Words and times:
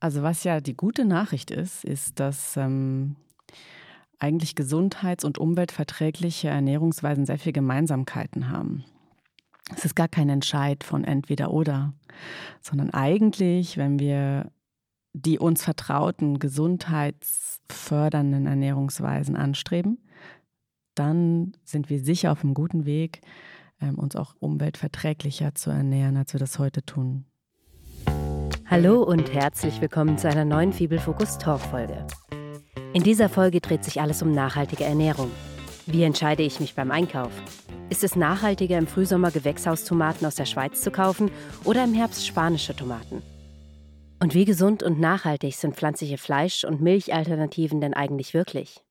Also 0.00 0.22
was 0.22 0.44
ja 0.44 0.60
die 0.60 0.76
gute 0.76 1.04
Nachricht 1.04 1.50
ist, 1.50 1.84
ist, 1.84 2.20
dass 2.20 2.56
ähm, 2.56 3.16
eigentlich 4.18 4.54
gesundheits- 4.54 5.24
und 5.24 5.38
umweltverträgliche 5.38 6.48
Ernährungsweisen 6.48 7.26
sehr 7.26 7.38
viele 7.38 7.54
Gemeinsamkeiten 7.54 8.50
haben. 8.50 8.84
Es 9.74 9.84
ist 9.84 9.96
gar 9.96 10.08
kein 10.08 10.28
Entscheid 10.28 10.82
von 10.82 11.04
entweder 11.04 11.50
oder, 11.50 11.92
sondern 12.60 12.90
eigentlich, 12.90 13.76
wenn 13.76 13.98
wir 13.98 14.50
die 15.12 15.38
uns 15.38 15.64
vertrauten 15.64 16.38
gesundheitsfördernden 16.38 18.46
Ernährungsweisen 18.46 19.36
anstreben, 19.36 19.98
dann 20.94 21.52
sind 21.64 21.90
wir 21.90 22.00
sicher 22.00 22.32
auf 22.32 22.42
einem 22.42 22.54
guten 22.54 22.86
Weg, 22.86 23.20
ähm, 23.80 23.98
uns 23.98 24.16
auch 24.16 24.34
umweltverträglicher 24.38 25.54
zu 25.54 25.70
ernähren, 25.70 26.16
als 26.16 26.32
wir 26.32 26.40
das 26.40 26.58
heute 26.58 26.82
tun. 26.82 27.27
Hallo 28.70 29.02
und 29.02 29.32
herzlich 29.32 29.80
willkommen 29.80 30.18
zu 30.18 30.28
einer 30.28 30.44
neuen 30.44 30.74
Fibelfokus 30.74 31.38
Talk 31.38 31.58
Folge. 31.58 32.06
In 32.92 33.02
dieser 33.02 33.30
Folge 33.30 33.62
dreht 33.62 33.82
sich 33.82 33.98
alles 33.98 34.20
um 34.20 34.32
nachhaltige 34.32 34.84
Ernährung. 34.84 35.30
Wie 35.86 36.02
entscheide 36.02 36.42
ich 36.42 36.60
mich 36.60 36.74
beim 36.74 36.90
Einkauf? 36.90 37.32
Ist 37.88 38.04
es 38.04 38.14
nachhaltiger, 38.14 38.76
im 38.76 38.86
Frühsommer 38.86 39.30
Gewächshaustomaten 39.30 40.26
aus 40.26 40.34
der 40.34 40.44
Schweiz 40.44 40.82
zu 40.82 40.90
kaufen 40.90 41.30
oder 41.64 41.82
im 41.82 41.94
Herbst 41.94 42.26
spanische 42.26 42.76
Tomaten? 42.76 43.22
Und 44.20 44.34
wie 44.34 44.44
gesund 44.44 44.82
und 44.82 45.00
nachhaltig 45.00 45.54
sind 45.54 45.74
pflanzliche 45.74 46.18
Fleisch- 46.18 46.64
und 46.64 46.82
Milchalternativen 46.82 47.80
denn 47.80 47.94
eigentlich 47.94 48.34
wirklich? 48.34 48.82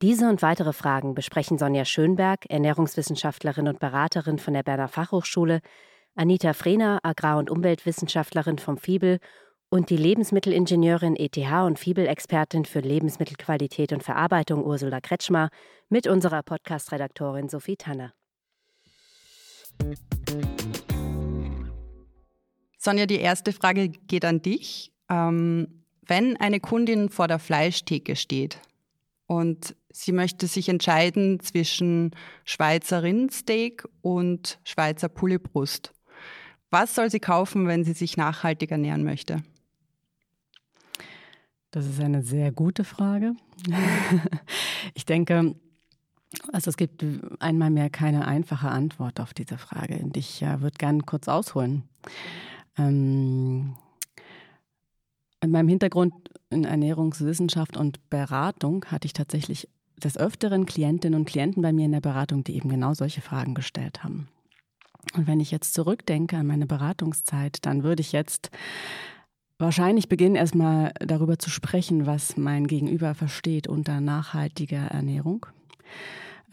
Diese 0.00 0.28
und 0.28 0.42
weitere 0.42 0.72
Fragen 0.72 1.16
besprechen 1.16 1.58
Sonja 1.58 1.84
Schönberg, 1.84 2.48
Ernährungswissenschaftlerin 2.48 3.66
und 3.66 3.80
Beraterin 3.80 4.38
von 4.38 4.54
der 4.54 4.62
Berner 4.62 4.86
Fachhochschule, 4.86 5.60
Anita 6.14 6.52
Frehner, 6.52 7.00
Agrar- 7.02 7.38
und 7.38 7.50
Umweltwissenschaftlerin 7.50 8.58
vom 8.58 8.76
Fibel 8.76 9.18
und 9.70 9.88
die 9.88 9.96
Lebensmittelingenieurin 9.96 11.16
ETH 11.16 11.38
und 11.38 11.78
Fibel-Expertin 11.78 12.66
für 12.66 12.80
Lebensmittelqualität 12.80 13.92
und 13.92 14.02
Verarbeitung 14.02 14.62
Ursula 14.64 15.00
Kretschmer 15.00 15.48
mit 15.88 16.06
unserer 16.06 16.42
Podcast-Redaktorin 16.42 17.48
Sophie 17.48 17.76
Tanner. 17.76 18.12
Sonja, 22.76 23.06
die 23.06 23.18
erste 23.18 23.52
Frage 23.52 23.88
geht 23.88 24.26
an 24.26 24.42
dich. 24.42 24.92
Ähm, 25.08 25.84
wenn 26.06 26.36
eine 26.36 26.60
Kundin 26.60 27.08
vor 27.08 27.28
der 27.28 27.38
Fleischtheke 27.38 28.16
steht 28.16 28.60
und 29.26 29.74
sie 29.90 30.12
möchte 30.12 30.46
sich 30.46 30.68
entscheiden 30.68 31.40
zwischen 31.40 32.10
Schweizer 32.44 33.02
Rindsteak 33.02 33.84
und 34.02 34.58
Schweizer 34.64 35.08
Pullebrust, 35.08 35.94
was 36.72 36.94
soll 36.94 37.10
sie 37.10 37.20
kaufen, 37.20 37.66
wenn 37.66 37.84
sie 37.84 37.92
sich 37.92 38.16
nachhaltig 38.16 38.70
ernähren 38.70 39.04
möchte? 39.04 39.42
Das 41.70 41.86
ist 41.86 42.00
eine 42.00 42.22
sehr 42.22 42.52
gute 42.52 42.84
Frage. 42.84 43.34
ich 44.94 45.06
denke, 45.06 45.54
also 46.52 46.70
es 46.70 46.76
gibt 46.76 47.04
einmal 47.40 47.70
mehr 47.70 47.90
keine 47.90 48.26
einfache 48.26 48.68
Antwort 48.68 49.20
auf 49.20 49.34
diese 49.34 49.58
Frage. 49.58 49.96
Und 49.96 50.16
ich 50.16 50.42
äh, 50.42 50.60
würde 50.60 50.76
gerne 50.78 51.02
kurz 51.02 51.28
ausholen. 51.28 51.84
Ähm, 52.78 53.76
in 55.40 55.50
meinem 55.50 55.68
Hintergrund 55.68 56.14
in 56.50 56.64
Ernährungswissenschaft 56.64 57.76
und 57.76 58.08
Beratung 58.10 58.84
hatte 58.86 59.06
ich 59.06 59.12
tatsächlich 59.12 59.68
des 60.02 60.16
Öfteren 60.16 60.66
Klientinnen 60.66 61.18
und 61.18 61.26
Klienten 61.26 61.62
bei 61.62 61.72
mir 61.72 61.84
in 61.84 61.92
der 61.92 62.00
Beratung, 62.00 62.44
die 62.44 62.56
eben 62.56 62.68
genau 62.68 62.94
solche 62.94 63.20
Fragen 63.20 63.54
gestellt 63.54 64.04
haben. 64.04 64.28
Und 65.14 65.26
wenn 65.26 65.40
ich 65.40 65.50
jetzt 65.50 65.74
zurückdenke 65.74 66.36
an 66.36 66.46
meine 66.46 66.66
Beratungszeit, 66.66 67.58
dann 67.62 67.82
würde 67.82 68.00
ich 68.00 68.12
jetzt 68.12 68.50
wahrscheinlich 69.58 70.08
beginnen, 70.08 70.34
erstmal 70.34 70.92
darüber 70.98 71.38
zu 71.38 71.50
sprechen, 71.50 72.06
was 72.06 72.36
mein 72.36 72.66
Gegenüber 72.66 73.14
versteht 73.14 73.68
unter 73.68 74.00
nachhaltiger 74.00 74.86
Ernährung. 74.86 75.46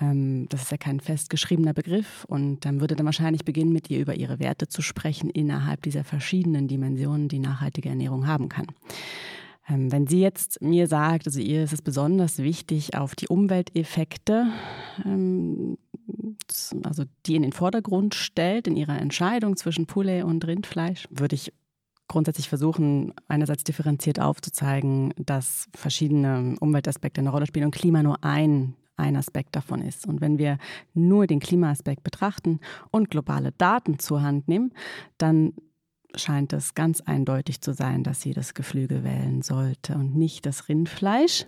Ähm, 0.01 0.47
das 0.49 0.63
ist 0.63 0.71
ja 0.71 0.77
kein 0.77 0.99
festgeschriebener 0.99 1.73
Begriff 1.73 2.25
und 2.25 2.65
dann 2.65 2.79
würde 2.81 2.95
dann 2.95 3.05
wahrscheinlich 3.05 3.45
beginnen, 3.45 3.73
mit 3.73 3.89
ihr 3.89 3.99
über 3.99 4.15
ihre 4.15 4.39
Werte 4.39 4.67
zu 4.67 4.81
sprechen 4.81 5.29
innerhalb 5.29 5.81
dieser 5.83 6.03
verschiedenen 6.03 6.67
Dimensionen, 6.67 7.27
die 7.27 7.39
nachhaltige 7.39 7.89
Ernährung 7.89 8.27
haben 8.27 8.49
kann. 8.49 8.67
Ähm, 9.67 9.91
wenn 9.91 10.07
sie 10.07 10.21
jetzt 10.21 10.61
mir 10.61 10.87
sagt, 10.87 11.27
also 11.27 11.39
ihr 11.39 11.63
ist 11.63 11.73
es 11.73 11.81
besonders 11.81 12.39
wichtig, 12.39 12.95
auf 12.95 13.15
die 13.15 13.27
Umwelteffekte 13.27 14.47
ähm, 15.05 15.77
also 16.83 17.03
die 17.25 17.35
in 17.35 17.43
den 17.43 17.53
Vordergrund 17.53 18.15
stellt 18.15 18.67
in 18.67 18.75
ihrer 18.75 18.99
Entscheidung 18.99 19.55
zwischen 19.55 19.85
Poulet 19.85 20.23
und 20.23 20.45
Rindfleisch, 20.45 21.07
würde 21.09 21.35
ich 21.35 21.53
grundsätzlich 22.07 22.49
versuchen, 22.49 23.13
einerseits 23.27 23.63
differenziert 23.63 24.19
aufzuzeigen, 24.19 25.13
dass 25.17 25.67
verschiedene 25.75 26.55
Umweltaspekte 26.59 27.21
eine 27.21 27.29
Rolle 27.29 27.45
spielen 27.45 27.65
und 27.65 27.75
Klima 27.75 28.03
nur 28.03 28.23
ein, 28.23 28.75
ein 28.97 29.15
Aspekt 29.15 29.55
davon 29.55 29.81
ist. 29.81 30.07
Und 30.07 30.19
wenn 30.19 30.37
wir 30.37 30.57
nur 30.93 31.27
den 31.27 31.39
Klimaaspekt 31.39 32.03
betrachten 32.03 32.59
und 32.91 33.09
globale 33.09 33.51
Daten 33.53 33.99
zur 33.99 34.21
Hand 34.21 34.47
nehmen, 34.47 34.73
dann 35.17 35.53
scheint 36.15 36.53
es 36.53 36.73
ganz 36.73 37.01
eindeutig 37.01 37.61
zu 37.61 37.73
sein, 37.73 38.03
dass 38.03 38.21
sie 38.21 38.33
das 38.33 38.55
Geflügel 38.55 39.03
wählen 39.03 39.41
sollte 39.43 39.93
und 39.93 40.15
nicht 40.15 40.45
das 40.45 40.67
Rindfleisch. 40.67 41.45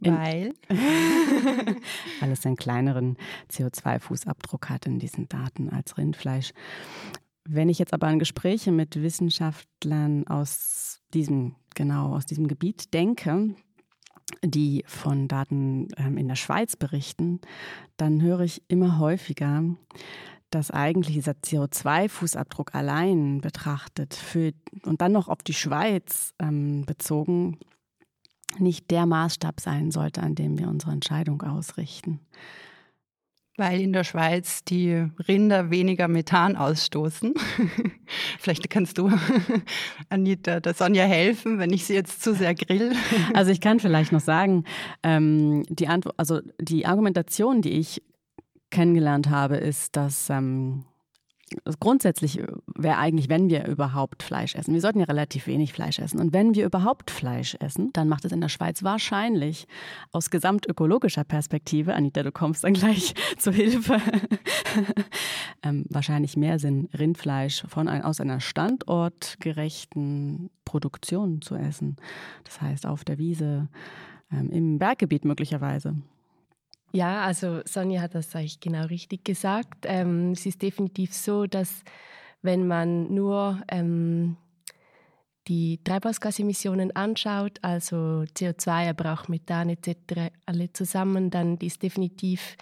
Weil? 0.00 0.54
Weil 2.20 2.32
es 2.32 2.46
einen 2.46 2.56
kleineren 2.56 3.16
CO2-Fußabdruck 3.50 4.68
hat 4.68 4.86
in 4.86 4.98
diesen 4.98 5.28
Daten 5.28 5.70
als 5.70 5.98
Rindfleisch. 5.98 6.52
Wenn 7.44 7.68
ich 7.68 7.78
jetzt 7.78 7.94
aber 7.94 8.06
an 8.06 8.18
Gespräche 8.18 8.72
mit 8.72 9.00
Wissenschaftlern 9.02 10.26
aus 10.26 11.00
diesem, 11.14 11.56
genau, 11.74 12.14
aus 12.14 12.26
diesem 12.26 12.46
Gebiet 12.46 12.92
denke, 12.94 13.54
die 14.44 14.84
von 14.86 15.26
Daten 15.26 15.88
ähm, 15.96 16.18
in 16.18 16.28
der 16.28 16.36
Schweiz 16.36 16.76
berichten, 16.76 17.40
dann 17.96 18.20
höre 18.20 18.40
ich 18.40 18.62
immer 18.68 18.98
häufiger, 18.98 19.64
dass 20.50 20.70
eigentlich 20.70 21.14
dieser 21.14 21.32
CO2-Fußabdruck 21.32 22.74
allein 22.74 23.40
betrachtet 23.40 24.14
für, 24.14 24.52
und 24.84 25.00
dann 25.00 25.12
noch 25.12 25.28
auf 25.28 25.42
die 25.42 25.54
Schweiz 25.54 26.34
ähm, 26.38 26.84
bezogen 26.86 27.58
nicht 28.58 28.90
der 28.90 29.06
Maßstab 29.06 29.60
sein 29.60 29.90
sollte, 29.90 30.22
an 30.22 30.34
dem 30.34 30.58
wir 30.58 30.68
unsere 30.68 30.92
Entscheidung 30.92 31.42
ausrichten. 31.42 32.20
Weil 33.56 33.80
in 33.80 33.92
der 33.92 34.04
Schweiz 34.04 34.62
die 34.62 35.08
Rinder 35.26 35.70
weniger 35.70 36.06
Methan 36.06 36.54
ausstoßen. 36.54 37.34
Vielleicht 38.38 38.70
kannst 38.70 38.98
du, 38.98 39.10
Anita, 40.08 40.60
der 40.60 40.74
Sonja 40.74 41.04
helfen, 41.04 41.58
wenn 41.58 41.72
ich 41.72 41.84
sie 41.84 41.94
jetzt 41.94 42.22
zu 42.22 42.34
sehr 42.34 42.54
grill. 42.54 42.92
Also 43.34 43.50
ich 43.50 43.60
kann 43.60 43.80
vielleicht 43.80 44.12
noch 44.12 44.20
sagen, 44.20 44.64
ähm, 45.02 45.64
die, 45.68 45.88
Antwort, 45.88 46.14
also 46.18 46.40
die 46.60 46.86
Argumentation, 46.86 47.60
die 47.60 47.72
ich 47.72 48.02
kennengelernt 48.70 49.28
habe, 49.28 49.56
ist, 49.56 49.96
dass 49.96 50.30
ähm, 50.30 50.84
grundsätzlich 51.80 52.40
wäre 52.74 52.98
eigentlich, 52.98 53.28
wenn 53.28 53.48
wir 53.48 53.66
überhaupt 53.66 54.22
Fleisch 54.22 54.54
essen. 54.54 54.74
Wir 54.74 54.80
sollten 54.80 55.00
ja 55.00 55.06
relativ 55.06 55.46
wenig 55.46 55.72
Fleisch 55.72 55.98
essen. 55.98 56.20
Und 56.20 56.32
wenn 56.32 56.54
wir 56.54 56.64
überhaupt 56.64 57.10
Fleisch 57.10 57.56
essen, 57.60 57.90
dann 57.92 58.08
macht 58.08 58.24
es 58.24 58.32
in 58.32 58.40
der 58.40 58.48
Schweiz 58.48 58.82
wahrscheinlich 58.82 59.66
aus 60.12 60.30
gesamtökologischer 60.30 61.24
Perspektive, 61.24 61.94
Anita, 61.94 62.22
du 62.22 62.32
kommst 62.32 62.64
dann 62.64 62.74
gleich 62.74 63.14
zur 63.38 63.52
Hilfe, 63.52 64.00
ähm, 65.62 65.84
wahrscheinlich 65.88 66.36
mehr 66.36 66.58
Sinn, 66.58 66.88
Rindfleisch 66.96 67.64
von 67.68 67.88
ein, 67.88 68.02
aus 68.02 68.20
einer 68.20 68.40
standortgerechten 68.40 70.50
Produktion 70.64 71.42
zu 71.42 71.54
essen. 71.54 71.96
Das 72.44 72.60
heißt 72.60 72.86
auf 72.86 73.04
der 73.04 73.18
Wiese, 73.18 73.68
ähm, 74.30 74.50
im 74.50 74.78
Berggebiet 74.78 75.24
möglicherweise. 75.24 75.96
Ja, 76.92 77.22
also 77.22 77.60
Sonja 77.64 78.00
hat 78.00 78.14
das 78.14 78.34
eigentlich 78.34 78.60
genau 78.60 78.86
richtig 78.86 79.24
gesagt. 79.24 79.84
Ähm, 79.84 80.32
es 80.32 80.46
ist 80.46 80.62
definitiv 80.62 81.12
so, 81.12 81.46
dass 81.46 81.82
wenn 82.40 82.66
man 82.66 83.12
nur 83.12 83.60
ähm, 83.68 84.36
die 85.48 85.82
Treibhausgasemissionen 85.82 86.94
anschaut, 86.94 87.58
also 87.62 88.24
CO2, 88.36 88.90
aber 88.90 89.12
auch 89.12 89.28
Methan 89.28 89.70
etc. 89.70 90.30
alle 90.46 90.72
zusammen, 90.72 91.30
dann 91.30 91.56
ist 91.58 91.82
definitiv 91.82 92.56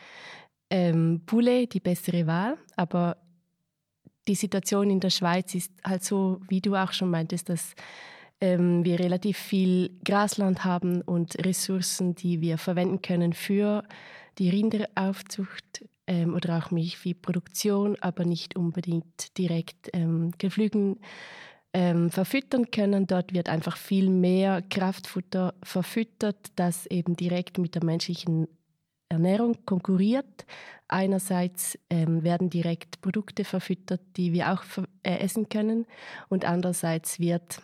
ähm, 0.70 1.22
Poulet 1.26 1.72
die 1.72 1.80
bessere 1.80 2.26
Wahl. 2.26 2.56
Aber 2.76 3.16
die 4.28 4.34
Situation 4.34 4.90
in 4.90 5.00
der 5.00 5.10
Schweiz 5.10 5.54
ist 5.54 5.72
halt 5.84 6.04
so, 6.04 6.40
wie 6.48 6.60
du 6.60 6.74
auch 6.74 6.92
schon 6.92 7.10
meintest, 7.10 7.48
dass 7.48 7.74
ähm, 8.40 8.84
wir 8.84 8.98
relativ 9.00 9.38
viel 9.38 9.98
Grasland 10.04 10.64
haben 10.64 11.00
und 11.02 11.44
Ressourcen, 11.44 12.14
die 12.14 12.40
wir 12.40 12.58
verwenden 12.58 13.02
können 13.02 13.32
für 13.32 13.82
die 14.38 14.50
Rinderaufzucht 14.50 15.84
ähm, 16.06 16.34
oder 16.34 16.58
auch 16.58 16.70
Milchviehproduktion, 16.70 17.96
aber 18.00 18.24
nicht 18.24 18.56
unbedingt 18.56 19.36
direkt 19.38 19.90
ähm, 19.92 20.32
Geflügen 20.38 21.00
ähm, 21.72 22.10
verfüttern 22.10 22.70
können. 22.70 23.06
Dort 23.06 23.32
wird 23.32 23.48
einfach 23.48 23.76
viel 23.76 24.10
mehr 24.10 24.62
Kraftfutter 24.62 25.54
verfüttert, 25.62 26.52
das 26.56 26.86
eben 26.86 27.16
direkt 27.16 27.58
mit 27.58 27.74
der 27.74 27.84
menschlichen 27.84 28.48
Ernährung 29.08 29.56
konkurriert. 29.64 30.46
Einerseits 30.88 31.78
ähm, 31.90 32.22
werden 32.22 32.50
direkt 32.50 33.00
Produkte 33.00 33.44
verfüttert, 33.44 34.00
die 34.16 34.32
wir 34.32 34.52
auch 34.52 34.62
äh, 35.02 35.18
essen 35.18 35.48
können, 35.48 35.86
und 36.28 36.44
andererseits 36.44 37.18
wird 37.18 37.60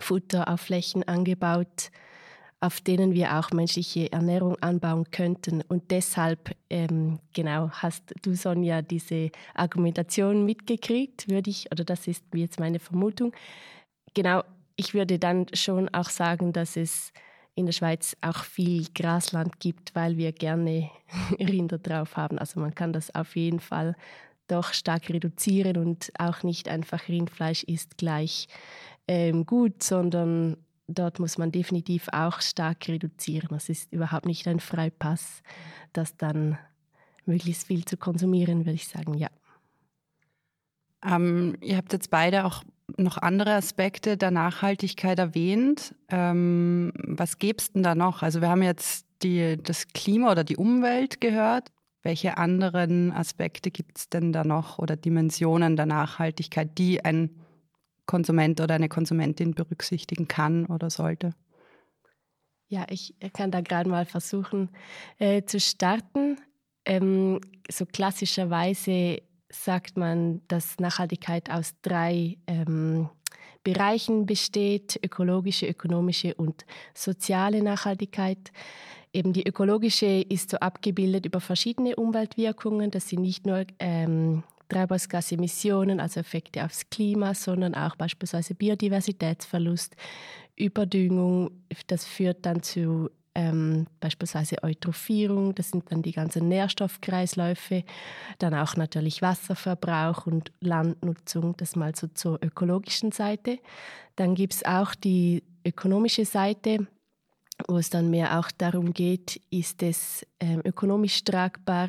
Futter 0.00 0.48
auf 0.48 0.62
Flächen 0.62 1.06
angebaut, 1.06 1.90
auf 2.60 2.80
denen 2.80 3.12
wir 3.12 3.38
auch 3.38 3.50
menschliche 3.50 4.10
Ernährung 4.10 4.56
anbauen 4.62 5.10
könnten. 5.10 5.60
Und 5.62 5.90
deshalb, 5.90 6.56
ähm, 6.70 7.18
genau, 7.34 7.70
hast 7.70 8.14
du, 8.22 8.34
Sonja, 8.34 8.80
diese 8.80 9.30
Argumentation 9.54 10.44
mitgekriegt, 10.46 11.28
würde 11.28 11.50
ich, 11.50 11.70
oder 11.70 11.84
das 11.84 12.06
ist 12.06 12.24
jetzt 12.34 12.58
meine 12.58 12.78
Vermutung. 12.78 13.32
Genau, 14.14 14.42
ich 14.76 14.94
würde 14.94 15.18
dann 15.18 15.46
schon 15.52 15.88
auch 15.90 16.08
sagen, 16.08 16.52
dass 16.52 16.76
es 16.76 17.12
in 17.54 17.66
der 17.66 17.72
Schweiz 17.72 18.16
auch 18.20 18.44
viel 18.44 18.86
Grasland 18.94 19.60
gibt, 19.60 19.94
weil 19.94 20.16
wir 20.16 20.32
gerne 20.32 20.90
Rinder 21.38 21.78
drauf 21.78 22.16
haben. 22.16 22.38
Also 22.38 22.60
man 22.60 22.74
kann 22.74 22.92
das 22.92 23.14
auf 23.14 23.36
jeden 23.36 23.60
Fall 23.60 23.94
doch 24.48 24.72
stark 24.72 25.08
reduzieren 25.08 25.76
und 25.76 26.12
auch 26.18 26.42
nicht 26.42 26.68
einfach 26.68 27.08
Rindfleisch 27.08 27.62
ist 27.64 27.96
gleich 27.96 28.48
ähm, 29.08 29.46
gut, 29.46 29.82
sondern 29.82 30.56
dort 30.86 31.18
muss 31.18 31.38
man 31.38 31.52
definitiv 31.52 32.08
auch 32.12 32.40
stark 32.40 32.88
reduzieren. 32.88 33.54
Es 33.56 33.68
ist 33.68 33.92
überhaupt 33.92 34.26
nicht 34.26 34.46
ein 34.48 34.60
Freipass, 34.60 35.42
das 35.92 36.16
dann 36.16 36.58
möglichst 37.26 37.66
viel 37.66 37.84
zu 37.84 37.96
konsumieren, 37.96 38.60
würde 38.60 38.72
ich 38.72 38.88
sagen, 38.88 39.14
ja. 39.14 39.28
Ähm, 41.04 41.56
ihr 41.60 41.76
habt 41.76 41.92
jetzt 41.92 42.10
beide 42.10 42.44
auch 42.44 42.64
noch 42.96 43.18
andere 43.18 43.54
Aspekte 43.54 44.16
der 44.16 44.30
Nachhaltigkeit 44.30 45.18
erwähnt. 45.18 45.94
Ähm, 46.08 46.92
was 46.96 47.38
gäbe 47.38 47.58
es 47.58 47.72
denn 47.72 47.82
da 47.82 47.94
noch? 47.94 48.22
Also 48.22 48.40
wir 48.40 48.48
haben 48.48 48.62
jetzt 48.62 49.06
die, 49.22 49.58
das 49.62 49.88
Klima 49.88 50.30
oder 50.30 50.44
die 50.44 50.56
Umwelt 50.56 51.20
gehört. 51.20 51.70
Welche 52.02 52.36
anderen 52.36 53.12
Aspekte 53.12 53.70
gibt 53.70 53.98
es 53.98 54.08
denn 54.10 54.32
da 54.32 54.44
noch 54.44 54.78
oder 54.78 54.96
Dimensionen 54.96 55.76
der 55.76 55.86
Nachhaltigkeit, 55.86 56.76
die 56.76 57.02
ein 57.04 57.30
Konsument 58.06 58.60
oder 58.60 58.74
eine 58.74 58.88
Konsumentin 58.88 59.54
berücksichtigen 59.54 60.28
kann 60.28 60.66
oder 60.66 60.90
sollte? 60.90 61.34
Ja, 62.68 62.86
ich 62.90 63.14
kann 63.32 63.50
da 63.50 63.60
gerade 63.60 63.88
mal 63.88 64.04
versuchen 64.04 64.70
äh, 65.18 65.44
zu 65.44 65.60
starten. 65.60 66.38
Ähm, 66.84 67.40
so 67.70 67.86
klassischerweise 67.86 69.22
sagt 69.50 69.96
man, 69.96 70.42
dass 70.48 70.78
Nachhaltigkeit 70.78 71.50
aus 71.50 71.74
drei 71.82 72.38
ähm, 72.46 73.08
Bereichen 73.62 74.26
besteht, 74.26 74.98
ökologische, 75.02 75.66
ökonomische 75.66 76.34
und 76.34 76.66
soziale 76.92 77.62
Nachhaltigkeit. 77.62 78.52
Eben 79.12 79.32
die 79.32 79.46
ökologische 79.46 80.06
ist 80.06 80.50
so 80.50 80.58
abgebildet 80.58 81.24
über 81.24 81.40
verschiedene 81.40 81.96
Umweltwirkungen. 81.96 82.90
Das 82.90 83.08
sind 83.08 83.22
nicht 83.22 83.46
nur 83.46 83.64
ähm, 83.78 84.42
Treibhausgasemissionen, 84.68 86.00
also 86.00 86.20
Effekte 86.20 86.64
aufs 86.64 86.88
Klima, 86.90 87.34
sondern 87.34 87.74
auch 87.74 87.96
beispielsweise 87.96 88.54
Biodiversitätsverlust, 88.54 89.96
Überdüngung. 90.56 91.50
Das 91.86 92.04
führt 92.04 92.46
dann 92.46 92.62
zu 92.62 93.10
ähm, 93.34 93.86
beispielsweise 94.00 94.62
Eutrophierung, 94.62 95.54
das 95.54 95.70
sind 95.70 95.90
dann 95.90 96.02
die 96.02 96.12
ganzen 96.12 96.48
Nährstoffkreisläufe, 96.48 97.82
dann 98.38 98.54
auch 98.54 98.76
natürlich 98.76 99.22
Wasserverbrauch 99.22 100.26
und 100.26 100.52
Landnutzung, 100.60 101.56
das 101.56 101.74
mal 101.74 101.94
so 101.96 102.06
zur 102.06 102.38
ökologischen 102.42 103.10
Seite. 103.10 103.58
Dann 104.16 104.34
gibt 104.36 104.54
es 104.54 104.64
auch 104.64 104.94
die 104.94 105.42
ökonomische 105.66 106.24
Seite, 106.24 106.86
wo 107.68 107.78
es 107.78 107.90
dann 107.90 108.10
mehr 108.10 108.38
auch 108.38 108.50
darum 108.50 108.92
geht, 108.92 109.40
ist 109.50 109.82
es 109.82 110.26
ähm, 110.40 110.60
ökonomisch 110.64 111.24
tragbar, 111.24 111.88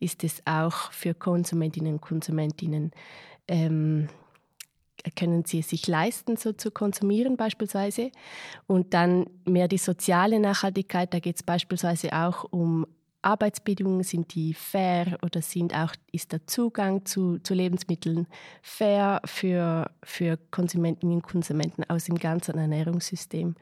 ist 0.00 0.22
es 0.24 0.42
auch 0.44 0.92
für 0.92 1.14
Konsumentinnen 1.14 1.94
und 1.94 2.00
Konsumentinnen, 2.00 2.92
ähm, 3.46 4.08
können 5.16 5.44
sie 5.44 5.60
es 5.60 5.70
sich 5.70 5.86
leisten, 5.86 6.36
so 6.36 6.52
zu 6.52 6.70
konsumieren 6.70 7.36
beispielsweise. 7.36 8.10
Und 8.66 8.94
dann 8.94 9.26
mehr 9.44 9.68
die 9.68 9.78
soziale 9.78 10.40
Nachhaltigkeit, 10.40 11.14
da 11.14 11.20
geht 11.20 11.36
es 11.36 11.42
beispielsweise 11.42 12.12
auch 12.12 12.44
um 12.44 12.86
Arbeitsbedingungen, 13.28 14.02
sind 14.04 14.34
die 14.34 14.54
fair 14.54 15.18
oder 15.22 15.42
sind 15.42 15.74
auch, 15.74 15.92
ist 16.12 16.32
der 16.32 16.46
Zugang 16.46 17.04
zu, 17.04 17.38
zu 17.40 17.52
Lebensmitteln 17.52 18.26
fair 18.62 19.20
für, 19.26 19.90
für 20.02 20.38
Konsumentinnen 20.50 21.16
und 21.16 21.22
Konsumenten 21.22 21.84
aus 21.88 22.04
dem 22.04 22.18
ganzen 22.18 22.56
Ernährungssystem. 22.56 23.54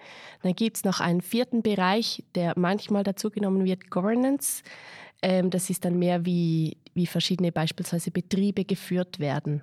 Dann 0.43 0.55
gibt 0.55 0.77
es 0.77 0.85
noch 0.85 1.01
einen 1.01 1.21
vierten 1.21 1.63
Bereich, 1.63 2.23
der 2.37 2.55
manchmal 2.57 3.03
dazu 3.03 3.29
genommen 3.31 3.65
wird, 3.65 3.91
Governance. 3.91 4.63
Ähm, 5.21 5.51
das 5.51 5.69
ist 5.69 5.85
dann 5.85 5.99
mehr 5.99 6.25
wie, 6.25 6.77
wie 6.95 7.07
verschiedene 7.07 7.51
beispielsweise 7.51 8.13
Betriebe 8.13 8.65
geführt 8.65 9.19
werden. 9.19 9.63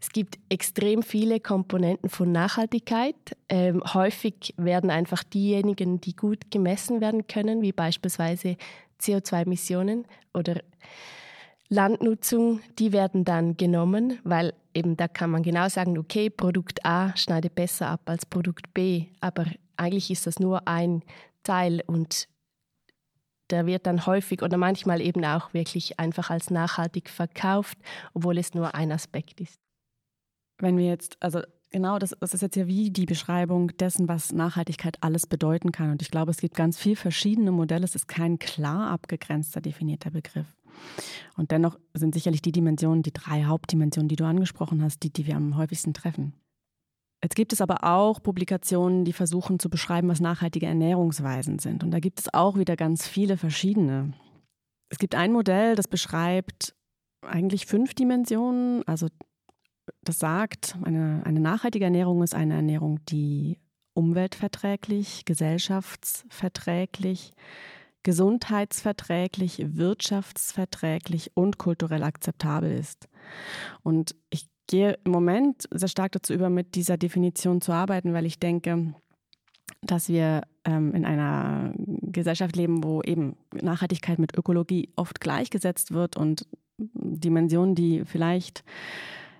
Es 0.00 0.10
gibt 0.10 0.40
extrem 0.48 1.04
viele 1.04 1.38
Komponenten 1.38 2.08
von 2.10 2.32
Nachhaltigkeit. 2.32 3.14
Ähm, 3.48 3.82
häufig 3.94 4.52
werden 4.56 4.90
einfach 4.90 5.22
diejenigen, 5.22 6.00
die 6.00 6.16
gut 6.16 6.50
gemessen 6.50 7.00
werden 7.00 7.28
können, 7.28 7.62
wie 7.62 7.70
beispielsweise 7.70 8.56
CO2-Emissionen 9.02 10.06
oder 10.32 10.60
Landnutzung, 11.68 12.60
die 12.78 12.92
werden 12.92 13.24
dann 13.24 13.56
genommen, 13.56 14.18
weil 14.24 14.52
eben 14.74 14.96
da 14.96 15.08
kann 15.08 15.30
man 15.30 15.42
genau 15.42 15.68
sagen, 15.68 15.96
okay, 15.98 16.28
Produkt 16.28 16.84
A 16.84 17.16
schneidet 17.16 17.54
besser 17.54 17.88
ab 17.88 18.02
als 18.06 18.26
Produkt 18.26 18.74
B, 18.74 19.06
aber 19.20 19.46
eigentlich 19.76 20.10
ist 20.10 20.26
das 20.26 20.38
nur 20.38 20.68
ein 20.68 21.02
Teil 21.42 21.82
und 21.86 22.28
der 23.50 23.66
wird 23.66 23.86
dann 23.86 24.06
häufig 24.06 24.42
oder 24.42 24.56
manchmal 24.56 25.00
eben 25.00 25.24
auch 25.24 25.52
wirklich 25.52 25.98
einfach 25.98 26.30
als 26.30 26.50
nachhaltig 26.50 27.10
verkauft, 27.10 27.78
obwohl 28.14 28.38
es 28.38 28.54
nur 28.54 28.74
ein 28.74 28.92
Aspekt 28.92 29.40
ist. 29.40 29.58
Wenn 30.58 30.78
wir 30.78 30.86
jetzt, 30.86 31.16
also 31.20 31.42
Genau, 31.72 31.98
das, 31.98 32.14
das, 32.20 32.34
ist 32.34 32.42
jetzt 32.42 32.56
ja 32.56 32.66
wie 32.66 32.90
die 32.90 33.06
Beschreibung 33.06 33.68
dessen, 33.78 34.06
was 34.06 34.30
Nachhaltigkeit 34.32 34.98
alles 35.00 35.26
bedeuten 35.26 35.72
kann. 35.72 35.90
Und 35.90 36.02
ich 36.02 36.10
glaube, 36.10 36.30
es 36.30 36.36
gibt 36.36 36.54
ganz 36.54 36.78
viele 36.78 36.96
verschiedene 36.96 37.50
Modelle. 37.50 37.84
Es 37.84 37.94
ist 37.94 38.08
kein 38.08 38.38
klar 38.38 38.90
abgegrenzter, 38.90 39.62
definierter 39.62 40.10
Begriff. 40.10 40.46
Und 41.34 41.50
dennoch 41.50 41.78
sind 41.94 42.12
sicherlich 42.12 42.42
die 42.42 42.52
Dimensionen, 42.52 43.02
die 43.02 43.12
drei 43.12 43.44
Hauptdimensionen, 43.44 44.08
die 44.08 44.16
du 44.16 44.24
angesprochen 44.24 44.82
hast, 44.82 45.02
die, 45.02 45.10
die 45.10 45.26
wir 45.26 45.36
am 45.36 45.56
häufigsten 45.56 45.94
treffen. 45.94 46.34
Jetzt 47.22 47.36
gibt 47.36 47.54
es 47.54 47.62
aber 47.62 47.84
auch 47.84 48.22
Publikationen, 48.22 49.06
die 49.06 49.14
versuchen 49.14 49.58
zu 49.58 49.70
beschreiben, 49.70 50.08
was 50.08 50.20
nachhaltige 50.20 50.66
Ernährungsweisen 50.66 51.58
sind. 51.58 51.84
Und 51.84 51.90
da 51.92 52.00
gibt 52.00 52.20
es 52.20 52.34
auch 52.34 52.58
wieder 52.58 52.76
ganz 52.76 53.08
viele 53.08 53.38
verschiedene. 53.38 54.12
Es 54.90 54.98
gibt 54.98 55.14
ein 55.14 55.32
Modell, 55.32 55.74
das 55.74 55.88
beschreibt 55.88 56.74
eigentlich 57.22 57.64
fünf 57.64 57.94
Dimensionen, 57.94 58.86
also 58.86 59.06
das 60.02 60.18
sagt, 60.18 60.76
eine, 60.82 61.22
eine 61.24 61.40
nachhaltige 61.40 61.84
Ernährung 61.84 62.22
ist 62.22 62.34
eine 62.34 62.54
Ernährung, 62.54 63.04
die 63.06 63.58
umweltverträglich, 63.94 65.24
gesellschaftsverträglich, 65.24 67.32
gesundheitsverträglich, 68.02 69.76
wirtschaftsverträglich 69.76 71.32
und 71.34 71.58
kulturell 71.58 72.02
akzeptabel 72.02 72.72
ist. 72.72 73.08
Und 73.82 74.14
ich 74.30 74.48
gehe 74.66 74.98
im 75.04 75.12
Moment 75.12 75.68
sehr 75.70 75.88
stark 75.88 76.12
dazu 76.12 76.32
über, 76.32 76.50
mit 76.50 76.74
dieser 76.74 76.96
Definition 76.96 77.60
zu 77.60 77.72
arbeiten, 77.72 78.12
weil 78.12 78.26
ich 78.26 78.38
denke, 78.38 78.94
dass 79.82 80.08
wir 80.08 80.42
ähm, 80.64 80.94
in 80.94 81.04
einer 81.04 81.72
Gesellschaft 81.76 82.56
leben, 82.56 82.84
wo 82.84 83.02
eben 83.02 83.36
Nachhaltigkeit 83.60 84.18
mit 84.18 84.36
Ökologie 84.36 84.90
oft 84.96 85.20
gleichgesetzt 85.20 85.92
wird 85.92 86.16
und 86.16 86.46
Dimensionen, 86.78 87.74
die 87.74 88.04
vielleicht 88.04 88.64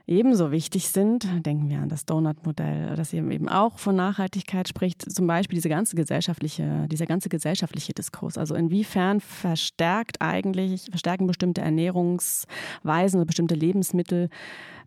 ebenso 0.07 0.51
wichtig 0.51 0.89
sind. 0.89 1.27
Denken 1.45 1.69
wir 1.69 1.81
an 1.81 1.89
das 1.89 2.05
Donut-Modell, 2.05 2.95
das 2.97 3.13
eben 3.13 3.49
auch 3.49 3.79
von 3.79 3.97
Nachhaltigkeit 3.97 4.69
spricht. 4.69 5.03
Zum 5.11 5.27
Beispiel 5.27 5.57
diese 5.57 5.69
ganze 5.69 5.97
gesellschaftliche, 5.97 6.87
dieser 6.89 7.07
ganze 7.07 7.29
gesellschaftliche 7.29 7.93
Diskurs. 7.93 8.39
Also 8.39 8.55
inwiefern 8.55 9.21
verstärkt 9.21 10.21
eigentlich, 10.21 10.87
verstärken 10.91 11.27
bestimmte 11.27 11.61
Ernährungsweisen 11.61 13.19
oder 13.19 13.27
bestimmte 13.27 13.55
Lebensmittel 13.55 14.29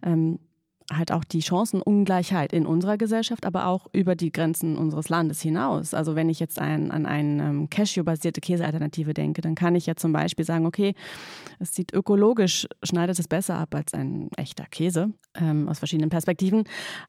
ähm, 0.04 0.40
halt 0.94 1.12
auch 1.12 1.24
die 1.24 1.42
Chancenungleichheit 1.42 2.54
in 2.54 2.66
unserer 2.66 2.98
Gesellschaft, 2.98 3.46
aber 3.46 3.68
auch 3.68 3.88
über 3.92 4.16
die 4.16 4.32
Grenzen 4.32 4.78
unseres 4.78 5.10
Landes 5.10 5.42
hinaus. 5.42 5.94
Also 5.94 6.16
wenn 6.16 6.30
ich 6.30 6.40
jetzt 6.40 6.60
ein, 6.60 6.92
an 6.92 7.06
eine 7.06 7.44
ähm, 7.44 7.70
Cashew-basierte 7.70 8.40
Käsealternative 8.40 9.14
denke, 9.14 9.42
dann 9.42 9.56
kann 9.56 9.74
ich 9.76 9.88
ja 9.88 9.96
zum 9.96 10.14
Beispiel 10.14 10.46
sagen, 10.46 10.66
okay, 10.66 10.94
es 11.60 11.74
sieht 11.74 11.94
ökologisch, 11.94 12.68
schneidet 12.84 13.18
es 13.18 13.28
besser 13.28 13.56
ab 13.56 13.74
als 13.74 13.94
ein 13.94 14.30
echter 14.38 14.66
Käse 14.66 15.12
ähm, 15.34 15.68
aus 15.68 15.80
verschiedenen 15.80 16.12
Perspektiven. 16.12 16.66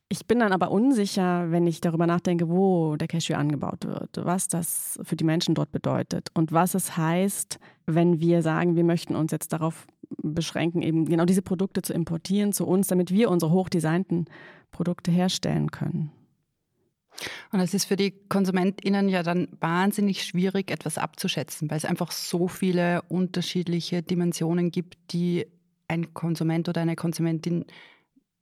Ich 0.08 0.26
bin 0.26 0.38
dann 0.38 0.52
aber 0.52 0.70
unsicher, 0.70 1.50
wenn 1.50 1.66
ich 1.66 1.82
darüber 1.82 2.06
nachdenke, 2.06 2.48
wo 2.48 2.96
der 2.96 3.08
Cashew 3.08 3.34
angebaut 3.34 3.84
wird, 3.84 4.24
was 4.24 4.48
das 4.48 4.98
für 5.02 5.16
die 5.16 5.24
Menschen 5.24 5.54
dort 5.54 5.70
bedeutet 5.70 6.30
und 6.32 6.52
was 6.52 6.74
es 6.74 6.96
heißt, 6.96 7.58
wenn 7.86 8.20
wir 8.20 8.42
sagen, 8.42 8.76
wir 8.76 8.84
möchten 8.84 9.14
uns 9.14 9.32
jetzt 9.32 9.52
darauf 9.52 9.86
beschränken, 10.22 10.82
eben 10.82 11.06
genau 11.06 11.24
diese 11.24 11.42
Produkte 11.42 11.82
zu 11.82 11.92
importieren 11.92 12.52
zu 12.52 12.66
uns, 12.66 12.88
damit 12.88 13.10
wir 13.10 13.30
unsere 13.30 13.52
hochdesignten 13.52 14.26
Produkte 14.70 15.10
herstellen 15.10 15.70
können. 15.70 16.10
Und 17.50 17.60
es 17.60 17.72
ist 17.72 17.86
für 17.86 17.96
die 17.96 18.10
KonsumentInnen 18.28 19.08
ja 19.08 19.22
dann 19.22 19.48
wahnsinnig 19.60 20.24
schwierig, 20.24 20.70
etwas 20.70 20.98
abzuschätzen, 20.98 21.70
weil 21.70 21.78
es 21.78 21.84
einfach 21.84 22.12
so 22.12 22.48
viele 22.48 23.02
unterschiedliche 23.08 24.02
Dimensionen 24.02 24.70
gibt, 24.70 24.98
die 25.12 25.46
ein 25.88 26.12
Konsument 26.12 26.68
oder 26.68 26.82
eine 26.82 26.96
Konsumentin 26.96 27.64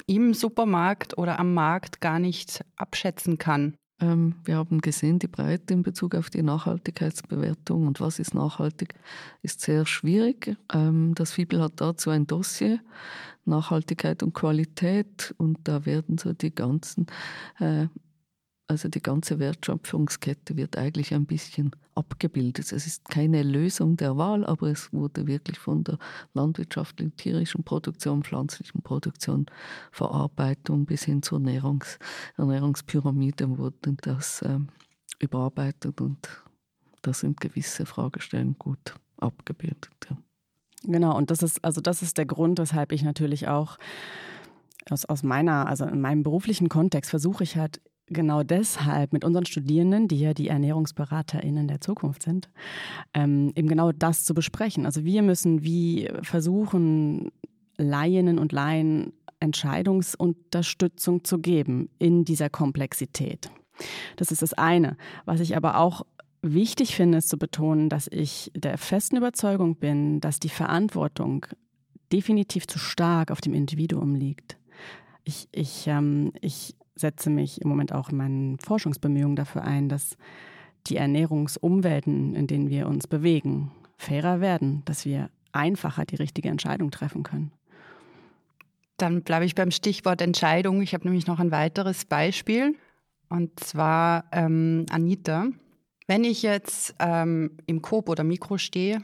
im 0.06 0.34
Supermarkt 0.34 1.16
oder 1.18 1.38
am 1.38 1.54
Markt 1.54 2.00
gar 2.00 2.18
nicht 2.18 2.64
abschätzen 2.76 3.38
kann. 3.38 3.76
Ähm, 4.04 4.34
wir 4.44 4.56
haben 4.56 4.80
gesehen, 4.80 5.18
die 5.18 5.28
Breite 5.28 5.72
in 5.72 5.82
Bezug 5.82 6.14
auf 6.14 6.28
die 6.28 6.42
Nachhaltigkeitsbewertung 6.42 7.86
und 7.86 8.00
was 8.00 8.18
ist 8.18 8.34
nachhaltig, 8.34 8.94
ist 9.42 9.60
sehr 9.60 9.86
schwierig. 9.86 10.56
Ähm, 10.72 11.14
das 11.14 11.32
FIBEL 11.32 11.62
hat 11.62 11.72
dazu 11.76 12.10
ein 12.10 12.26
Dossier, 12.26 12.80
Nachhaltigkeit 13.46 14.22
und 14.22 14.34
Qualität, 14.34 15.34
und 15.38 15.58
da 15.64 15.86
werden 15.86 16.18
so 16.18 16.32
die 16.32 16.54
ganzen 16.54 17.06
äh, 17.58 17.86
also 18.66 18.88
die 18.88 19.02
ganze 19.02 19.38
Wertschöpfungskette 19.38 20.56
wird 20.56 20.76
eigentlich 20.78 21.12
ein 21.12 21.26
bisschen 21.26 21.72
abgebildet. 21.94 22.72
Es 22.72 22.86
ist 22.86 23.08
keine 23.08 23.42
Lösung 23.42 23.96
der 23.96 24.16
Wahl, 24.16 24.44
aber 24.46 24.68
es 24.68 24.92
wurde 24.92 25.26
wirklich 25.26 25.58
von 25.58 25.84
der 25.84 25.98
landwirtschaftlichen, 26.32 27.14
tierischen 27.16 27.62
Produktion, 27.62 28.22
pflanzlichen 28.22 28.82
Produktion, 28.82 29.46
Verarbeitung 29.92 30.86
bis 30.86 31.04
hin 31.04 31.22
zur 31.22 31.38
Ernährungs 31.38 31.98
Ernährungspyramide 32.36 33.58
wurde 33.58 33.96
das 34.00 34.42
äh, 34.42 34.58
überarbeitet 35.18 36.00
und 36.00 36.26
da 37.02 37.12
sind 37.12 37.40
gewisse 37.40 37.84
Fragestellen 37.84 38.56
gut 38.58 38.94
abgebildet. 39.18 39.90
Ja. 40.08 40.16
Genau, 40.84 41.16
und 41.16 41.30
das 41.30 41.42
ist, 41.42 41.62
also 41.64 41.80
das 41.80 42.02
ist 42.02 42.18
der 42.18 42.26
Grund, 42.26 42.58
weshalb 42.58 42.92
ich 42.92 43.02
natürlich 43.02 43.48
auch 43.48 43.78
aus, 44.90 45.04
aus 45.04 45.22
meiner, 45.22 45.66
also 45.66 45.84
in 45.84 46.00
meinem 46.00 46.22
beruflichen 46.22 46.68
Kontext 46.68 47.10
versuche 47.10 47.44
ich 47.44 47.56
halt 47.56 47.80
genau 48.06 48.42
deshalb 48.42 49.12
mit 49.12 49.24
unseren 49.24 49.46
Studierenden, 49.46 50.08
die 50.08 50.20
ja 50.20 50.34
die 50.34 50.48
ErnährungsberaterInnen 50.48 51.68
der 51.68 51.80
Zukunft 51.80 52.22
sind, 52.22 52.50
ähm, 53.14 53.52
eben 53.54 53.68
genau 53.68 53.92
das 53.92 54.24
zu 54.24 54.34
besprechen. 54.34 54.86
Also 54.86 55.04
wir 55.04 55.22
müssen 55.22 55.62
wie 55.64 56.10
versuchen, 56.22 57.30
Laien 57.76 58.38
und 58.38 58.52
Laien 58.52 59.12
Entscheidungsunterstützung 59.40 61.24
zu 61.24 61.38
geben 61.38 61.90
in 61.98 62.24
dieser 62.24 62.50
Komplexität. 62.50 63.50
Das 64.16 64.30
ist 64.30 64.42
das 64.42 64.52
eine. 64.52 64.96
Was 65.24 65.40
ich 65.40 65.56
aber 65.56 65.78
auch 65.78 66.06
wichtig 66.42 66.94
finde, 66.94 67.18
ist 67.18 67.28
zu 67.28 67.38
betonen, 67.38 67.88
dass 67.88 68.08
ich 68.10 68.50
der 68.54 68.78
festen 68.78 69.16
Überzeugung 69.16 69.76
bin, 69.76 70.20
dass 70.20 70.40
die 70.40 70.48
Verantwortung 70.48 71.46
definitiv 72.12 72.66
zu 72.66 72.78
stark 72.78 73.30
auf 73.30 73.40
dem 73.40 73.54
Individuum 73.54 74.14
liegt. 74.14 74.56
Ich, 75.24 75.48
ich, 75.52 75.86
ähm, 75.86 76.32
ich 76.40 76.76
setze 76.96 77.30
mich 77.30 77.60
im 77.60 77.68
Moment 77.68 77.92
auch 77.92 78.10
in 78.10 78.16
meinen 78.16 78.58
Forschungsbemühungen 78.58 79.36
dafür 79.36 79.62
ein, 79.62 79.88
dass 79.88 80.16
die 80.86 80.96
Ernährungsumwelten, 80.96 82.34
in 82.34 82.46
denen 82.46 82.68
wir 82.68 82.86
uns 82.86 83.06
bewegen, 83.06 83.70
fairer 83.96 84.40
werden, 84.40 84.82
dass 84.84 85.04
wir 85.04 85.30
einfacher 85.52 86.04
die 86.04 86.16
richtige 86.16 86.48
Entscheidung 86.48 86.90
treffen 86.90 87.22
können. 87.22 87.52
Dann 88.96 89.22
bleibe 89.22 89.44
ich 89.44 89.54
beim 89.54 89.70
Stichwort 89.70 90.20
Entscheidung. 90.20 90.82
Ich 90.82 90.94
habe 90.94 91.04
nämlich 91.04 91.26
noch 91.26 91.40
ein 91.40 91.50
weiteres 91.50 92.04
Beispiel 92.04 92.76
und 93.28 93.58
zwar 93.60 94.24
ähm, 94.32 94.86
Anita. 94.90 95.46
Wenn 96.06 96.24
ich 96.24 96.42
jetzt 96.42 96.94
ähm, 96.98 97.56
im 97.66 97.82
Coop 97.82 98.08
oder 98.08 98.24
Mikro 98.24 98.58
stehe 98.58 99.02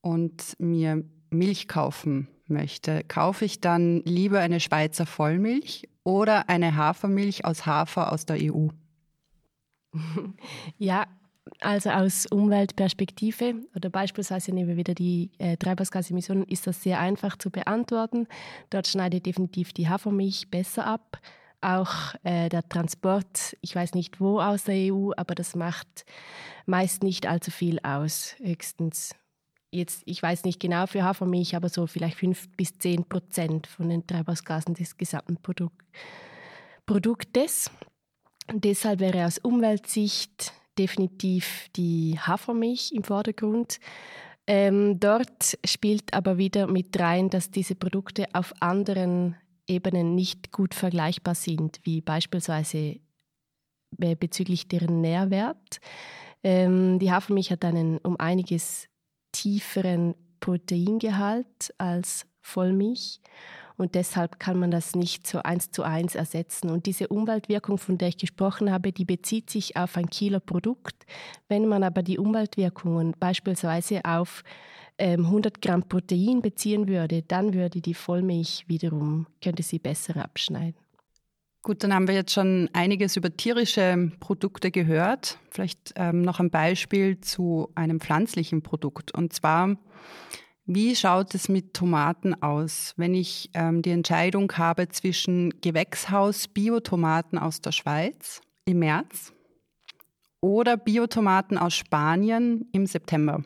und 0.00 0.54
mir 0.58 1.02
Milch 1.30 1.66
kaufen 1.66 2.28
möchte, 2.46 3.02
kaufe 3.08 3.44
ich 3.44 3.60
dann 3.60 4.02
lieber 4.04 4.40
eine 4.40 4.60
Schweizer 4.60 5.06
Vollmilch 5.06 5.88
oder 6.04 6.48
eine 6.48 6.76
Hafermilch 6.76 7.44
aus 7.44 7.66
Hafer 7.66 8.12
aus 8.12 8.26
der 8.26 8.38
EU? 8.40 8.68
Ja, 10.78 11.06
also 11.60 11.90
aus 11.90 12.26
Umweltperspektive 12.26 13.54
oder 13.74 13.90
beispielsweise 13.90 14.52
nehmen 14.52 14.68
wir 14.68 14.76
wieder 14.76 14.94
die 14.94 15.30
äh, 15.38 15.56
Treibhausgasemissionen, 15.56 16.44
ist 16.44 16.66
das 16.66 16.82
sehr 16.82 16.98
einfach 16.98 17.36
zu 17.36 17.50
beantworten. 17.50 18.26
Dort 18.70 18.86
schneidet 18.86 19.26
definitiv 19.26 19.72
die 19.72 19.88
Hafermilch 19.88 20.50
besser 20.50 20.86
ab. 20.86 21.18
Auch 21.60 22.14
äh, 22.24 22.48
der 22.48 22.68
Transport, 22.68 23.56
ich 23.60 23.74
weiß 23.74 23.94
nicht 23.94 24.20
wo 24.20 24.40
aus 24.40 24.64
der 24.64 24.92
EU, 24.92 25.12
aber 25.16 25.34
das 25.34 25.54
macht 25.54 26.04
meist 26.66 27.02
nicht 27.02 27.26
allzu 27.26 27.50
viel 27.50 27.78
aus, 27.82 28.34
höchstens 28.38 29.14
jetzt, 29.72 30.02
ich 30.04 30.22
weiß 30.22 30.44
nicht 30.44 30.60
genau 30.60 30.86
für 30.86 31.02
Hafermilch, 31.02 31.56
aber 31.56 31.68
so 31.68 31.86
vielleicht 31.86 32.18
fünf 32.18 32.48
bis 32.56 32.78
zehn 32.78 33.04
Prozent 33.04 33.66
von 33.66 33.88
den 33.88 34.06
Treibhausgasen 34.06 34.74
des 34.74 34.96
gesamten 34.96 35.36
Produkt, 35.36 35.86
Produktes. 36.86 37.70
Deshalb 38.52 39.00
wäre 39.00 39.26
aus 39.26 39.38
Umweltsicht 39.38 40.52
definitiv 40.78 41.68
die 41.76 42.18
Hafermilch 42.18 42.92
im 42.92 43.04
Vordergrund. 43.04 43.78
Ähm, 44.46 44.98
dort 44.98 45.58
spielt 45.64 46.12
aber 46.14 46.38
wieder 46.38 46.66
mit 46.66 46.98
rein, 46.98 47.30
dass 47.30 47.50
diese 47.50 47.74
Produkte 47.74 48.26
auf 48.32 48.52
anderen 48.60 49.36
Ebenen 49.68 50.14
nicht 50.14 50.50
gut 50.50 50.74
vergleichbar 50.74 51.34
sind, 51.34 51.80
wie 51.84 52.00
beispielsweise 52.00 52.98
bezüglich 53.96 54.68
deren 54.68 55.00
Nährwert. 55.00 55.80
Ähm, 56.42 56.98
die 56.98 57.12
Hafermilch 57.12 57.52
hat 57.52 57.64
einen 57.64 57.98
um 57.98 58.18
einiges 58.18 58.88
tieferen 59.32 60.14
Proteingehalt 60.40 61.74
als 61.78 62.26
Vollmilch 62.40 63.20
und 63.76 63.94
deshalb 63.94 64.38
kann 64.38 64.58
man 64.58 64.70
das 64.70 64.94
nicht 64.94 65.26
so 65.26 65.38
eins 65.42 65.70
zu 65.70 65.82
eins 65.82 66.14
ersetzen. 66.14 66.70
Und 66.70 66.86
diese 66.86 67.08
Umweltwirkung, 67.08 67.78
von 67.78 67.98
der 67.98 68.08
ich 68.08 68.18
gesprochen 68.18 68.70
habe, 68.70 68.92
die 68.92 69.04
bezieht 69.04 69.50
sich 69.50 69.76
auf 69.76 69.96
ein 69.96 70.08
Kilo 70.08 70.40
Produkt. 70.40 71.06
Wenn 71.48 71.66
man 71.66 71.82
aber 71.82 72.02
die 72.02 72.18
Umweltwirkungen 72.18 73.14
beispielsweise 73.18 74.04
auf 74.04 74.44
ähm, 74.98 75.26
100 75.26 75.62
Gramm 75.62 75.88
Protein 75.88 76.42
beziehen 76.42 76.86
würde, 76.86 77.22
dann 77.22 77.54
würde 77.54 77.80
die 77.80 77.94
Vollmilch 77.94 78.64
wiederum, 78.68 79.26
könnte 79.42 79.62
sie 79.62 79.78
besser 79.78 80.16
abschneiden. 80.16 80.81
Gut, 81.64 81.84
dann 81.84 81.94
haben 81.94 82.08
wir 82.08 82.14
jetzt 82.14 82.32
schon 82.32 82.68
einiges 82.72 83.16
über 83.16 83.36
tierische 83.36 84.10
Produkte 84.18 84.72
gehört. 84.72 85.38
Vielleicht 85.48 85.92
ähm, 85.94 86.22
noch 86.22 86.40
ein 86.40 86.50
Beispiel 86.50 87.20
zu 87.20 87.70
einem 87.76 88.00
pflanzlichen 88.00 88.62
Produkt. 88.62 89.14
Und 89.14 89.32
zwar, 89.32 89.76
wie 90.66 90.96
schaut 90.96 91.36
es 91.36 91.48
mit 91.48 91.72
Tomaten 91.72 92.34
aus, 92.42 92.94
wenn 92.96 93.14
ich 93.14 93.50
ähm, 93.54 93.80
die 93.80 93.90
Entscheidung 93.90 94.50
habe 94.58 94.88
zwischen 94.88 95.60
Gewächshaus 95.60 96.48
Biotomaten 96.48 97.38
aus 97.38 97.60
der 97.60 97.70
Schweiz 97.70 98.40
im 98.64 98.80
März 98.80 99.32
oder 100.40 100.76
Biotomaten 100.76 101.58
aus 101.58 101.74
Spanien 101.74 102.68
im 102.72 102.86
September? 102.86 103.44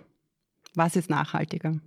Was 0.74 0.96
ist 0.96 1.10
nachhaltiger? 1.10 1.80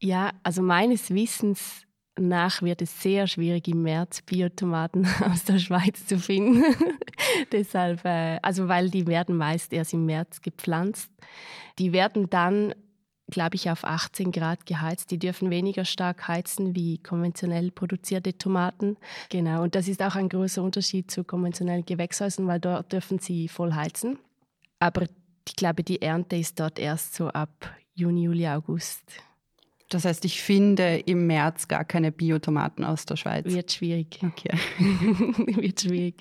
Ja, 0.00 0.30
also 0.42 0.62
meines 0.62 1.10
Wissens 1.10 1.82
nach 2.18 2.62
wird 2.62 2.82
es 2.82 3.02
sehr 3.02 3.26
schwierig 3.26 3.68
im 3.68 3.82
März 3.82 4.22
Biotomaten 4.22 5.06
aus 5.30 5.44
der 5.44 5.58
Schweiz 5.58 6.06
zu 6.06 6.18
finden. 6.18 6.64
Deshalb, 7.52 8.04
äh, 8.04 8.38
also 8.42 8.68
weil 8.68 8.90
die 8.90 9.06
werden 9.06 9.36
meist 9.36 9.72
erst 9.72 9.92
im 9.92 10.06
März 10.06 10.40
gepflanzt. 10.40 11.10
Die 11.78 11.92
werden 11.92 12.28
dann, 12.30 12.74
glaube 13.28 13.56
ich, 13.56 13.70
auf 13.70 13.84
18 13.84 14.32
Grad 14.32 14.66
geheizt. 14.66 15.10
Die 15.10 15.18
dürfen 15.18 15.50
weniger 15.50 15.84
stark 15.84 16.28
heizen 16.28 16.74
wie 16.74 16.98
konventionell 16.98 17.70
produzierte 17.70 18.36
Tomaten. 18.36 18.96
Genau, 19.28 19.62
und 19.62 19.74
das 19.74 19.88
ist 19.88 20.02
auch 20.02 20.16
ein 20.16 20.28
großer 20.28 20.62
Unterschied 20.62 21.10
zu 21.10 21.24
konventionellen 21.24 21.86
Gewächshäusern, 21.86 22.46
weil 22.46 22.60
dort 22.60 22.92
dürfen 22.92 23.18
sie 23.18 23.48
voll 23.48 23.74
heizen. 23.74 24.18
Aber 24.80 25.06
ich 25.46 25.56
glaube, 25.56 25.82
die 25.82 26.02
Ernte 26.02 26.36
ist 26.36 26.60
dort 26.60 26.78
erst 26.78 27.14
so 27.14 27.28
ab 27.28 27.50
Juni, 27.94 28.24
Juli, 28.24 28.46
August. 28.46 29.02
Das 29.88 30.04
heißt, 30.04 30.24
ich 30.26 30.42
finde 30.42 30.98
im 31.06 31.26
März 31.26 31.66
gar 31.66 31.84
keine 31.84 32.12
Biotomaten 32.12 32.84
aus 32.84 33.06
der 33.06 33.16
Schweiz. 33.16 33.46
Wird 33.46 33.72
schwierig. 33.72 34.20
Okay. 34.22 34.50
Wird 35.56 35.80
schwierig. 35.80 36.16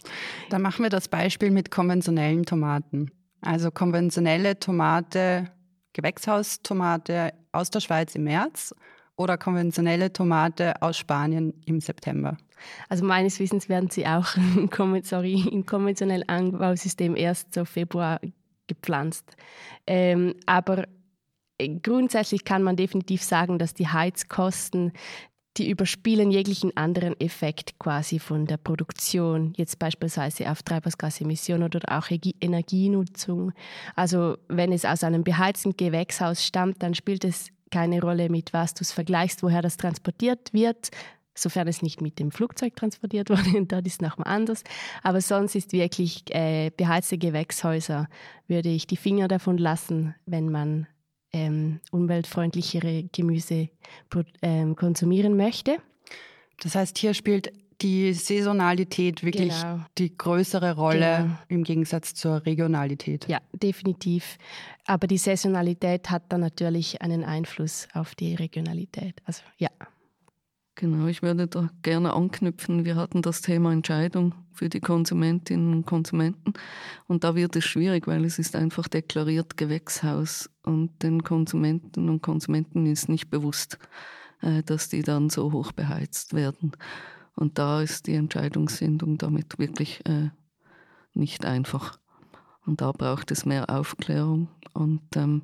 Dann 0.50 0.62
machen 0.62 0.84
wir 0.84 0.90
das 0.90 1.10
Beispiel 1.10 1.52
mit 1.52 1.70
konventionellen 1.70 2.46
Tomaten. 2.46 3.12
Also 3.42 3.70
konventionelle 3.70 4.58
Tomate, 4.58 5.52
Gewächshaustomate 5.94 7.34
aus 7.52 7.70
der 7.70 7.82
Schweiz 7.82 8.16
im 8.16 8.24
März 8.24 8.74
oder 9.18 9.38
konventionelle 9.38 10.14
Tomate 10.14 10.82
aus 10.82 10.98
Spanien 10.98 11.54
im 11.66 11.82
September. 11.82 12.38
Also 12.88 13.04
meines 13.04 13.40
Wissens 13.40 13.68
werden 13.68 13.90
sie 13.90 14.08
auch 14.08 14.28
sorry, 15.04 15.48
im 15.52 15.66
konventionellen 15.66 16.28
Anbausystem 16.30 17.16
erst 17.16 17.54
so 17.54 17.66
Februar 17.66 18.20
gepflanzt. 18.68 19.36
Ähm, 19.86 20.36
aber 20.46 20.86
grundsätzlich 21.82 22.44
kann 22.44 22.64
man 22.64 22.76
definitiv 22.76 23.24
sagen, 23.24 23.60
dass 23.60 23.74
die 23.74 23.88
Heizkosten 23.88 24.92
die 25.58 25.70
überspielen 25.70 26.32
jeglichen 26.32 26.76
anderen 26.78 27.20
Effekt 27.20 27.80
quasi 27.80 28.20
von 28.20 28.46
der 28.46 28.58
Produktion, 28.58 29.54
jetzt 29.58 29.80
beispielsweise 29.80 30.50
auf 30.52 30.62
Treibhausgasemissionen 30.62 31.64
oder 31.64 31.98
auch 31.98 32.10
Energienutzung. 32.12 33.54
Also 33.96 34.38
wenn 34.48 34.72
es 34.72 34.86
aus 34.86 35.04
einem 35.04 35.24
beheizten 35.24 35.76
Gewächshaus 35.76 36.46
stammt, 36.46 36.84
dann 36.84 36.94
spielt 36.94 37.26
es 37.26 37.50
keine 37.72 38.02
Rolle, 38.02 38.30
mit 38.30 38.54
was 38.54 38.74
du 38.74 38.82
es 38.82 38.92
vergleichst, 38.92 39.44
woher 39.44 39.62
das 39.62 39.78
transportiert 39.78 40.54
wird, 40.54 40.90
sofern 41.34 41.68
es 41.68 41.82
nicht 41.82 42.02
mit 42.02 42.20
dem 42.20 42.32
Flugzeug 42.32 42.76
transportiert 42.76 43.30
wurde, 43.32 43.66
dort 43.66 43.88
ist 43.88 44.02
nochmal 44.02 44.28
anders. 44.28 44.64
Aber 45.04 45.22
sonst 45.22 45.56
ist 45.56 45.74
wirklich 45.74 46.24
äh, 46.30 46.72
beheizte 46.76 47.18
Gewächshäuser, 47.18 48.08
würde 48.48 48.70
ich 48.70 48.88
die 48.88 48.98
Finger 48.98 49.28
davon 49.28 49.58
lassen, 49.58 50.16
wenn 50.26 50.52
man 50.52 50.88
ähm, 51.34 51.80
umweltfreundlichere 51.92 53.04
Gemüse 53.12 53.70
ähm, 54.42 54.76
konsumieren 54.76 55.38
möchte. 55.38 55.78
Das 56.62 56.76
heißt, 56.76 56.98
hier 56.98 57.14
spielt 57.14 57.52
die 57.82 58.14
Saisonalität 58.14 59.24
wirklich 59.24 59.54
genau. 59.62 59.82
die 59.98 60.18
größere 60.18 60.76
Rolle 60.76 61.18
genau. 61.22 61.38
im 61.48 61.64
Gegensatz 61.64 62.16
zur 62.16 62.46
Regionalität. 62.46 63.28
Ja, 63.28 63.40
definitiv. 63.54 64.38
Aber 64.86 65.06
die 65.06 65.18
Saisonalität 65.18 66.10
hat 66.10 66.24
dann 66.30 66.42
natürlich 66.42 67.02
einen 67.02 67.24
Einfluss 67.24 67.88
auf 67.94 68.16
die 68.16 68.34
Regionalität. 68.36 69.22
Also 69.26 69.44
ja. 69.58 69.70
Genau, 70.80 71.08
ich 71.08 71.24
würde 71.24 71.48
da 71.48 71.72
gerne 71.82 72.14
anknüpfen. 72.14 72.86
Wir 72.86 72.96
hatten 72.96 73.24
das 73.24 73.42
Thema 73.42 73.74
Entscheidung 73.74 74.36
für 74.54 74.70
die 74.70 74.80
Konsumentinnen 74.80 75.74
und 75.74 75.88
Konsumenten. 75.88 76.54
Und 77.08 77.24
da 77.24 77.34
wird 77.34 77.56
es 77.56 77.66
schwierig, 77.66 78.06
weil 78.06 78.24
es 78.26 78.38
ist 78.38 78.56
einfach 78.56 78.88
deklariert 78.88 79.58
Gewächshaus. 79.58 80.52
Und 80.62 81.02
den 81.02 81.24
Konsumenten 81.24 82.10
und 82.10 82.22
Konsumenten 82.22 82.86
ist 82.86 83.10
nicht 83.10 83.32
bewusst, 83.32 83.80
äh, 84.42 84.62
dass 84.62 84.88
die 84.88 85.02
dann 85.02 85.32
so 85.32 85.52
hoch 85.52 85.72
beheizt 85.72 86.36
werden. 86.36 86.74
Und 87.36 87.58
da 87.58 87.82
ist 87.82 88.06
die 88.06 88.14
Entscheidungsfindung 88.14 89.18
damit 89.18 89.58
wirklich 89.58 90.06
äh, 90.06 90.30
nicht 91.16 91.44
einfach. 91.44 91.98
Und 92.68 92.82
da 92.82 92.92
braucht 92.92 93.32
es 93.32 93.48
mehr 93.48 93.72
Aufklärung. 93.72 94.50
Und 94.74 95.02
ähm, 95.16 95.42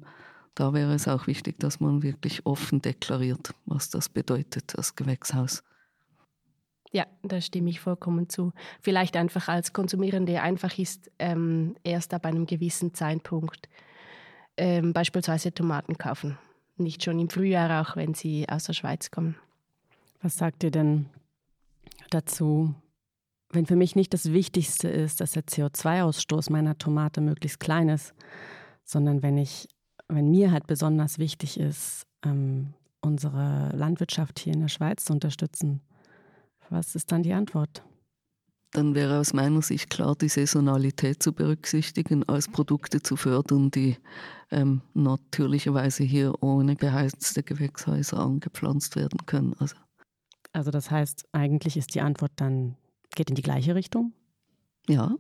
da 0.55 0.73
wäre 0.73 0.93
es 0.93 1.07
auch 1.07 1.27
wichtig, 1.27 1.59
dass 1.59 1.79
man 1.79 2.03
wirklich 2.03 2.45
offen 2.45 2.81
deklariert, 2.81 3.53
was 3.65 3.89
das 3.89 4.09
bedeutet, 4.09 4.73
das 4.77 4.95
Gewächshaus. 4.95 5.63
Ja, 6.91 7.07
da 7.23 7.41
stimme 7.41 7.71
ich 7.71 7.79
vollkommen 7.79 8.29
zu. 8.29 8.53
Vielleicht 8.79 9.17
einfach 9.17 9.47
als 9.47 9.73
Konsumierende 9.73 10.41
einfach 10.41 10.77
ist, 10.77 11.09
ähm, 11.17 11.75
erst 11.83 12.13
ab 12.13 12.25
einem 12.25 12.45
gewissen 12.45 12.93
Zeitpunkt 12.93 13.67
ähm, 14.57 14.93
beispielsweise 14.93 15.51
Tomaten 15.51 15.97
kaufen. 15.97 16.37
Nicht 16.77 17.03
schon 17.03 17.19
im 17.19 17.29
Frühjahr, 17.29 17.81
auch 17.81 17.95
wenn 17.95 18.13
sie 18.13 18.47
aus 18.47 18.65
der 18.65 18.73
Schweiz 18.73 19.09
kommen. 19.09 19.35
Was 20.21 20.37
sagt 20.37 20.63
ihr 20.63 20.69
denn 20.69 21.07
dazu, 22.11 22.75
wenn 23.49 23.65
für 23.65 23.75
mich 23.75 23.95
nicht 23.95 24.13
das 24.13 24.31
Wichtigste 24.31 24.87
ist, 24.87 25.19
dass 25.19 25.31
der 25.31 25.45
CO2-Ausstoß 25.45 26.51
meiner 26.51 26.77
Tomate 26.77 27.21
möglichst 27.21 27.59
klein 27.59 27.89
ist, 27.89 28.13
sondern 28.83 29.23
wenn 29.23 29.37
ich 29.37 29.67
wenn 30.07 30.29
mir 30.29 30.51
halt 30.51 30.67
besonders 30.67 31.19
wichtig 31.19 31.59
ist, 31.59 32.05
ähm, 32.23 32.73
unsere 33.01 33.69
Landwirtschaft 33.75 34.39
hier 34.39 34.53
in 34.53 34.61
der 34.61 34.67
Schweiz 34.69 35.05
zu 35.05 35.13
unterstützen, 35.13 35.81
was 36.69 36.95
ist 36.95 37.11
dann 37.11 37.23
die 37.23 37.33
Antwort? 37.33 37.83
Dann 38.71 38.95
wäre 38.95 39.19
aus 39.19 39.33
meiner 39.33 39.61
Sicht 39.61 39.91
klar, 39.91 40.15
die 40.15 40.29
Saisonalität 40.29 41.21
zu 41.21 41.31
berücksichtigen, 41.31 42.27
als 42.27 42.47
Produkte 42.47 43.03
zu 43.03 43.15
fördern, 43.15 43.69
die 43.69 43.97
ähm, 44.49 44.81
natürlicherweise 44.95 46.03
hier 46.03 46.33
ohne 46.41 46.75
beheizte 46.75 47.43
Gewächshäuser 47.43 48.17
angepflanzt 48.19 48.95
werden 48.95 49.27
können. 49.27 49.53
Also. 49.59 49.75
also 50.53 50.71
das 50.71 50.89
heißt, 50.89 51.25
eigentlich 51.33 51.77
ist 51.77 51.93
die 51.93 52.01
Antwort 52.01 52.31
dann, 52.37 52.75
geht 53.13 53.29
in 53.29 53.35
die 53.35 53.43
gleiche 53.43 53.75
Richtung? 53.75 54.13
Ja, 54.89 55.15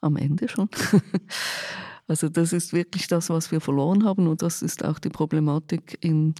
am 0.00 0.16
Ende 0.16 0.48
schon. 0.48 0.68
Also 2.06 2.28
das 2.28 2.52
ist 2.52 2.72
wirklich 2.74 3.06
das, 3.08 3.30
was 3.30 3.50
wir 3.50 3.60
verloren 3.60 4.04
haben 4.04 4.28
und 4.28 4.42
das 4.42 4.60
ist 4.60 4.84
auch 4.84 4.98
die 4.98 5.08
Problematik 5.08 5.96
im 6.02 6.34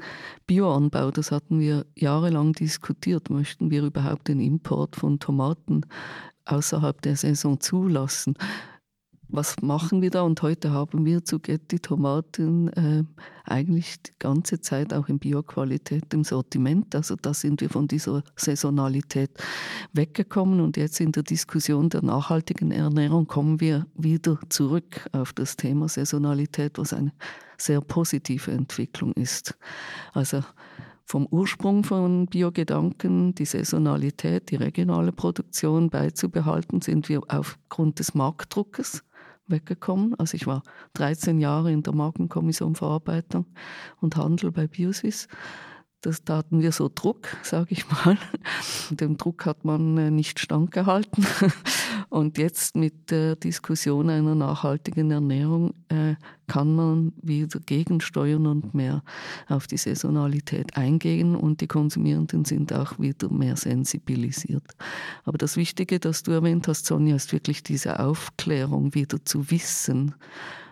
Bioanbau. 0.47 1.11
Das 1.11 1.31
hatten 1.31 1.59
wir 1.59 1.87
jahrelang 1.97 2.53
diskutiert. 2.53 3.31
Möchten 3.31 3.71
wir 3.71 3.83
überhaupt 3.85 4.29
den 4.29 4.41
Import 4.41 4.97
von 4.97 5.19
Tomaten 5.19 5.87
außerhalb 6.45 7.01
der 7.01 7.17
Saison 7.17 7.61
zulassen? 7.61 8.35
Was 9.29 9.61
machen 9.63 10.03
wir 10.03 10.11
da? 10.11 10.23
Und 10.23 10.43
heute 10.43 10.73
haben 10.73 11.05
wir 11.05 11.25
zu 11.25 11.39
Getty 11.39 11.81
Tomaten 11.81 12.69
äh, 12.69 13.05
eigentlich 13.45 14.03
die 14.03 14.13
ganze 14.19 14.61
Zeit 14.61 14.93
auch 14.93 15.09
in 15.09 15.19
Bioqualität 15.19 16.13
im 16.15 16.25
Sortiment. 16.25 16.95
Also 16.95 17.17
da 17.17 17.35
sind 17.35 17.61
wir 17.61 17.71
von 17.71 17.89
dieser 17.89 18.23
Saisonalität 18.37 19.31
weggekommen 19.93 20.61
und 20.61 20.77
jetzt 20.77 21.01
in 21.01 21.13
der 21.13 21.23
Diskussion 21.23 21.89
der 21.89 22.03
nachhaltigen 22.03 22.71
Ernährung 22.71 23.27
kommen 23.27 23.61
wir 23.61 23.87
wieder 23.95 24.39
zurück 24.49 25.09
auf 25.13 25.33
das 25.33 25.57
Thema 25.57 25.89
Saisonalität, 25.89 26.79
was 26.79 26.93
eine 26.93 27.13
sehr 27.59 27.81
positive 27.81 28.51
Entwicklung 28.51 29.13
ist. 29.15 29.57
Also 30.13 30.43
vom 31.07 31.27
Ursprung 31.27 31.85
von 31.85 32.27
Biogedanken, 32.27 33.35
die 33.35 33.45
Saisonalität, 33.45 34.51
die 34.51 34.57
regionale 34.57 35.13
Produktion 35.13 35.91
beizubehalten, 35.91 36.81
sind 36.81 37.09
wir 37.09 37.21
aufgrund 37.29 37.99
des 37.99 38.15
Marktdruckes 38.15 39.03
weggekommen. 39.47 40.15
Also 40.19 40.35
ich 40.35 40.47
war 40.47 40.63
13 40.95 41.41
Jahre 41.41 41.73
in 41.73 41.83
der 41.83 41.95
Markenkommission 41.95 42.75
Verarbeitung 42.75 43.47
und 44.01 44.17
Handel 44.17 44.51
bei 44.51 44.67
Biosys. 44.67 45.29
Das, 46.01 46.23
da 46.23 46.37
hatten 46.37 46.61
wir 46.61 46.71
so 46.71 46.91
Druck, 46.95 47.29
sage 47.43 47.69
ich 47.71 47.89
mal. 47.89 48.19
Dem 48.91 49.17
Druck 49.17 49.47
hat 49.47 49.65
man 49.65 49.97
äh, 49.97 50.11
nicht 50.11 50.39
standgehalten. 50.39 51.27
Und 52.15 52.39
jetzt 52.39 52.77
mit 52.77 53.11
der 53.11 53.35
Diskussion 53.35 54.09
einer 54.09 54.37
nachhaltigen 54.37 55.11
Ernährung 55.11 55.75
äh, 55.89 56.15
kann 56.47 56.77
man 56.77 57.13
wieder 57.21 57.59
gegensteuern 57.59 58.47
und 58.47 58.73
mehr 58.73 59.03
auf 59.49 59.67
die 59.67 59.79
Saisonalität 59.79 60.77
eingehen 60.77 61.35
und 61.35 61.61
die 61.61 61.67
Konsumierenden 61.67 62.45
sind 62.45 62.73
auch 62.73 63.01
wieder 63.01 63.29
mehr 63.31 63.57
sensibilisiert. 63.57 64.63
Aber 65.25 65.39
das 65.39 65.57
Wichtige, 65.57 65.99
das 65.99 66.23
du 66.23 66.31
erwähnt 66.31 66.69
hast, 66.69 66.87
Sonja, 66.87 67.17
ist 67.17 67.33
wirklich 67.33 67.65
diese 67.65 67.99
Aufklärung 67.99 68.95
wieder 68.95 69.25
zu 69.25 69.51
wissen. 69.51 70.15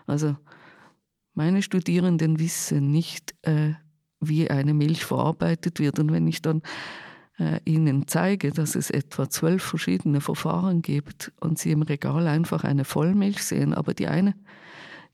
Also 0.07 0.37
meine 1.35 1.62
Studierenden 1.62 2.38
wissen 2.38 2.92
nicht, 2.92 3.35
äh, 3.42 3.72
wie 4.20 4.48
eine 4.48 4.74
Milch 4.74 5.05
verarbeitet 5.05 5.81
wird. 5.81 5.98
Und 5.98 6.12
wenn 6.12 6.28
ich 6.28 6.40
dann 6.40 6.62
Ihnen 7.64 8.07
zeige, 8.07 8.51
dass 8.51 8.75
es 8.75 8.90
etwa 8.90 9.29
zwölf 9.29 9.62
verschiedene 9.62 10.21
Verfahren 10.21 10.83
gibt 10.83 11.33
und 11.40 11.59
Sie 11.59 11.73
im 11.73 11.83
Regal 11.83 12.29
einfach 12.29 12.62
eine 12.62 12.85
Vollmilch 12.85 13.42
sehen, 13.42 13.75
aber 13.75 13.95
die 13.95 14.07
eine, 14.07 14.35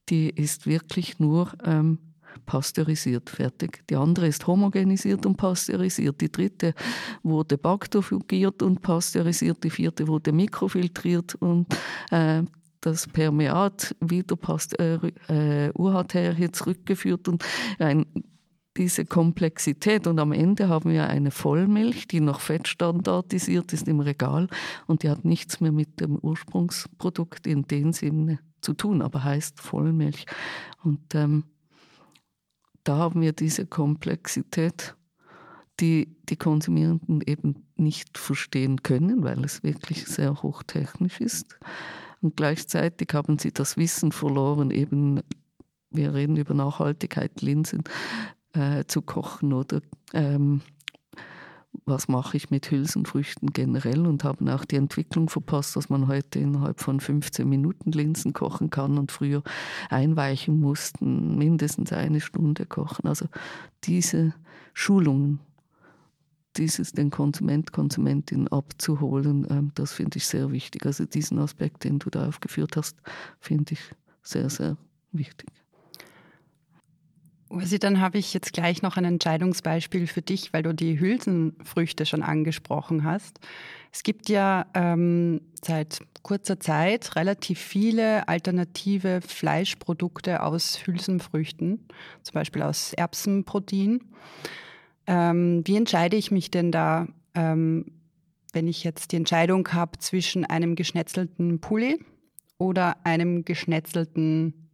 die 0.09 0.29
ist 0.29 0.67
wirklich 0.67 1.19
nur 1.21 1.53
ähm, 1.65 1.99
pasteurisiert, 2.47 3.31
fertig. 3.31 3.87
Die 3.89 3.97
andere 3.97 4.27
ist 4.27 4.47
homogenisiert 4.47 5.27
und 5.27 5.37
pasteurisiert. 5.37 6.21
Die 6.21 6.33
dritte 6.33 6.75
wurde 7.23 7.59
bakterfugiert 7.59 8.63
und 8.63 8.81
pasteurisiert. 8.83 9.63
Die 9.65 9.71
vierte 9.71 10.09
wurde 10.09 10.33
mikrofiltriert 10.33 11.35
und 11.37 11.67
äh, 12.11 12.43
das 12.81 13.07
Permeat 13.07 13.95
wieder 14.01 14.37
passt, 14.37 14.79
äh, 14.79 14.99
äh, 15.29 15.73
UHT 15.77 16.13
hier 16.37 16.53
zurückgeführt 16.53 17.29
und 17.29 17.45
ein 17.79 18.07
diese 18.79 19.05
Komplexität. 19.05 20.07
Und 20.07 20.19
am 20.19 20.33
Ende 20.33 20.69
haben 20.69 20.91
wir 20.91 21.09
eine 21.09 21.31
Vollmilch, 21.31 22.07
die 22.07 22.21
noch 22.21 22.41
fettstandardisiert 22.41 23.73
ist 23.73 23.89
im 23.89 24.01
Regal 24.01 24.49
und 24.87 25.03
die 25.03 25.11
hat 25.11 25.25
nichts 25.25 25.61
mehr 25.61 25.73
mit 25.73 26.01
dem 26.01 26.17
Ursprungsprodukt 26.17 27.47
in 27.47 27.65
dem 27.65 27.93
Sinne 27.93 28.39
zu 28.61 28.73
tun, 28.73 29.03
aber 29.03 29.25
heißt 29.25 29.61
Vollmilch. 29.61 30.27
Und 30.83 31.15
ähm, 31.15 31.45
da 32.85 32.97
haben 32.97 33.21
wir 33.21 33.33
diese 33.33 33.67
Komplexität, 33.67 34.95
die 35.81 36.17
die 36.29 36.37
Konsumierenden 36.37 37.21
eben 37.23 37.67
nicht 37.77 38.19
verstehen 38.19 38.83
können, 38.83 39.23
weil 39.23 39.45
es 39.45 39.63
wirklich 39.63 40.07
sehr 40.07 40.43
hochtechnisch 40.43 41.21
ist. 41.21 41.59
Und 42.21 42.37
gleichzeitig 42.37 43.09
haben 43.13 43.39
sie 43.39 43.53
das 43.53 43.77
Wissen 43.77 44.11
verloren, 44.11 44.71
eben 44.71 45.21
wir 45.91 46.13
reden 46.15 46.37
über 46.37 46.55
Nachhaltigkeit, 46.55 47.41
Linsen, 47.41 47.85
äh, 48.53 48.85
zu 48.87 49.03
kochen 49.03 49.53
oder 49.53 49.81
ähm, 50.13 50.63
was 51.85 52.09
mache 52.09 52.37
ich 52.37 52.51
mit 52.51 52.71
Hülsenfrüchten 52.71 53.53
generell 53.53 54.07
und 54.07 54.25
haben 54.25 54.49
auch 54.49 54.65
die 54.65 54.77
Entwicklung 54.77 55.29
verpasst, 55.29 55.77
dass 55.77 55.89
man 55.89 56.07
heute 56.07 56.39
innerhalb 56.39 56.81
von 56.81 57.01
15 57.01 57.49
Minuten 57.49 57.93
Linsen 57.93 58.33
kochen 58.33 58.71
kann 58.71 58.99
und 58.99 59.13
früher 59.13 59.43
einweichen 59.89 60.61
mussten, 60.61 61.37
mindestens 61.37 61.93
eine 61.93 62.21
Stunde 62.21 62.67
kochen. 62.67 63.07
Also 63.07 63.27
diese 63.85 64.35
Schulungen, 64.75 65.41
dieses 66.57 66.93
den 66.93 67.11
Konsument, 67.11 67.73
Konsumentin 67.73 68.49
abzuholen, 68.49 69.47
ähm, 69.51 69.73
das 69.75 69.93
finde 69.93 70.19
ich 70.19 70.27
sehr 70.27 70.51
wichtig. 70.51 70.85
Also 70.87 71.05
diesen 71.05 71.39
Aspekt, 71.39 71.85
den 71.85 71.99
du 71.99 72.11
da 72.11 72.29
aufgeführt 72.29 72.77
hast, 72.77 72.97
finde 73.41 73.75
ich 73.75 73.81
sehr, 74.23 74.51
sehr 74.51 74.77
wichtig. 75.13 75.58
Ursi, 77.51 77.79
dann 77.79 78.01
habe 78.01 78.19
ich 78.19 78.35
jetzt 78.35 78.53
gleich 78.53 78.83
noch 78.83 78.97
ein 78.97 79.05
Entscheidungsbeispiel 79.05 80.07
für 80.07 80.21
dich, 80.21 80.53
weil 80.53 80.63
du 80.63 80.75
die 80.75 81.01
Hülsenfrüchte 81.01 82.05
schon 82.05 82.23
angesprochen 82.23 83.05
hast. 83.05 83.41
Es 83.91 84.03
gibt 84.03 84.29
ja 84.29 84.67
ähm, 84.75 85.41
seit 85.65 86.01
kurzer 86.23 86.61
Zeit 86.61 87.17
relativ 87.17 87.59
viele 87.59 88.29
alternative 88.29 89.21
Fleischprodukte 89.23 90.43
aus 90.43 90.87
Hülsenfrüchten, 90.87 91.87
zum 92.23 92.35
Beispiel 92.35 92.63
aus 92.63 92.93
Erbsenprotein. 92.93 94.01
Ähm, 95.07 95.63
wie 95.65 95.77
entscheide 95.77 96.17
ich 96.17 96.31
mich 96.31 96.51
denn 96.51 96.71
da, 96.71 97.09
ähm, 97.35 97.87
wenn 98.53 98.69
ich 98.69 98.85
jetzt 98.85 99.13
die 99.13 99.17
Entscheidung 99.17 99.67
habe 99.73 99.99
zwischen 99.99 100.45
einem 100.45 100.77
geschnetzelten 100.77 101.61
Pulli 101.61 101.99
oder 102.59 102.97
einem 103.05 103.47
geschnetzelten 103.47 104.69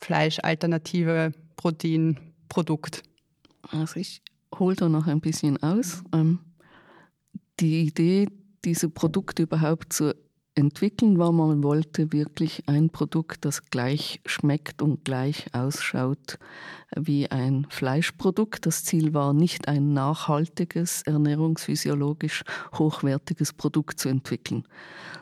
Fleischalternative 0.00 1.34
Proteinprodukt? 1.58 3.02
Also 3.70 4.00
ich 4.00 4.22
hole 4.58 4.76
da 4.76 4.88
noch 4.88 5.06
ein 5.06 5.20
bisschen 5.20 5.62
aus. 5.62 6.02
Ähm, 6.14 6.38
die 7.60 7.82
Idee 7.82 8.28
diese 8.64 8.88
Produkte 8.88 9.42
überhaupt 9.42 9.92
zu 9.92 10.14
entwickeln 10.54 11.18
war, 11.18 11.30
man 11.30 11.62
wollte 11.62 12.12
wirklich 12.12 12.64
ein 12.66 12.90
Produkt, 12.90 13.44
das 13.44 13.70
gleich 13.70 14.20
schmeckt 14.26 14.82
und 14.82 15.04
gleich 15.04 15.46
ausschaut 15.52 16.38
wie 16.96 17.30
ein 17.30 17.66
Fleischprodukt. 17.70 18.66
Das 18.66 18.84
Ziel 18.84 19.14
war 19.14 19.32
nicht 19.32 19.68
ein 19.68 19.92
nachhaltiges, 19.92 21.02
ernährungsphysiologisch 21.02 22.42
hochwertiges 22.74 23.52
Produkt 23.52 24.00
zu 24.00 24.08
entwickeln. 24.08 24.64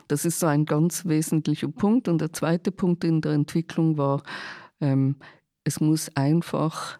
Das 0.07 0.25
ist 0.25 0.39
so 0.39 0.47
ein 0.47 0.65
ganz 0.65 1.05
wesentlicher 1.05 1.67
Punkt. 1.67 2.07
Und 2.07 2.19
der 2.19 2.33
zweite 2.33 2.71
Punkt 2.71 3.03
in 3.03 3.21
der 3.21 3.33
Entwicklung 3.33 3.97
war, 3.97 4.23
ähm, 4.81 5.17
es 5.67 5.81
muss 5.81 6.09
einfach 6.15 6.97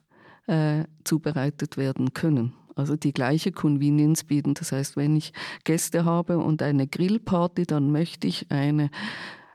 äh, 0.48 0.84
zubereitet 1.04 1.78
werden 1.78 2.14
können 2.14 2.54
also 2.76 2.96
die 2.96 3.12
gleiche 3.12 3.52
Convenience 3.52 4.24
bieten. 4.24 4.54
Das 4.54 4.72
heißt, 4.72 4.98
wenn 4.98 5.16
ich 5.16 5.34
Gäste 5.64 6.06
habe 6.06 6.38
und 6.38 6.62
eine 6.62 6.86
Grillparty, 6.86 7.66
dann 7.66 7.92
möchte 7.92 8.28
ich 8.28 8.52
eine 8.52 8.92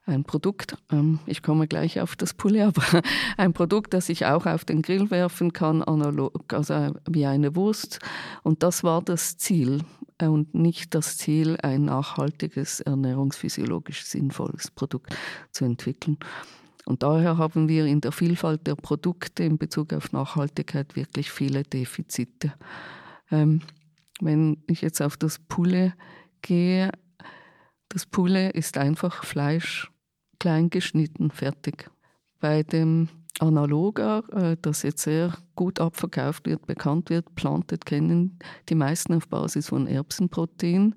ein 0.05 0.25
Produkt, 0.25 0.77
ähm, 0.91 1.21
ich 1.27 1.43
komme 1.43 1.69
gleich 1.69 2.01
auf 2.01 2.17
das 2.17 2.35
Poulet, 2.35 2.63
aber 2.77 3.03
ein 3.37 3.53
Produkt, 3.53 3.95
das 3.95 4.09
ich 4.09 4.27
auch 4.27 4.47
auf 4.47 4.65
den 4.65 4.83
Grill 4.83 5.13
werfen 5.13 5.53
kann, 5.53 5.81
analog, 5.81 6.53
also 6.53 6.97
wie 7.09 7.25
eine 7.25 7.55
Wurst. 7.55 8.01
Und 8.43 8.65
das 8.65 8.83
war 8.83 9.01
das 9.01 9.37
Ziel 9.37 9.85
äh, 10.19 10.27
und 10.27 10.55
nicht 10.55 10.97
das 10.97 11.19
Ziel, 11.19 11.57
ein 11.63 11.85
nachhaltiges, 11.85 12.81
ernährungsphysiologisch 12.81 14.05
sinnvolles 14.05 14.73
Produkt 14.73 15.17
zu 15.53 15.65
entwickeln. 15.65 16.19
Und 16.85 17.03
daher 17.03 17.39
haben 17.39 17.69
wir 17.69 17.87
in 17.87 18.01
der 18.01 18.13
Vielfalt 18.13 18.67
der 18.67 18.75
Produkte 18.75 19.45
in 19.45 19.59
Bezug 19.59 19.93
auf 19.93 20.13
Nachhaltigkeit 20.13 20.97
wirklich 20.97 21.31
viele 21.31 21.63
Defizite. 21.63 22.55
Ähm, 23.31 23.61
wenn 24.21 24.63
ich 24.67 24.83
jetzt 24.83 25.01
auf 25.01 25.17
das 25.17 25.39
Poulet 25.39 25.95
gehe, 26.43 26.91
das 27.89 28.07
Poulet 28.07 28.55
ist 28.55 28.79
einfach 28.79 29.25
Fleisch, 29.25 29.91
klein 30.39 30.71
geschnitten, 30.71 31.31
fertig. 31.31 31.91
Bei 32.41 32.63
dem 32.63 33.09
Analoger, 33.39 34.23
äh, 34.33 34.57
das 34.61 34.83
jetzt 34.83 35.03
sehr 35.03 35.35
gut 35.57 35.81
abverkauft 35.81 36.47
wird, 36.47 36.67
bekannt 36.67 37.11
wird, 37.11 37.35
Planted 37.35 37.87
kennen 37.87 38.39
die 38.69 38.75
meisten 38.75 39.15
auf 39.15 39.29
Basis 39.29 39.69
von 39.69 39.87
Erbsenprotein. 39.87 40.95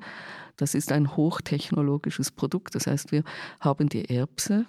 Das 0.57 0.75
ist 0.75 0.91
ein 0.91 1.15
hochtechnologisches 1.15 2.31
Produkt. 2.31 2.75
Das 2.75 2.87
heißt, 2.87 3.11
wir 3.11 3.23
haben 3.59 3.89
die 3.89 4.09
Erbse, 4.09 4.65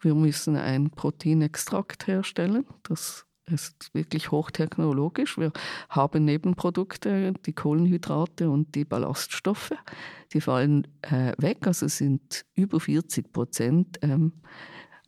wir 0.00 0.14
müssen 0.14 0.56
ein 0.56 0.90
Proteinextrakt 0.90 2.06
herstellen. 2.06 2.64
Das 2.84 3.26
ist 3.46 3.94
wirklich 3.94 4.30
hochtechnologisch. 4.30 5.38
Wir 5.38 5.52
haben 5.88 6.24
Nebenprodukte, 6.24 7.32
die 7.46 7.52
Kohlenhydrate 7.52 8.50
und 8.50 8.74
die 8.74 8.84
Ballaststoffe. 8.84 9.72
Die 10.32 10.40
fallen 10.40 10.86
äh, 11.02 11.32
weg, 11.38 11.66
also 11.66 11.88
sind 11.88 12.44
über 12.54 12.80
40 12.80 13.32
Prozent 13.32 13.98
ähm, 14.02 14.32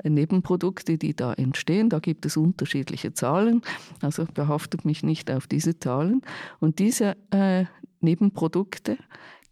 Nebenprodukte, 0.05 0.99
die 0.99 1.15
da 1.15 1.33
entstehen. 1.33 1.89
Da 1.89 1.99
gibt 1.99 2.27
es 2.27 2.37
unterschiedliche 2.37 3.13
Zahlen. 3.13 3.63
Also 4.01 4.25
behaftet 4.25 4.85
mich 4.85 5.03
nicht 5.03 5.31
auf 5.31 5.47
diese 5.47 5.79
Zahlen. 5.79 6.23
Und 6.59 6.79
diese 6.79 7.17
äh, 7.31 7.65
Nebenprodukte 8.01 8.99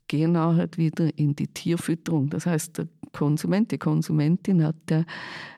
gehen 0.08 0.32
nachher 0.32 0.68
wieder 0.76 1.16
in 1.18 1.37
die 1.37 1.48
Tierfütterung. 1.48 2.30
Das 2.30 2.46
heißt, 2.46 2.78
der 2.78 2.88
Konsument, 3.12 3.70
die 3.70 3.78
Konsumentin 3.78 4.64
hat, 4.64 4.90
äh, 4.90 5.04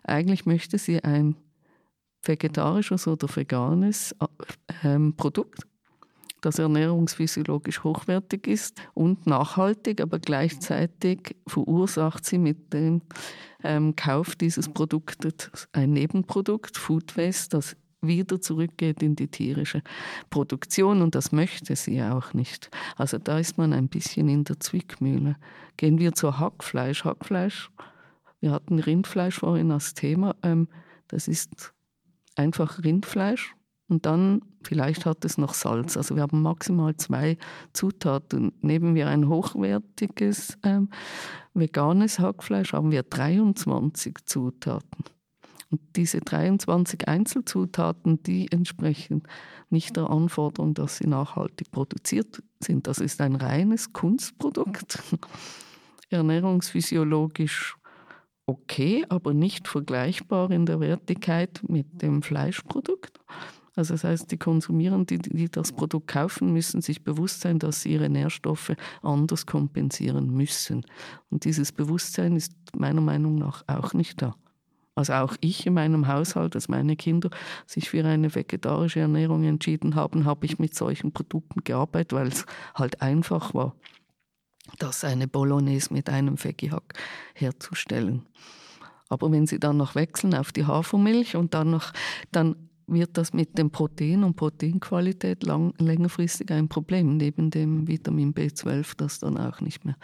eigentlich 0.03 0.46
möchte 0.46 0.79
sie 0.79 1.03
ein 1.03 1.37
vegetarisches 2.22 3.07
oder 3.07 3.29
veganes 3.35 4.14
ähm, 4.83 5.14
Produkt, 5.16 5.62
das 6.42 6.59
ernährungsphysiologisch 6.59 7.85
hochwertig 7.85 8.46
ist 8.46 8.81
und 8.94 9.26
nachhaltig, 9.26 10.00
aber 10.00 10.18
gleichzeitig 10.18 11.37
verursacht 11.46 12.24
sie 12.24 12.38
mit 12.38 12.72
dem 12.72 13.03
ähm, 13.64 13.96
Kauf 13.96 14.37
dieses 14.37 14.68
Produktes 14.68 15.68
ein 15.73 15.92
Nebenprodukt, 15.92 16.77
Food 16.77 17.16
Waste, 17.16 17.57
das 17.57 17.77
wieder 18.03 18.40
zurückgeht 18.40 19.03
in 19.03 19.14
die 19.14 19.29
tierische 19.29 19.83
Produktion 20.31 21.03
und 21.03 21.14
das 21.14 21.33
möchte 21.33 21.77
sie 21.77 22.03
auch 22.03 22.33
nicht. 22.33 22.70
Also 22.96 23.18
da 23.18 23.38
ist 23.38 23.59
man 23.59 23.73
ein 23.73 23.88
bisschen 23.88 24.29
in 24.29 24.44
der 24.44 24.59
Zwickmühle. 24.59 25.37
Gehen 25.77 25.99
wir 25.99 26.12
zur 26.14 26.38
Hackfleisch. 26.38 27.05
Hackfleisch, 27.05 27.70
wir 28.40 28.53
hatten 28.53 28.79
Rindfleisch 28.79 29.38
vorhin 29.38 29.70
als 29.70 29.94
Thema, 29.94 30.35
ähm, 30.42 30.68
das 31.09 31.29
ist 31.29 31.75
einfach 32.37 32.83
Rindfleisch 32.83 33.55
und 33.88 34.07
dann 34.07 34.42
vielleicht 34.62 35.05
hat 35.05 35.25
es 35.25 35.37
noch 35.37 35.53
Salz. 35.53 35.96
Also 35.96 36.14
wir 36.14 36.23
haben 36.23 36.42
maximal 36.42 36.96
zwei 36.96 37.37
Zutaten. 37.73 38.53
Nehmen 38.61 38.94
wir 38.94 39.09
ein 39.09 39.29
hochwertiges 39.29 40.57
ähm, 40.62 40.90
veganes 41.55 42.19
Hackfleisch, 42.19 42.73
haben 42.73 42.91
wir 42.91 43.03
23 43.03 44.19
Zutaten. 44.25 45.05
Und 45.71 45.81
diese 45.95 46.21
23 46.21 47.07
Einzelzutaten, 47.07 48.23
die 48.25 48.51
entsprechen 48.51 49.23
nicht 49.69 49.97
der 49.97 50.11
Anforderung, 50.11 50.75
dass 50.75 50.97
sie 50.97 51.07
nachhaltig 51.07 51.71
produziert 51.71 52.43
sind. 52.59 52.89
Das 52.89 52.99
ist 52.99 53.21
ein 53.21 53.37
reines 53.37 53.93
Kunstprodukt, 53.93 54.99
ernährungsphysiologisch 56.11 57.77
okay, 58.47 59.07
aber 59.09 59.33
nicht 59.33 59.69
vergleichbar 59.69 60.51
in 60.51 60.67
der 60.67 60.81
Wertigkeit 60.81 61.61
mit 61.69 62.03
dem 62.03 62.23
Fleischprodukt. 62.23 63.21
Also 63.81 63.95
das 63.95 64.05
heißt, 64.05 64.31
die 64.31 64.37
Konsumierenden, 64.37 65.23
die, 65.23 65.49
das 65.49 65.73
Produkt 65.73 66.09
kaufen, 66.09 66.53
müssen 66.53 66.83
sich 66.83 67.03
bewusst 67.03 67.40
sein, 67.40 67.59
dass 67.59 67.81
sie 67.81 67.95
ihre 67.95 68.11
Nährstoffe 68.11 68.73
anders 69.01 69.47
kompensieren 69.47 70.29
müssen. 70.29 70.85
Und 71.31 71.47
dieses 71.47 71.73
Bewusstsein 71.73 72.37
ist 72.37 72.53
meiner 72.77 73.01
Meinung 73.01 73.37
nach 73.37 73.64
auch 73.69 73.95
nicht 73.95 74.21
da. 74.21 74.37
Also 74.95 75.14
auch 75.14 75.35
ich 75.40 75.66
in 75.66 75.73
meinem 75.73 76.09
Haushalt, 76.09 76.55
als 76.55 76.69
meine 76.69 76.95
Kinder 76.95 77.31
sich 77.66 77.88
für 77.88 78.05
eine 78.05 78.35
vegetarische 78.35 79.01
Ernährung 79.01 79.45
entschieden 79.45 79.95
haben, 79.95 80.27
habe 80.27 80.45
ich 80.45 80.59
mit 80.59 80.75
solchen 80.75 81.12
Produkten 81.12 81.64
gearbeitet, 81.64 82.12
weil 82.12 82.29
es 82.29 82.45
halt 82.75 83.01
einfach 83.01 83.55
war 83.55 83.75
das 84.79 85.05
eine 85.05 85.27
Bolognese 85.27 85.95
mit 85.95 86.11
einem 86.11 86.37
Veggie-Hack 86.37 86.93
herzustellen. 87.33 88.27
Aber 89.09 89.33
wenn 89.33 89.47
Sie 89.47 89.59
dann 89.59 89.79
noch 89.79 89.95
wechseln 89.95 90.35
auf 90.35 90.53
die 90.53 90.66
Hafermilch 90.66 91.35
und 91.35 91.55
dann 91.55 91.71
noch, 91.71 91.93
dann 92.31 92.69
wird 92.92 93.16
das 93.16 93.33
mit 93.33 93.57
dem 93.59 93.70
Protein 93.70 94.24
und 94.24 94.37
Proteinqualität 94.37 95.42
lang, 95.42 95.74
längerfristig 95.79 96.50
ein 96.50 96.68
Problem, 96.68 97.16
neben 97.16 97.50
dem 97.50 97.87
Vitamin 97.88 98.35
B12, 98.35 98.96
das 98.96 99.18
dann 99.20 99.38
auch 99.38 99.61
nicht 99.61 99.85
mehr 99.85 99.96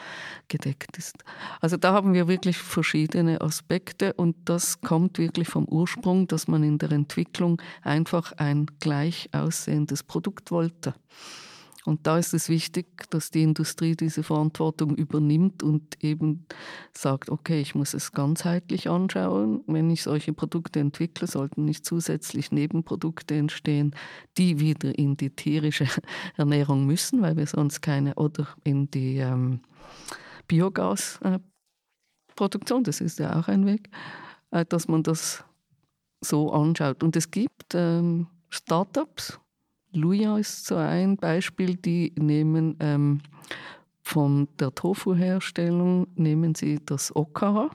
gedeckt 0.48 0.96
ist. 0.96 1.24
Also 1.60 1.76
da 1.76 1.92
haben 1.92 2.14
wir 2.14 2.28
wirklich 2.28 2.56
verschiedene 2.56 3.40
Aspekte 3.40 4.12
und 4.14 4.36
das 4.44 4.80
kommt 4.80 5.18
wirklich 5.18 5.48
vom 5.48 5.66
Ursprung, 5.66 6.26
dass 6.28 6.48
man 6.48 6.62
in 6.62 6.78
der 6.78 6.92
Entwicklung 6.92 7.60
einfach 7.82 8.32
ein 8.32 8.66
gleich 8.80 9.28
aussehendes 9.32 10.02
Produkt 10.02 10.50
wollte. 10.50 10.94
Und 11.86 12.06
da 12.06 12.18
ist 12.18 12.34
es 12.34 12.48
wichtig, 12.48 12.86
dass 13.10 13.30
die 13.30 13.44
Industrie 13.44 13.94
diese 13.94 14.24
Verantwortung 14.24 14.96
übernimmt 14.96 15.62
und 15.62 16.02
eben 16.02 16.46
sagt, 16.92 17.30
okay, 17.30 17.60
ich 17.60 17.76
muss 17.76 17.94
es 17.94 18.10
ganzheitlich 18.10 18.90
anschauen. 18.90 19.62
Wenn 19.68 19.88
ich 19.90 20.02
solche 20.02 20.32
Produkte 20.32 20.80
entwickle, 20.80 21.28
sollten 21.28 21.64
nicht 21.64 21.84
zusätzlich 21.84 22.50
Nebenprodukte 22.50 23.36
entstehen, 23.36 23.94
die 24.36 24.58
wieder 24.58 24.98
in 24.98 25.16
die 25.16 25.30
tierische 25.30 25.86
Ernährung 26.36 26.86
müssen, 26.86 27.22
weil 27.22 27.36
wir 27.36 27.46
sonst 27.46 27.82
keine, 27.82 28.16
oder 28.16 28.48
in 28.64 28.90
die 28.90 29.18
ähm, 29.18 29.60
Biogasproduktion, 30.48 32.82
das 32.82 33.00
ist 33.00 33.20
ja 33.20 33.38
auch 33.38 33.46
ein 33.46 33.64
Weg, 33.64 33.90
äh, 34.50 34.64
dass 34.64 34.88
man 34.88 35.04
das 35.04 35.44
so 36.20 36.50
anschaut. 36.50 37.04
Und 37.04 37.14
es 37.14 37.30
gibt 37.30 37.74
ähm, 37.74 38.26
Startups, 38.48 39.38
Luja 39.92 40.38
ist 40.38 40.66
so 40.66 40.76
ein 40.76 41.16
Beispiel, 41.16 41.76
die 41.76 42.12
nehmen 42.18 42.76
ähm, 42.80 43.20
von 44.06 44.46
der 44.60 44.72
Tofu-Herstellung 44.72 46.06
nehmen 46.14 46.54
sie 46.54 46.78
das 46.84 47.14
Okara, 47.16 47.70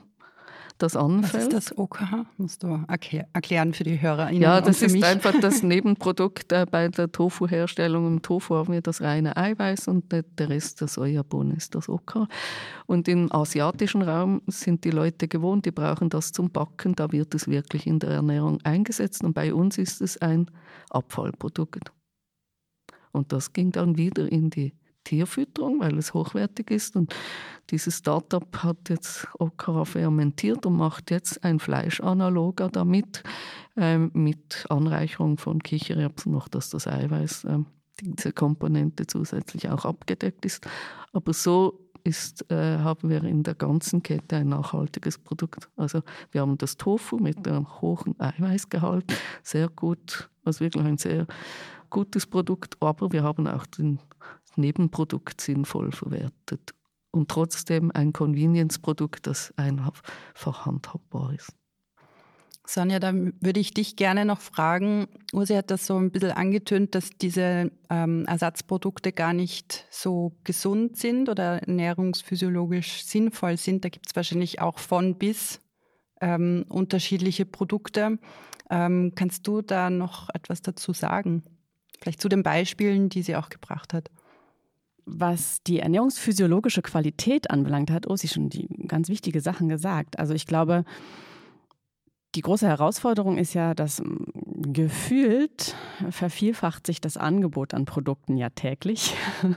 das 0.78 0.96
anfällt. 0.96 1.34
Was 1.34 1.42
ist 1.42 1.52
das 1.52 1.78
Okara? 1.78 2.24
Musst 2.38 2.62
du 2.62 2.82
erklären 2.88 3.74
für 3.74 3.84
die 3.84 4.00
HörerInnen 4.00 4.40
Ja, 4.40 4.62
das 4.62 4.80
ist 4.80 4.92
mich. 4.94 5.04
einfach 5.04 5.34
das 5.40 5.62
Nebenprodukt 5.62 6.50
äh, 6.52 6.64
bei 6.68 6.88
der 6.88 7.12
Tofu-Herstellung. 7.12 8.06
Im 8.06 8.22
Tofu 8.22 8.54
haben 8.54 8.72
wir 8.72 8.80
das 8.80 9.02
reine 9.02 9.36
Eiweiß 9.36 9.88
und 9.88 10.10
der, 10.10 10.22
der 10.22 10.48
Rest 10.48 10.80
der 10.80 10.88
Sojabohnen 10.88 11.54
ist 11.54 11.74
das 11.74 11.88
Okara. 11.90 12.26
Und 12.86 13.08
im 13.08 13.30
asiatischen 13.30 14.00
Raum 14.00 14.40
sind 14.46 14.84
die 14.84 14.90
Leute 14.90 15.28
gewohnt, 15.28 15.66
die 15.66 15.70
brauchen 15.70 16.08
das 16.08 16.32
zum 16.32 16.50
Backen. 16.50 16.94
Da 16.94 17.12
wird 17.12 17.34
es 17.34 17.46
wirklich 17.46 17.86
in 17.86 17.98
der 17.98 18.10
Ernährung 18.10 18.58
eingesetzt 18.64 19.22
und 19.22 19.34
bei 19.34 19.52
uns 19.52 19.76
ist 19.76 20.00
es 20.00 20.16
ein 20.22 20.50
Abfallprodukt. 20.90 21.92
Und 23.12 23.32
das 23.32 23.52
ging 23.52 23.72
dann 23.72 23.96
wieder 23.96 24.30
in 24.30 24.50
die 24.50 24.72
Tierfütterung, 25.04 25.80
weil 25.80 25.98
es 25.98 26.14
hochwertig 26.14 26.70
ist. 26.70 26.96
Und 26.96 27.14
dieses 27.70 27.98
Startup 27.98 28.56
hat 28.62 28.88
jetzt 28.88 29.26
Okra 29.38 29.84
fermentiert 29.84 30.66
und 30.66 30.76
macht 30.76 31.10
jetzt 31.10 31.44
ein 31.44 31.58
Fleischanaloger 31.58 32.68
damit, 32.68 33.22
ähm, 33.76 34.10
mit 34.14 34.66
Anreicherung 34.68 35.38
von 35.38 35.62
Kichererbsen, 35.62 36.32
noch 36.32 36.48
dass 36.48 36.70
das 36.70 36.86
Eiweiß, 36.86 37.44
ähm, 37.44 37.66
diese 38.00 38.32
Komponente 38.32 39.06
zusätzlich 39.06 39.68
auch 39.68 39.84
abgedeckt 39.84 40.44
ist. 40.44 40.66
Aber 41.12 41.32
so 41.32 41.78
ist, 42.04 42.50
äh, 42.50 42.78
haben 42.78 43.10
wir 43.10 43.22
in 43.22 43.42
der 43.44 43.54
ganzen 43.54 44.02
Kette 44.02 44.36
ein 44.36 44.48
nachhaltiges 44.48 45.18
Produkt. 45.18 45.68
Also 45.76 46.02
wir 46.32 46.40
haben 46.40 46.58
das 46.58 46.76
Tofu 46.76 47.16
mit 47.18 47.46
einem 47.46 47.80
hohen 47.80 48.18
Eiweißgehalt, 48.18 49.04
sehr 49.42 49.68
gut, 49.68 50.28
also 50.44 50.60
wirklich 50.60 50.84
ein 50.84 50.98
sehr 50.98 51.26
gutes 51.92 52.26
Produkt, 52.26 52.76
aber 52.80 53.12
wir 53.12 53.22
haben 53.22 53.46
auch 53.46 53.66
das 53.66 54.56
Nebenprodukt 54.56 55.40
sinnvoll 55.40 55.92
verwertet 55.92 56.74
und 57.12 57.30
trotzdem 57.30 57.92
ein 57.92 58.12
Convenience-Produkt, 58.12 59.26
das 59.26 59.52
einfach 59.56 60.02
handhabbar 60.44 61.34
ist. 61.34 61.52
Sonja, 62.64 63.00
da 63.00 63.12
würde 63.12 63.60
ich 63.60 63.74
dich 63.74 63.96
gerne 63.96 64.24
noch 64.24 64.40
fragen. 64.40 65.08
Ursi 65.32 65.54
hat 65.54 65.70
das 65.70 65.86
so 65.86 65.96
ein 65.96 66.10
bisschen 66.10 66.30
angetönt, 66.30 66.94
dass 66.94 67.10
diese 67.10 67.72
ähm, 67.90 68.24
Ersatzprodukte 68.26 69.12
gar 69.12 69.32
nicht 69.32 69.84
so 69.90 70.36
gesund 70.44 70.96
sind 70.96 71.28
oder 71.28 71.60
ernährungsphysiologisch 71.62 73.04
sinnvoll 73.04 73.56
sind. 73.56 73.84
Da 73.84 73.88
gibt 73.88 74.06
es 74.06 74.16
wahrscheinlich 74.16 74.60
auch 74.60 74.78
von 74.78 75.18
bis 75.18 75.60
ähm, 76.20 76.64
unterschiedliche 76.68 77.44
Produkte. 77.44 78.18
Ähm, 78.70 79.12
kannst 79.16 79.46
du 79.48 79.60
da 79.60 79.90
noch 79.90 80.30
etwas 80.32 80.62
dazu 80.62 80.92
sagen? 80.92 81.42
Vielleicht 82.02 82.20
zu 82.20 82.28
den 82.28 82.42
Beispielen, 82.42 83.08
die 83.08 83.22
sie 83.22 83.36
auch 83.36 83.48
gebracht 83.48 83.94
hat. 83.94 84.10
Was 85.04 85.62
die 85.62 85.78
ernährungsphysiologische 85.78 86.82
Qualität 86.82 87.50
anbelangt, 87.50 87.92
hat 87.92 88.08
Ursi 88.08 88.26
schon 88.26 88.50
die 88.50 88.68
ganz 88.88 89.08
wichtige 89.08 89.40
Sachen 89.40 89.68
gesagt. 89.68 90.18
Also 90.18 90.34
ich 90.34 90.46
glaube, 90.46 90.84
die 92.34 92.40
große 92.40 92.66
Herausforderung 92.66 93.38
ist 93.38 93.54
ja, 93.54 93.74
dass 93.74 93.98
hm, 93.98 94.24
gefühlt 94.72 95.76
vervielfacht 96.10 96.86
sich 96.88 97.00
das 97.00 97.16
Angebot 97.16 97.72
an 97.72 97.84
Produkten 97.84 98.36
ja 98.36 98.50
täglich. 98.50 99.14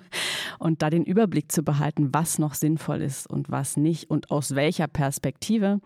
Und 0.59 0.83
da 0.83 0.91
den 0.91 1.03
Überblick 1.03 1.51
zu 1.51 1.63
behalten, 1.63 2.13
was 2.13 2.37
noch 2.37 2.53
sinnvoll 2.53 3.01
ist 3.01 3.29
und 3.29 3.49
was 3.51 3.75
nicht 3.75 4.09
und 4.09 4.31
aus 4.31 4.55
welcher 4.55 4.87
Perspektive, 4.87 5.81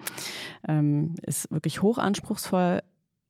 ähm, 0.68 1.16
ist 1.24 1.50
wirklich 1.50 1.82
hochanspruchsvoll. 1.82 2.82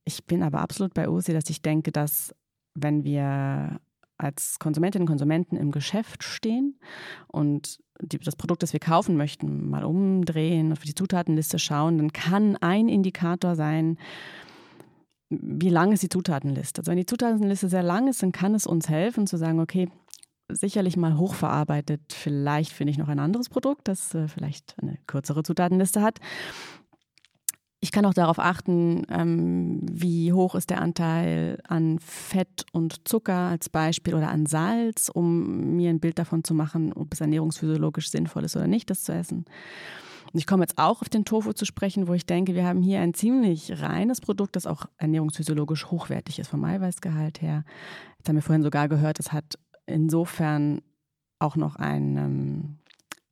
Ich 0.04 0.26
bin 0.26 0.44
aber 0.44 0.60
absolut 0.60 0.94
bei 0.94 1.08
Ursi, 1.08 1.32
dass 1.32 1.50
ich 1.50 1.62
denke, 1.62 1.92
dass 1.92 2.36
wenn 2.76 3.04
wir 3.04 3.80
als 4.18 4.60
Konsumentinnen 4.60 5.04
und 5.04 5.10
Konsumenten 5.10 5.56
im 5.56 5.72
Geschäft 5.72 6.24
stehen 6.24 6.78
und 7.28 7.80
die, 8.02 8.20
das 8.20 8.36
Produkt, 8.36 8.64
das 8.64 8.74
wir 8.74 8.80
kaufen 8.80 9.16
möchten, 9.16 9.70
mal 9.70 9.84
umdrehen, 9.84 10.72
auf 10.72 10.80
die 10.80 10.96
Zutatenliste 10.96 11.58
schauen, 11.58 11.98
dann 11.98 12.14
kann 12.14 12.58
ein 12.58 12.90
Indikator 12.90 13.56
sein, 13.56 13.98
wie 15.30 15.70
lang 15.70 15.92
ist 15.92 16.04
die 16.04 16.10
Zutatenliste. 16.10 16.82
Also 16.82 16.92
wenn 16.92 16.98
die 16.98 17.06
Zutatenliste 17.06 17.70
sehr 17.70 17.84
lang 17.84 18.08
ist, 18.08 18.22
dann 18.22 18.32
kann 18.32 18.56
es 18.56 18.68
uns 18.68 18.90
helfen 18.90 19.26
zu 19.26 19.38
sagen, 19.38 19.60
okay, 19.60 19.90
sicherlich 20.50 20.98
mal 20.98 21.18
hochverarbeitet, 21.18 22.02
vielleicht 22.12 22.72
finde 22.72 22.92
ich 22.92 22.98
noch 22.98 23.08
ein 23.08 23.20
anderes 23.20 23.50
Produkt, 23.50 23.88
das 23.88 24.16
äh, 24.16 24.28
vielleicht 24.28 24.76
eine 24.82 24.98
kürzere 25.06 25.44
Zutatenliste 25.44 26.02
hat. 26.02 26.20
Ich 27.82 27.94
kann 27.94 28.06
auch 28.06 28.14
darauf 28.14 28.40
achten, 28.40 29.04
ähm, 29.10 29.80
wie 29.90 30.34
hoch 30.34 30.56
ist 30.56 30.70
der 30.70 30.82
Anteil 30.82 31.60
an 31.66 31.98
Fett 32.00 32.66
und 32.74 33.08
Zucker 33.08 33.34
als 33.34 33.70
Beispiel 33.70 34.16
oder 34.16 34.30
an 34.30 34.46
Salz, 34.48 35.10
um 35.14 35.78
mir 35.78 35.90
ein 35.90 36.02
Bild 36.02 36.20
davon 36.20 36.44
zu 36.44 36.54
machen, 36.54 36.92
ob 36.92 37.14
es 37.14 37.22
ernährungsphysiologisch 37.22 38.10
sinnvoll 38.12 38.44
ist 38.44 38.58
oder 38.58 38.68
nicht, 38.68 38.90
das 38.90 39.04
zu 39.04 39.14
essen. 39.14 39.46
Und 40.32 40.40
ich 40.40 40.46
komme 40.46 40.64
jetzt 40.64 40.78
auch 40.78 41.02
auf 41.02 41.10
den 41.10 41.24
Tofu 41.24 41.54
zu 41.54 41.66
sprechen, 41.66 42.08
wo 42.08 42.14
ich 42.14 42.26
denke, 42.26 42.54
wir 42.54 42.66
haben 42.66 42.82
hier 42.82 43.00
ein 43.00 43.14
ziemlich 43.14 43.82
reines 43.82 44.20
Produkt, 44.20 44.58
das 44.58 44.68
auch 44.68 44.86
ernährungsphysiologisch 44.98 45.86
hochwertig 45.90 46.40
ist 46.40 46.50
vom 46.50 46.66
Eiweißgehalt 46.66 47.42
her. 47.42 47.64
Jetzt 48.18 48.28
haben 48.28 48.36
wir 48.36 48.44
vorhin 48.44 48.62
sogar 48.62 48.90
gehört, 48.90 49.20
es 49.20 49.32
hat 49.32 49.58
insofern 49.86 50.82
auch 51.40 51.56
noch 51.56 51.78
ein 51.78 52.18
ähm, 52.18 52.78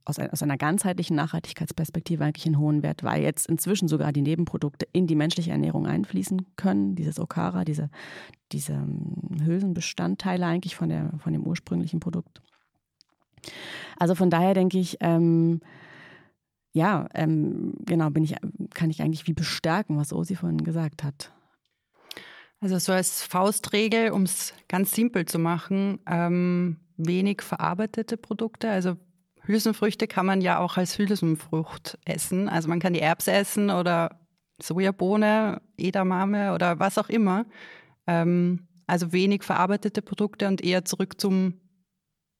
aus, 0.07 0.19
aus 0.19 0.41
einer 0.41 0.57
ganzheitlichen 0.57 1.15
Nachhaltigkeitsperspektive 1.15 2.23
eigentlich 2.23 2.45
einen 2.45 2.59
hohen 2.59 2.81
Wert, 2.81 3.03
weil 3.03 3.21
jetzt 3.21 3.47
inzwischen 3.47 3.87
sogar 3.87 4.13
die 4.13 4.21
Nebenprodukte 4.21 4.87
in 4.93 5.05
die 5.05 5.15
menschliche 5.15 5.51
Ernährung 5.51 5.85
einfließen 5.85 6.55
können. 6.55 6.95
Dieses 6.95 7.19
Okara, 7.19 7.65
diese, 7.65 7.89
diese 8.51 8.73
ähm, 8.73 9.37
Hülsenbestandteile 9.43 10.45
eigentlich 10.45 10.75
von, 10.75 10.89
der, 10.89 11.11
von 11.19 11.33
dem 11.33 11.43
ursprünglichen 11.43 11.99
Produkt. 11.99 12.41
Also 13.97 14.15
von 14.15 14.29
daher 14.29 14.53
denke 14.53 14.79
ich, 14.79 14.97
ähm, 15.01 15.59
ja, 16.71 17.07
ähm, 17.13 17.73
genau, 17.85 18.09
bin 18.09 18.23
ich, 18.23 18.35
kann 18.73 18.89
ich 18.89 19.01
eigentlich 19.01 19.27
wie 19.27 19.33
bestärken, 19.33 19.97
was 19.97 20.13
Osi 20.13 20.35
vorhin 20.35 20.63
gesagt 20.63 21.03
hat. 21.03 21.33
Also 22.59 22.77
so 22.79 22.93
als 22.93 23.23
Faustregel, 23.23 24.11
um 24.11 24.23
es 24.23 24.53
ganz 24.67 24.93
simpel 24.93 25.25
zu 25.25 25.37
machen, 25.37 25.99
ähm, 26.07 26.77
wenig 26.97 27.41
verarbeitete 27.41 28.17
Produkte, 28.17 28.69
also 28.69 28.95
Hülsenfrüchte 29.47 30.07
kann 30.07 30.25
man 30.25 30.41
ja 30.41 30.59
auch 30.59 30.77
als 30.77 30.97
Hülsenfrucht 30.97 31.97
essen. 32.05 32.49
Also 32.49 32.69
man 32.69 32.79
kann 32.79 32.93
die 32.93 32.99
Erbse 32.99 33.31
essen 33.31 33.69
oder 33.69 34.19
Sojabohne, 34.61 35.61
Edamame 35.77 36.53
oder 36.53 36.79
was 36.79 36.97
auch 36.97 37.09
immer. 37.09 37.45
Ähm, 38.07 38.67
also 38.87 39.11
wenig 39.11 39.43
verarbeitete 39.43 40.01
Produkte 40.01 40.47
und 40.47 40.63
eher 40.63 40.85
zurück 40.85 41.19
zum 41.19 41.59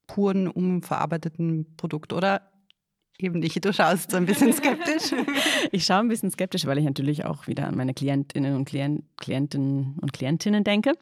puren, 0.07 0.47
unverarbeiteten 0.47 1.75
Produkt. 1.75 2.13
Oder 2.13 2.49
Eben 3.19 3.39
nicht, 3.39 3.65
du 3.65 3.73
schaust 3.73 4.11
so 4.11 4.17
ein 4.17 4.27
bisschen 4.27 4.53
skeptisch. 4.53 5.11
ich 5.71 5.85
schaue 5.85 5.99
ein 5.99 6.07
bisschen 6.07 6.29
skeptisch, 6.29 6.67
weil 6.67 6.77
ich 6.77 6.85
natürlich 6.85 7.25
auch 7.25 7.47
wieder 7.47 7.67
an 7.67 7.75
meine 7.75 7.95
Klientinnen 7.95 8.55
und 8.55 8.65
Klient, 8.65 9.03
Klientinnen 9.17 9.97
und 9.99 10.13
Klientinnen 10.13 10.63
denke, 10.63 10.93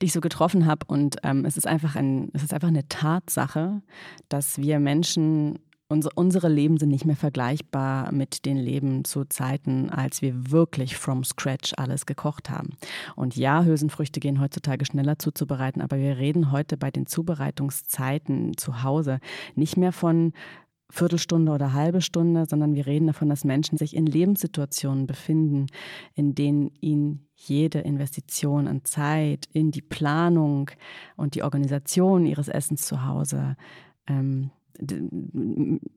die 0.00 0.06
ich 0.06 0.12
so 0.14 0.22
getroffen 0.22 0.64
habe. 0.64 0.86
Und 0.86 1.16
ähm, 1.22 1.44
es, 1.44 1.58
ist 1.58 1.66
einfach 1.66 1.96
ein, 1.96 2.30
es 2.32 2.42
ist 2.42 2.54
einfach 2.54 2.68
eine 2.68 2.88
Tatsache, 2.88 3.82
dass 4.30 4.56
wir 4.56 4.80
Menschen 4.80 5.58
unsere, 5.90 6.14
unsere 6.14 6.48
Leben 6.48 6.78
sind 6.78 6.88
nicht 6.88 7.04
mehr 7.04 7.16
vergleichbar 7.16 8.10
mit 8.10 8.46
den 8.46 8.56
Leben 8.56 9.04
zu 9.04 9.24
Zeiten, 9.24 9.90
als 9.90 10.22
wir 10.22 10.50
wirklich 10.50 10.96
from 10.96 11.24
scratch 11.24 11.74
alles 11.76 12.06
gekocht 12.06 12.48
haben. 12.48 12.70
Und 13.16 13.36
ja, 13.36 13.64
Hülsenfrüchte 13.64 14.20
gehen 14.20 14.40
heutzutage 14.40 14.86
schneller 14.86 15.18
zuzubereiten, 15.18 15.82
aber 15.82 15.98
wir 15.98 16.16
reden 16.16 16.52
heute 16.52 16.78
bei 16.78 16.90
den 16.90 17.06
Zubereitungszeiten 17.06 18.56
zu 18.56 18.82
Hause 18.82 19.18
nicht 19.56 19.76
mehr 19.76 19.92
von 19.92 20.32
Viertelstunde 20.90 21.52
oder 21.52 21.72
halbe 21.72 22.00
Stunde, 22.02 22.46
sondern 22.48 22.74
wir 22.74 22.86
reden 22.86 23.06
davon, 23.06 23.28
dass 23.28 23.44
Menschen 23.44 23.78
sich 23.78 23.94
in 23.96 24.06
Lebenssituationen 24.06 25.06
befinden, 25.06 25.66
in 26.14 26.34
denen 26.34 26.72
ihnen 26.80 27.26
jede 27.34 27.80
Investition 27.80 28.66
an 28.66 28.84
Zeit 28.84 29.48
in 29.52 29.70
die 29.70 29.82
Planung 29.82 30.70
und 31.16 31.34
die 31.34 31.42
Organisation 31.42 32.26
ihres 32.26 32.48
Essens 32.48 32.86
zu 32.86 33.06
Hause, 33.06 33.56
ähm, 34.06 34.50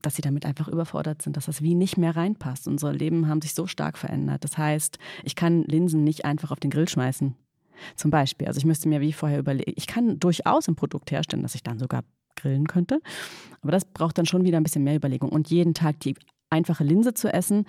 dass 0.01 0.15
sie 0.15 0.21
damit 0.21 0.45
einfach 0.45 0.67
überfordert 0.67 1.21
sind, 1.21 1.37
dass 1.37 1.45
das 1.45 1.61
wie 1.61 1.75
nicht 1.75 1.97
mehr 1.97 2.15
reinpasst. 2.15 2.67
Unsere 2.67 2.91
Leben 2.91 3.27
haben 3.27 3.41
sich 3.41 3.53
so 3.53 3.65
stark 3.65 3.97
verändert. 3.97 4.43
Das 4.43 4.57
heißt, 4.57 4.99
ich 5.23 5.35
kann 5.35 5.63
Linsen 5.63 6.03
nicht 6.03 6.25
einfach 6.25 6.51
auf 6.51 6.59
den 6.59 6.69
Grill 6.71 6.89
schmeißen. 6.89 7.35
Zum 7.95 8.11
Beispiel. 8.11 8.47
Also 8.47 8.57
ich 8.57 8.65
müsste 8.65 8.89
mir 8.89 9.01
wie 9.01 9.13
vorher 9.13 9.39
überlegen, 9.39 9.73
ich 9.75 9.87
kann 9.87 10.19
durchaus 10.19 10.67
ein 10.67 10.75
Produkt 10.75 11.11
herstellen, 11.11 11.43
das 11.43 11.55
ich 11.55 11.63
dann 11.63 11.79
sogar 11.79 12.03
grillen 12.35 12.67
könnte. 12.67 12.99
Aber 13.61 13.71
das 13.71 13.85
braucht 13.85 14.17
dann 14.17 14.25
schon 14.25 14.43
wieder 14.43 14.57
ein 14.57 14.63
bisschen 14.63 14.83
mehr 14.83 14.95
Überlegung. 14.95 15.29
Und 15.29 15.49
jeden 15.49 15.73
Tag 15.73 15.99
die 16.01 16.15
einfache 16.49 16.83
Linse 16.83 17.13
zu 17.13 17.31
essen, 17.31 17.65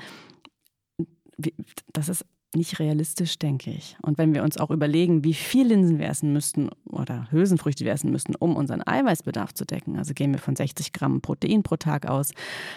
das 1.92 2.08
ist 2.08 2.24
nicht 2.54 2.78
realistisch, 2.78 3.38
denke 3.38 3.70
ich. 3.70 3.96
Und 4.02 4.18
wenn 4.18 4.34
wir 4.34 4.42
uns 4.42 4.58
auch 4.58 4.70
überlegen, 4.70 5.24
wie 5.24 5.34
viel 5.34 5.66
Linsen 5.66 5.98
wir 5.98 6.08
essen 6.08 6.32
müssten 6.32 6.70
oder 6.88 7.30
Hülsenfrüchte 7.30 7.84
wir 7.84 7.92
essen 7.92 8.10
müssten, 8.10 8.34
um 8.34 8.56
unseren 8.56 8.86
Eiweißbedarf 8.86 9.54
zu 9.54 9.64
decken, 9.64 9.98
also 9.98 10.14
gehen 10.14 10.32
wir 10.32 10.38
von 10.38 10.56
60 10.56 10.92
Gramm 10.92 11.20
Protein 11.20 11.62
pro 11.62 11.76
Tag 11.76 12.06
aus, 12.06 12.32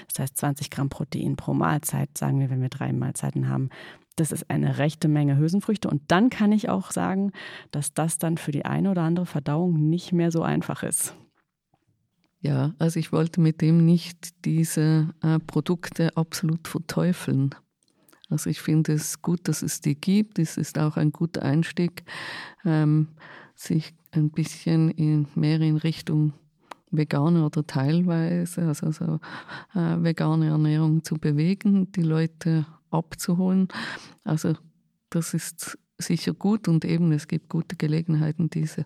das 0.08 0.19
heißt 0.19 0.38
20 0.38 0.69
Gramm 0.69 0.89
Protein 0.89 1.36
pro 1.36 1.54
Mahlzeit, 1.54 2.17
sagen 2.17 2.39
wir, 2.39 2.50
wenn 2.50 2.62
wir 2.62 2.69
drei 2.69 2.91
Mahlzeiten 2.91 3.50
haben. 3.50 3.69
Das 4.15 4.32
ist 4.32 4.50
eine 4.50 4.80
rechte 4.80 5.08
Menge 5.08 5.38
Hülsenfrüchte. 5.38 5.88
Und 5.88 6.02
dann 6.08 6.32
kann 6.32 6.52
ich 6.52 6.69
auch 6.69 6.89
sagen, 6.91 7.32
dass 7.69 7.93
das 7.93 8.17
dann 8.17 8.38
für 8.38 8.52
die 8.52 8.65
eine 8.65 8.89
oder 8.89 9.04
andere 9.04 9.28
Verdauung 9.28 9.89
nicht 9.89 10.12
mehr 10.12 10.32
so 10.32 10.41
einfach 10.41 10.82
ist. 10.82 11.15
Ja, 12.39 12.73
also 12.78 13.00
ich 13.00 13.12
wollte 13.12 13.41
mit 13.41 13.62
dem 13.62 13.86
nicht 13.86 14.45
diese 14.45 15.13
äh, 15.23 15.39
Produkte 15.39 16.15
absolut 16.15 16.67
verteufeln. 16.67 17.56
Also 18.30 18.50
ich 18.50 18.62
finde 18.62 18.93
es 18.93 19.21
gut, 19.21 19.47
dass 19.47 19.62
es 19.62 19.82
die 19.82 19.95
gibt. 19.95 20.38
Es 20.38 20.58
ist 20.58 20.78
auch 20.78 20.97
ein 20.97 21.12
guter 21.12 21.43
Einstieg, 21.43 22.04
ähm, 22.65 23.08
sich 23.56 23.95
ein 24.12 24.30
bisschen 24.32 24.91
in, 24.91 25.28
mehr 25.36 25.60
in 25.62 25.78
Richtung 25.78 26.34
vegane 26.91 27.45
oder 27.45 27.65
teilweise, 27.65 28.67
also 28.67 28.91
so, 28.91 29.19
äh, 29.73 30.04
vegane 30.04 30.47
Ernährung 30.47 31.04
zu 31.04 31.15
bewegen, 31.15 31.91
die 31.91 32.04
Leute 32.04 32.65
abzuholen. 32.91 33.67
Also 34.23 34.56
das 35.10 35.34
ist 35.34 35.78
sicher 35.97 36.34
gut 36.34 36.67
und 36.67 36.86
eben 36.86 37.12
es 37.12 37.28
gibt 37.28 37.50
gute 37.50 37.76
Gelegenheiten, 37.76 38.50
diese 38.50 38.86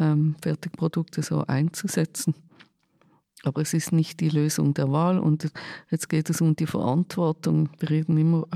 ähm, 0.00 0.36
Fertigprodukte 0.40 1.22
so 1.22 1.44
einzusetzen. 1.46 2.34
Aber 3.46 3.62
es 3.62 3.74
ist 3.74 3.92
nicht 3.92 4.20
die 4.20 4.28
Lösung 4.28 4.74
der 4.74 4.90
Wahl 4.90 5.20
und 5.20 5.52
jetzt 5.90 6.08
geht 6.08 6.30
es 6.30 6.40
um 6.40 6.56
die 6.56 6.66
Verantwortung. 6.66 7.68
Wir 7.78 7.90
reden 7.90 8.18
immer 8.18 8.46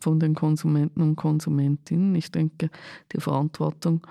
von 0.00 0.18
den 0.18 0.34
Konsumenten 0.34 1.02
und 1.02 1.14
Konsumentinnen. 1.14 2.16
Ich 2.16 2.32
denke, 2.32 2.68
die 3.12 3.20
Verantwortung 3.20 4.04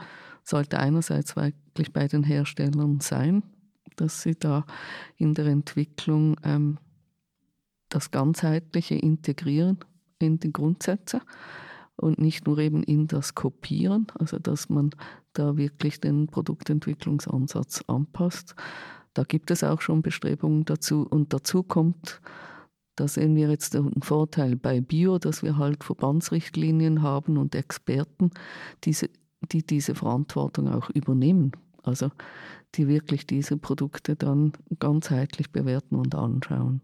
sollte 0.43 0.79
einerseits 0.79 1.35
wirklich 1.35 1.91
bei 1.91 2.07
den 2.07 2.23
Herstellern 2.23 3.01
sein, 3.01 3.43
dass 3.97 4.21
sie 4.21 4.35
da 4.35 4.65
in 5.17 5.33
der 5.33 5.47
Entwicklung 5.47 6.37
ähm, 6.43 6.77
das 7.89 8.11
Ganzheitliche 8.11 8.95
integrieren 8.95 9.79
in 10.19 10.39
die 10.39 10.53
Grundsätze 10.53 11.21
und 11.97 12.17
nicht 12.17 12.47
nur 12.47 12.59
eben 12.59 12.81
in 12.83 13.07
das 13.07 13.35
Kopieren, 13.35 14.07
also 14.17 14.39
dass 14.39 14.69
man 14.69 14.91
da 15.33 15.57
wirklich 15.57 15.99
den 15.99 16.27
Produktentwicklungsansatz 16.27 17.83
anpasst. 17.87 18.55
Da 19.13 19.23
gibt 19.23 19.51
es 19.51 19.63
auch 19.63 19.81
schon 19.81 20.01
Bestrebungen 20.01 20.65
dazu 20.65 21.05
und 21.09 21.33
dazu 21.33 21.63
kommt, 21.63 22.21
da 22.95 23.07
sehen 23.07 23.35
wir 23.35 23.49
jetzt 23.49 23.75
den 23.75 24.01
Vorteil 24.01 24.57
bei 24.57 24.81
Bio, 24.81 25.19
dass 25.19 25.41
wir 25.41 25.57
halt 25.57 25.85
Verbandsrichtlinien 25.85 27.01
haben 27.01 27.37
und 27.37 27.55
Experten, 27.55 28.31
diese, 28.83 29.09
die 29.51 29.65
diese 29.65 29.95
Verantwortung 29.95 30.67
auch 30.67 30.89
übernehmen. 30.89 31.53
Also 31.81 32.11
die 32.75 32.87
wirklich 32.87 33.25
diese 33.25 33.55
Produkte 33.57 34.15
dann 34.17 34.51
ganzheitlich 34.79 35.51
bewerten 35.51 35.95
und 35.95 36.13
anschauen. 36.13 36.81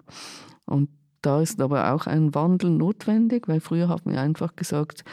Und 0.66 0.90
da 1.26 1.42
ist 1.42 1.60
aber 1.60 1.92
auch 1.92 2.06
ein 2.06 2.36
Wandel 2.36 2.70
notwendig, 2.70 3.48
weil 3.48 3.60
früher 3.60 3.90
haben 3.90 4.12
wir 4.12 4.22
einfach 4.22 4.56
gesagt, 4.56 5.04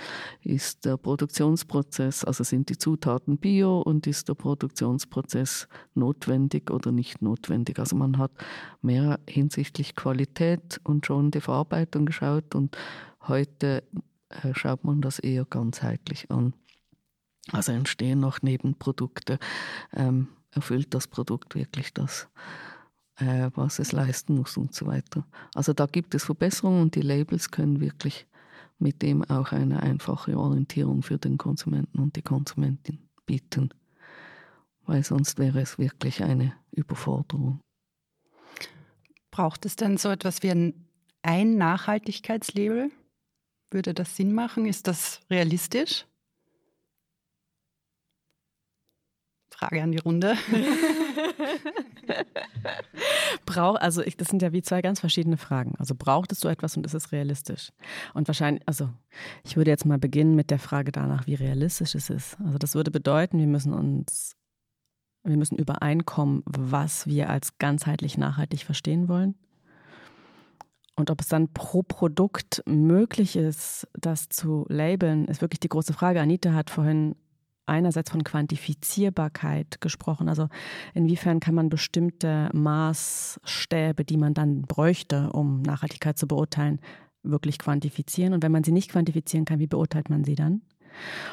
ist 0.42 0.84
der 0.84 0.98
Produktionsprozess, 0.98 2.24
also 2.24 2.44
sind 2.44 2.68
die 2.68 2.76
Zutaten 2.76 3.38
bio 3.38 3.80
und 3.80 4.06
ist 4.06 4.28
der 4.28 4.34
Produktionsprozess 4.34 5.68
notwendig 5.94 6.70
oder 6.70 6.92
nicht 6.92 7.22
notwendig. 7.22 7.78
Also 7.78 7.96
man 7.96 8.18
hat 8.18 8.32
mehr 8.82 9.20
hinsichtlich 9.26 9.96
Qualität 9.96 10.80
und 10.84 11.06
schon 11.06 11.30
die 11.30 11.40
Verarbeitung 11.40 12.04
geschaut 12.04 12.54
und 12.54 12.76
heute 13.26 13.82
äh, 14.28 14.52
schaut 14.52 14.84
man 14.84 15.00
das 15.00 15.18
eher 15.18 15.46
ganzheitlich 15.46 16.30
an. 16.30 16.52
Also 17.52 17.72
entstehen 17.72 18.20
noch 18.20 18.42
Nebenprodukte. 18.42 19.38
Ähm, 19.94 20.28
erfüllt 20.50 20.92
das 20.92 21.08
Produkt 21.08 21.54
wirklich 21.54 21.94
das, 21.94 22.28
was 23.18 23.78
es 23.78 23.92
leisten 23.92 24.36
muss 24.36 24.56
und 24.56 24.74
so 24.74 24.86
weiter. 24.86 25.26
Also 25.54 25.72
da 25.72 25.86
gibt 25.86 26.14
es 26.14 26.24
Verbesserungen 26.24 26.82
und 26.82 26.94
die 26.94 27.02
Labels 27.02 27.50
können 27.50 27.80
wirklich 27.80 28.26
mit 28.78 29.02
dem 29.02 29.22
auch 29.24 29.52
eine 29.52 29.82
einfache 29.82 30.36
Orientierung 30.36 31.02
für 31.02 31.18
den 31.18 31.38
Konsumenten 31.38 31.98
und 32.00 32.16
die 32.16 32.22
Konsumentin 32.22 32.98
bieten, 33.26 33.70
weil 34.84 35.04
sonst 35.04 35.38
wäre 35.38 35.60
es 35.60 35.78
wirklich 35.78 36.22
eine 36.22 36.54
Überforderung. 36.72 37.60
Braucht 39.30 39.64
es 39.66 39.76
denn 39.76 39.96
so 39.96 40.10
etwas 40.10 40.42
wie 40.42 40.50
ein, 40.50 40.86
ein 41.22 41.56
Nachhaltigkeitslabel? 41.56 42.90
Würde 43.70 43.94
das 43.94 44.16
Sinn 44.16 44.32
machen? 44.34 44.66
Ist 44.66 44.86
das 44.88 45.20
realistisch? 45.30 46.06
Frage 49.50 49.82
an 49.82 49.92
die 49.92 49.98
Runde. 49.98 50.36
Brauch, 53.46 53.76
also 53.76 54.02
ich, 54.02 54.16
das 54.16 54.28
sind 54.28 54.42
ja 54.42 54.52
wie 54.52 54.62
zwei 54.62 54.82
ganz 54.82 55.00
verschiedene 55.00 55.36
Fragen. 55.36 55.74
Also 55.78 55.94
braucht 55.94 56.32
es 56.32 56.40
so 56.40 56.48
etwas 56.48 56.76
und 56.76 56.86
ist 56.86 56.94
es 56.94 57.12
realistisch? 57.12 57.72
Und 58.14 58.28
wahrscheinlich, 58.28 58.62
also 58.66 58.90
ich 59.44 59.56
würde 59.56 59.70
jetzt 59.70 59.86
mal 59.86 59.98
beginnen 59.98 60.34
mit 60.34 60.50
der 60.50 60.58
Frage 60.58 60.92
danach, 60.92 61.26
wie 61.26 61.34
realistisch 61.34 61.94
es 61.94 62.10
ist. 62.10 62.36
Also 62.44 62.58
das 62.58 62.74
würde 62.74 62.90
bedeuten, 62.90 63.38
wir 63.38 63.46
müssen 63.46 63.72
uns, 63.72 64.36
wir 65.24 65.36
müssen 65.36 65.58
übereinkommen, 65.58 66.42
was 66.46 67.06
wir 67.06 67.30
als 67.30 67.58
ganzheitlich 67.58 68.18
nachhaltig 68.18 68.64
verstehen 68.64 69.08
wollen. 69.08 69.34
Und 70.94 71.10
ob 71.10 71.20
es 71.20 71.28
dann 71.28 71.52
pro 71.52 71.82
Produkt 71.82 72.62
möglich 72.66 73.36
ist, 73.36 73.88
das 73.94 74.28
zu 74.28 74.66
labeln, 74.68 75.24
ist 75.26 75.40
wirklich 75.40 75.60
die 75.60 75.70
große 75.70 75.94
Frage. 75.94 76.20
Anita 76.20 76.52
hat 76.52 76.68
vorhin 76.68 77.16
einerseits 77.66 78.10
von 78.10 78.24
Quantifizierbarkeit 78.24 79.80
gesprochen. 79.80 80.28
Also 80.28 80.48
inwiefern 80.94 81.40
kann 81.40 81.54
man 81.54 81.68
bestimmte 81.68 82.50
Maßstäbe, 82.52 84.04
die 84.04 84.16
man 84.16 84.34
dann 84.34 84.62
bräuchte, 84.62 85.30
um 85.32 85.62
Nachhaltigkeit 85.62 86.18
zu 86.18 86.26
beurteilen, 86.26 86.80
wirklich 87.22 87.58
quantifizieren? 87.58 88.34
Und 88.34 88.42
wenn 88.42 88.52
man 88.52 88.64
sie 88.64 88.72
nicht 88.72 88.90
quantifizieren 88.90 89.44
kann, 89.44 89.58
wie 89.58 89.66
beurteilt 89.66 90.10
man 90.10 90.24
sie 90.24 90.34
dann? 90.34 90.62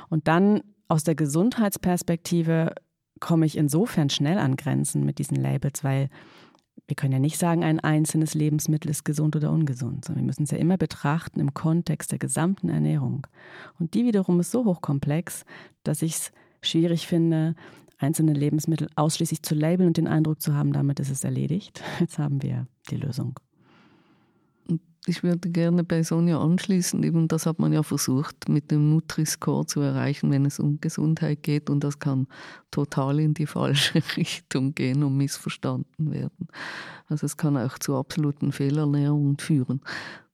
Und 0.10 0.28
dann 0.28 0.62
aus 0.88 1.04
der 1.04 1.16
Gesundheitsperspektive 1.16 2.74
komme 3.20 3.46
ich 3.46 3.58
insofern 3.58 4.10
schnell 4.10 4.38
an 4.38 4.56
Grenzen 4.56 5.06
mit 5.06 5.20
diesen 5.20 5.38
Labels, 5.38 5.84
weil 5.84 6.10
wir 6.90 6.96
können 6.96 7.14
ja 7.14 7.20
nicht 7.20 7.38
sagen, 7.38 7.64
ein 7.64 7.80
einzelnes 7.80 8.34
Lebensmittel 8.34 8.90
ist 8.90 9.06
gesund 9.06 9.36
oder 9.36 9.52
ungesund, 9.52 10.06
sondern 10.06 10.24
wir 10.24 10.28
müssen 10.28 10.44
es 10.44 10.52
ja 10.52 10.58
immer 10.58 10.78
betrachten 10.78 11.40
im 11.40 11.54
Kontext 11.54 12.12
der 12.12 12.18
gesamten 12.18 12.70
Ernährung. 12.70 13.28
Und 13.80 13.94
die 13.94 14.06
wiederum 14.06 14.40
ist 14.40 14.50
so 14.50 14.66
hochkomplex, 14.66 15.46
dass 15.84 16.02
ich 16.02 16.16
es 16.16 16.32
schwierig 16.62 17.06
finde, 17.06 17.56
einzelne 18.00 18.34
Lebensmittel 18.34 18.90
ausschließlich 18.96 19.44
zu 19.44 19.54
labeln 19.54 19.88
und 19.88 19.98
den 19.98 20.08
Eindruck 20.08 20.42
zu 20.42 20.56
haben, 20.56 20.74
damit 20.74 21.00
ist 21.00 21.12
es 21.12 21.24
erledigt. 21.24 21.84
Jetzt 22.00 22.18
haben 22.18 22.42
wir 22.42 22.66
die 22.90 22.98
Lösung 22.98 23.40
ich 25.10 25.24
würde 25.24 25.50
gerne 25.50 25.84
bei 25.84 26.04
Sonja 26.04 26.40
anschließen, 26.40 27.04
eben 27.04 27.28
das 27.28 27.46
hat 27.46 27.60
man 27.60 27.74
ja 27.74 27.84
versucht 27.84 28.48
mit 28.48 28.72
dem 28.72 28.92
Nutri-Score 28.92 29.66
zu 29.66 29.82
erreichen, 29.82 30.32
wenn 30.32 30.46
es 30.46 30.60
um 30.60 30.80
Gesundheit 30.80 31.44
geht 31.44 31.70
und 31.70 31.84
das 31.84 32.00
kann 32.00 32.28
total 32.72 33.20
in 33.20 33.34
die 33.34 33.48
falsche 33.48 34.02
Richtung 34.18 34.76
gehen 34.76 35.04
und 35.04 35.18
missverstanden 35.18 36.12
werden. 36.12 36.48
Also 37.08 37.26
es 37.26 37.36
kann 37.36 37.58
auch 37.58 37.80
zu 37.80 37.96
absoluten 37.96 38.52
Fehlernährungen 38.52 39.38
führen, 39.38 39.82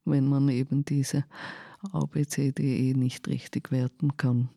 wenn 0.03 0.27
man 0.27 0.49
eben 0.49 0.85
diese 0.85 1.25
ABCDE 1.91 2.93
nicht 2.95 3.27
richtig 3.27 3.71
werten 3.71 4.17
kann. 4.17 4.49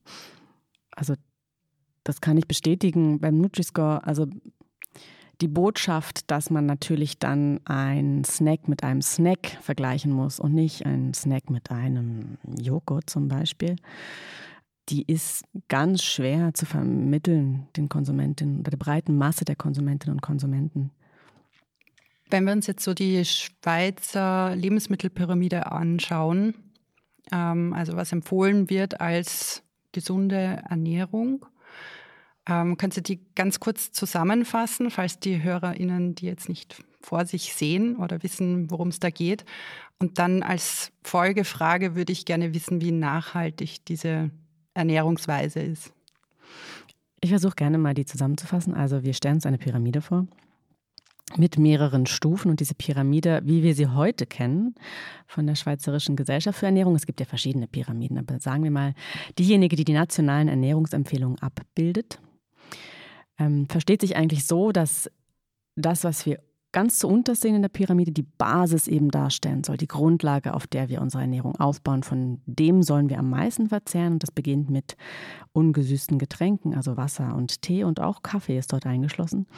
Also 0.90 1.14
das 2.04 2.20
kann 2.20 2.38
ich 2.38 2.46
bestätigen 2.46 3.20
beim 3.20 3.38
Nutri-Score. 3.38 4.04
Also 4.04 4.26
die 5.40 5.48
Botschaft, 5.48 6.30
dass 6.30 6.50
man 6.50 6.66
natürlich 6.66 7.18
dann 7.18 7.60
ein 7.64 8.24
Snack 8.24 8.66
mit 8.68 8.82
einem 8.82 9.02
Snack 9.02 9.58
vergleichen 9.60 10.10
muss 10.10 10.40
und 10.40 10.54
nicht 10.54 10.84
ein 10.84 11.14
Snack 11.14 11.48
mit 11.50 11.70
einem 11.70 12.38
Joghurt 12.60 13.08
zum 13.08 13.28
Beispiel, 13.28 13.76
die 14.88 15.02
ist 15.02 15.44
ganz 15.68 16.02
schwer 16.02 16.54
zu 16.54 16.66
vermitteln 16.66 17.68
den 17.76 17.88
Konsumentinnen 17.88 18.60
oder 18.60 18.70
der 18.70 18.78
breiten 18.78 19.16
Masse 19.16 19.44
der 19.44 19.56
Konsumentinnen 19.56 20.16
und 20.16 20.22
Konsumenten. 20.22 20.90
Wenn 22.30 22.44
wir 22.44 22.52
uns 22.52 22.66
jetzt 22.66 22.84
so 22.84 22.92
die 22.92 23.24
Schweizer 23.24 24.54
Lebensmittelpyramide 24.56 25.70
anschauen, 25.70 26.54
ähm, 27.32 27.72
also 27.74 27.96
was 27.96 28.12
empfohlen 28.12 28.70
wird 28.70 29.00
als 29.00 29.62
gesunde 29.92 30.62
Ernährung, 30.68 31.46
ähm, 32.48 32.76
können 32.76 32.92
Sie 32.92 33.02
die 33.02 33.20
ganz 33.34 33.60
kurz 33.60 33.92
zusammenfassen, 33.92 34.90
falls 34.90 35.20
die 35.20 35.42
HörerInnen 35.42 36.14
die 36.14 36.26
jetzt 36.26 36.48
nicht 36.48 36.82
vor 37.00 37.26
sich 37.26 37.54
sehen 37.54 37.96
oder 37.96 38.22
wissen, 38.22 38.70
worum 38.70 38.88
es 38.88 39.00
da 39.00 39.10
geht? 39.10 39.44
Und 39.98 40.18
dann 40.18 40.42
als 40.42 40.92
Folgefrage 41.02 41.94
würde 41.94 42.12
ich 42.12 42.24
gerne 42.24 42.54
wissen, 42.54 42.80
wie 42.80 42.92
nachhaltig 42.92 43.84
diese 43.86 44.30
Ernährungsweise 44.74 45.60
ist. 45.60 45.92
Ich 47.20 47.30
versuche 47.30 47.56
gerne 47.56 47.78
mal 47.78 47.94
die 47.94 48.04
zusammenzufassen. 48.04 48.74
Also 48.74 49.02
wir 49.02 49.12
stellen 49.12 49.36
uns 49.36 49.46
eine 49.46 49.58
Pyramide 49.58 50.00
vor 50.00 50.26
mit 51.36 51.58
mehreren 51.58 52.06
Stufen 52.06 52.50
und 52.50 52.60
diese 52.60 52.74
Pyramide, 52.74 53.42
wie 53.44 53.62
wir 53.62 53.74
sie 53.74 53.88
heute 53.88 54.24
kennen, 54.24 54.74
von 55.26 55.46
der 55.46 55.56
Schweizerischen 55.56 56.16
Gesellschaft 56.16 56.58
für 56.58 56.66
Ernährung, 56.66 56.94
es 56.94 57.04
gibt 57.04 57.20
ja 57.20 57.26
verschiedene 57.26 57.66
Pyramiden, 57.66 58.16
aber 58.16 58.40
sagen 58.40 58.64
wir 58.64 58.70
mal, 58.70 58.94
diejenige, 59.38 59.76
die 59.76 59.84
die 59.84 59.92
nationalen 59.92 60.48
Ernährungsempfehlungen 60.48 61.38
abbildet, 61.40 62.18
ähm, 63.38 63.68
versteht 63.68 64.00
sich 64.00 64.16
eigentlich 64.16 64.46
so, 64.46 64.72
dass 64.72 65.10
das, 65.76 66.04
was 66.04 66.26
wir 66.26 66.40
ganz 66.78 67.00
zu 67.00 67.08
untersehen 67.08 67.56
in 67.56 67.62
der 67.62 67.70
Pyramide 67.70 68.12
die 68.12 68.22
Basis 68.22 68.86
eben 68.86 69.10
darstellen 69.10 69.64
soll, 69.64 69.76
die 69.76 69.88
Grundlage, 69.88 70.54
auf 70.54 70.68
der 70.68 70.88
wir 70.88 71.02
unsere 71.02 71.22
Ernährung 71.22 71.56
aufbauen. 71.56 72.04
Von 72.04 72.40
dem 72.46 72.84
sollen 72.84 73.10
wir 73.10 73.18
am 73.18 73.30
meisten 73.30 73.68
verzehren 73.68 74.12
und 74.12 74.22
das 74.22 74.30
beginnt 74.30 74.70
mit 74.70 74.96
ungesüßten 75.52 76.20
Getränken, 76.20 76.76
also 76.76 76.96
Wasser 76.96 77.34
und 77.34 77.62
Tee 77.62 77.82
und 77.82 77.98
auch 77.98 78.22
Kaffee 78.22 78.56
ist 78.56 78.72
dort 78.72 78.86
eingeschlossen. 78.86 79.48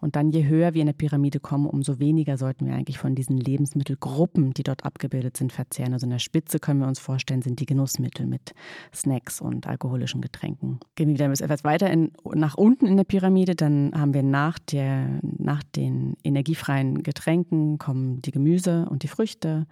Und 0.00 0.16
dann 0.16 0.30
je 0.30 0.48
höher 0.48 0.74
wir 0.74 0.80
in 0.80 0.88
der 0.88 0.94
Pyramide 0.94 1.38
kommen, 1.38 1.66
umso 1.66 2.00
weniger 2.00 2.36
sollten 2.36 2.66
wir 2.66 2.74
eigentlich 2.74 2.98
von 2.98 3.14
diesen 3.14 3.38
Lebensmittelgruppen, 3.38 4.52
die 4.52 4.64
dort 4.64 4.84
abgebildet 4.84 5.36
sind, 5.36 5.52
verzehren. 5.52 5.92
Also 5.92 6.06
in 6.06 6.10
der 6.10 6.18
Spitze 6.18 6.58
können 6.58 6.80
wir 6.80 6.88
uns 6.88 6.98
vorstellen, 6.98 7.42
sind 7.42 7.60
die 7.60 7.66
Genussmittel 7.66 8.26
mit 8.26 8.54
Snacks 8.92 9.40
und 9.40 9.68
alkoholischen 9.68 10.20
Getränken. 10.20 10.80
Gehen 10.96 11.06
wir 11.10 11.14
wieder 11.14 11.26
etwas 11.30 11.62
weiter 11.62 11.88
in, 11.92 12.10
nach 12.34 12.56
unten 12.56 12.86
in 12.86 12.96
der 12.96 13.04
Pyramide, 13.04 13.54
dann 13.54 13.92
haben 13.94 14.14
wir 14.14 14.24
nach, 14.24 14.58
der, 14.58 15.20
nach 15.22 15.62
den 15.62 16.16
Energie 16.24 16.55
energiefreien 16.56 17.02
Getränken 17.02 17.78
kommen 17.78 18.22
die 18.22 18.30
Gemüse 18.30 18.86
und 18.88 19.02
die 19.02 19.08
Früchte. 19.08 19.66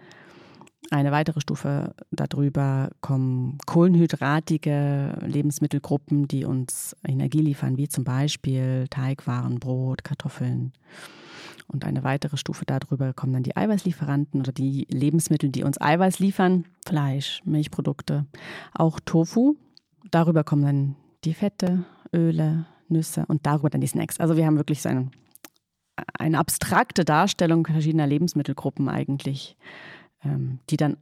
Eine 0.90 1.12
weitere 1.12 1.40
Stufe 1.40 1.94
darüber 2.10 2.90
kommen 3.00 3.56
kohlenhydratige 3.66 5.16
Lebensmittelgruppen, 5.26 6.28
die 6.28 6.44
uns 6.44 6.94
Energie 7.06 7.40
liefern, 7.40 7.78
wie 7.78 7.88
zum 7.88 8.04
Beispiel 8.04 8.86
Teigwaren, 8.90 9.58
Brot, 9.60 10.04
Kartoffeln. 10.04 10.72
Und 11.66 11.86
eine 11.86 12.04
weitere 12.04 12.36
Stufe 12.36 12.66
darüber 12.66 13.14
kommen 13.14 13.32
dann 13.32 13.42
die 13.42 13.56
Eiweißlieferanten 13.56 14.40
oder 14.40 14.52
die 14.52 14.86
Lebensmittel, 14.90 15.48
die 15.48 15.64
uns 15.64 15.80
Eiweiß 15.80 16.18
liefern, 16.18 16.66
Fleisch, 16.84 17.40
Milchprodukte, 17.46 18.26
auch 18.74 19.00
Tofu. 19.00 19.56
Darüber 20.10 20.44
kommen 20.44 20.62
dann 20.62 20.96
die 21.24 21.32
Fette, 21.32 21.86
Öle, 22.12 22.66
Nüsse 22.90 23.24
und 23.26 23.46
darüber 23.46 23.70
dann 23.70 23.80
die 23.80 23.86
Snacks. 23.86 24.20
Also 24.20 24.36
wir 24.36 24.44
haben 24.44 24.58
wirklich 24.58 24.82
so 24.82 24.90
einen 24.90 25.12
eine 26.18 26.38
abstrakte 26.38 27.04
Darstellung 27.04 27.66
verschiedener 27.66 28.06
Lebensmittelgruppen 28.06 28.88
eigentlich, 28.88 29.56
ähm, 30.24 30.58
die 30.70 30.76
dann 30.76 30.96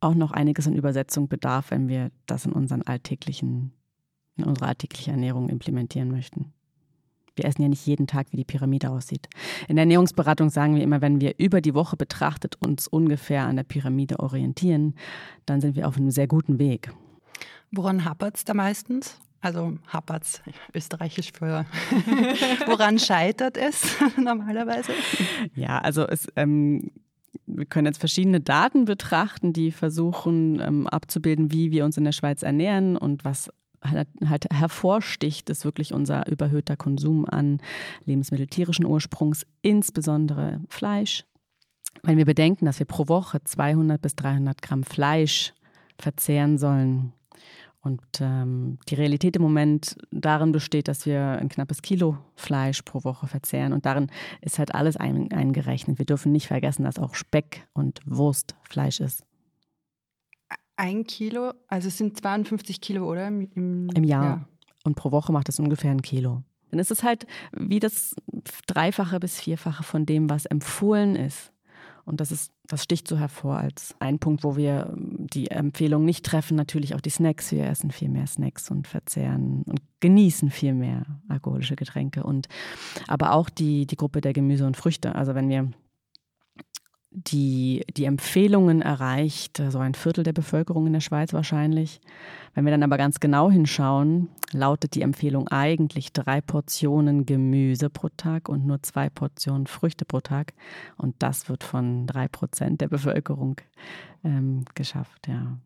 auch 0.00 0.14
noch 0.14 0.30
einiges 0.30 0.66
an 0.66 0.74
Übersetzung 0.74 1.28
bedarf, 1.28 1.70
wenn 1.70 1.88
wir 1.88 2.10
das 2.26 2.46
in 2.46 2.52
unseren 2.52 2.82
alltäglichen, 2.82 3.72
in 4.36 4.44
unsere 4.44 4.68
alltägliche 4.68 5.10
Ernährung 5.10 5.48
implementieren 5.48 6.10
möchten. 6.10 6.52
Wir 7.34 7.44
essen 7.44 7.62
ja 7.62 7.68
nicht 7.68 7.86
jeden 7.86 8.06
Tag, 8.06 8.28
wie 8.32 8.36
die 8.36 8.44
Pyramide 8.44 8.90
aussieht. 8.90 9.28
In 9.68 9.76
der 9.76 9.84
Ernährungsberatung 9.84 10.50
sagen 10.50 10.74
wir 10.74 10.82
immer, 10.82 11.00
wenn 11.00 11.20
wir 11.20 11.34
über 11.38 11.60
die 11.60 11.74
Woche 11.74 11.96
betrachtet 11.96 12.56
uns 12.60 12.88
ungefähr 12.88 13.44
an 13.44 13.56
der 13.56 13.62
Pyramide 13.62 14.18
orientieren, 14.18 14.94
dann 15.46 15.60
sind 15.60 15.76
wir 15.76 15.86
auf 15.86 15.96
einem 15.96 16.10
sehr 16.10 16.26
guten 16.26 16.58
Weg. 16.58 16.92
Woran 17.70 18.04
hapert 18.04 18.36
es 18.36 18.44
da 18.44 18.54
meistens? 18.54 19.20
Also 19.40 19.78
hapert's 19.86 20.42
österreichisch 20.74 21.32
für 21.32 21.64
woran 22.66 22.98
scheitert 22.98 23.56
es 23.56 23.96
normalerweise? 24.16 24.92
Ja, 25.54 25.78
also 25.78 26.06
es, 26.06 26.26
ähm, 26.34 26.90
wir 27.46 27.66
können 27.66 27.86
jetzt 27.86 27.98
verschiedene 27.98 28.40
Daten 28.40 28.84
betrachten, 28.84 29.52
die 29.52 29.70
versuchen 29.70 30.60
ähm, 30.60 30.86
abzubilden, 30.88 31.52
wie 31.52 31.70
wir 31.70 31.84
uns 31.84 31.96
in 31.96 32.04
der 32.04 32.12
Schweiz 32.12 32.42
ernähren 32.42 32.96
und 32.96 33.24
was 33.24 33.50
halt, 33.82 34.08
halt 34.26 34.46
hervorsticht, 34.52 35.50
ist 35.50 35.64
wirklich 35.64 35.94
unser 35.94 36.28
überhöhter 36.28 36.76
Konsum 36.76 37.24
an 37.24 37.60
Lebensmittel 38.04 38.46
tierischen 38.48 38.86
Ursprungs, 38.86 39.46
insbesondere 39.62 40.60
Fleisch. 40.68 41.24
Wenn 42.02 42.16
wir 42.16 42.24
bedenken, 42.24 42.66
dass 42.66 42.78
wir 42.78 42.86
pro 42.86 43.08
Woche 43.08 43.42
200 43.42 44.00
bis 44.00 44.14
300 44.16 44.62
Gramm 44.62 44.84
Fleisch 44.84 45.54
verzehren 45.98 46.58
sollen, 46.58 47.12
und 47.80 48.02
ähm, 48.20 48.78
die 48.88 48.96
Realität 48.96 49.36
im 49.36 49.42
Moment 49.42 49.96
darin 50.10 50.52
besteht, 50.52 50.88
dass 50.88 51.06
wir 51.06 51.38
ein 51.38 51.48
knappes 51.48 51.80
Kilo 51.80 52.18
Fleisch 52.34 52.82
pro 52.82 53.04
Woche 53.04 53.28
verzehren. 53.28 53.72
Und 53.72 53.86
darin 53.86 54.10
ist 54.40 54.58
halt 54.58 54.74
alles 54.74 54.96
ein, 54.96 55.32
eingerechnet. 55.32 55.98
Wir 55.98 56.06
dürfen 56.06 56.32
nicht 56.32 56.48
vergessen, 56.48 56.82
dass 56.82 56.98
auch 56.98 57.14
Speck 57.14 57.68
und 57.74 58.00
Wurst 58.04 58.56
Fleisch 58.68 59.00
ist. 59.00 59.24
Ein 60.76 61.04
Kilo, 61.04 61.52
also 61.68 61.88
es 61.88 61.98
sind 61.98 62.16
52 62.18 62.80
Kilo, 62.80 63.08
oder? 63.08 63.28
Im, 63.28 63.88
Im 63.94 64.04
Jahr. 64.04 64.24
Ja. 64.24 64.48
Und 64.84 64.94
pro 64.94 65.10
Woche 65.12 65.32
macht 65.32 65.48
das 65.48 65.58
ungefähr 65.58 65.90
ein 65.90 66.02
Kilo. 66.02 66.42
Dann 66.70 66.80
ist 66.80 66.90
es 66.90 67.02
halt 67.02 67.26
wie 67.52 67.80
das 67.80 68.14
Dreifache 68.66 69.20
bis 69.20 69.40
Vierfache 69.40 69.82
von 69.82 70.04
dem, 70.04 70.28
was 70.28 70.46
empfohlen 70.46 71.16
ist. 71.16 71.52
Und 72.08 72.20
das 72.20 72.32
ist, 72.32 72.52
das 72.66 72.82
sticht 72.82 73.06
so 73.06 73.18
hervor 73.18 73.58
als 73.58 73.94
ein 73.98 74.18
Punkt, 74.18 74.42
wo 74.42 74.56
wir 74.56 74.94
ähm, 74.96 75.26
die 75.28 75.50
Empfehlung 75.50 76.04
nicht 76.04 76.24
treffen, 76.24 76.56
natürlich 76.56 76.94
auch 76.94 77.02
die 77.02 77.10
Snacks. 77.10 77.52
Wir 77.52 77.66
essen 77.66 77.90
viel 77.90 78.08
mehr 78.08 78.26
Snacks 78.26 78.70
und 78.70 78.88
verzehren 78.88 79.62
und 79.66 79.80
genießen 80.00 80.50
viel 80.50 80.72
mehr 80.72 81.04
alkoholische 81.28 81.76
Getränke. 81.76 82.24
Und 82.24 82.48
aber 83.06 83.32
auch 83.32 83.50
die, 83.50 83.86
die 83.86 83.96
Gruppe 83.96 84.22
der 84.22 84.32
Gemüse 84.32 84.66
und 84.66 84.76
Früchte. 84.76 85.14
Also 85.14 85.34
wenn 85.34 85.50
wir 85.50 85.70
die, 87.10 87.84
die 87.96 88.04
Empfehlungen 88.04 88.82
erreicht, 88.82 89.62
so 89.70 89.78
ein 89.78 89.94
Viertel 89.94 90.24
der 90.24 90.32
Bevölkerung 90.32 90.86
in 90.86 90.92
der 90.92 91.00
Schweiz 91.00 91.32
wahrscheinlich. 91.32 92.00
Wenn 92.54 92.64
wir 92.64 92.70
dann 92.70 92.82
aber 92.82 92.98
ganz 92.98 93.18
genau 93.18 93.50
hinschauen, 93.50 94.28
lautet 94.52 94.94
die 94.94 95.02
Empfehlung 95.02 95.48
eigentlich 95.48 96.12
drei 96.12 96.40
Portionen 96.40 97.24
Gemüse 97.24 97.88
pro 97.88 98.08
Tag 98.16 98.48
und 98.48 98.66
nur 98.66 98.82
zwei 98.82 99.08
Portionen 99.08 99.66
Früchte 99.66 100.04
pro 100.04 100.20
Tag. 100.20 100.52
Und 100.96 101.16
das 101.20 101.48
wird 101.48 101.64
von 101.64 102.06
drei 102.06 102.28
Prozent 102.28 102.80
der 102.80 102.88
Bevölkerung 102.88 103.56
ähm, 104.22 104.64
geschafft, 104.74 105.28
ja. 105.28 105.58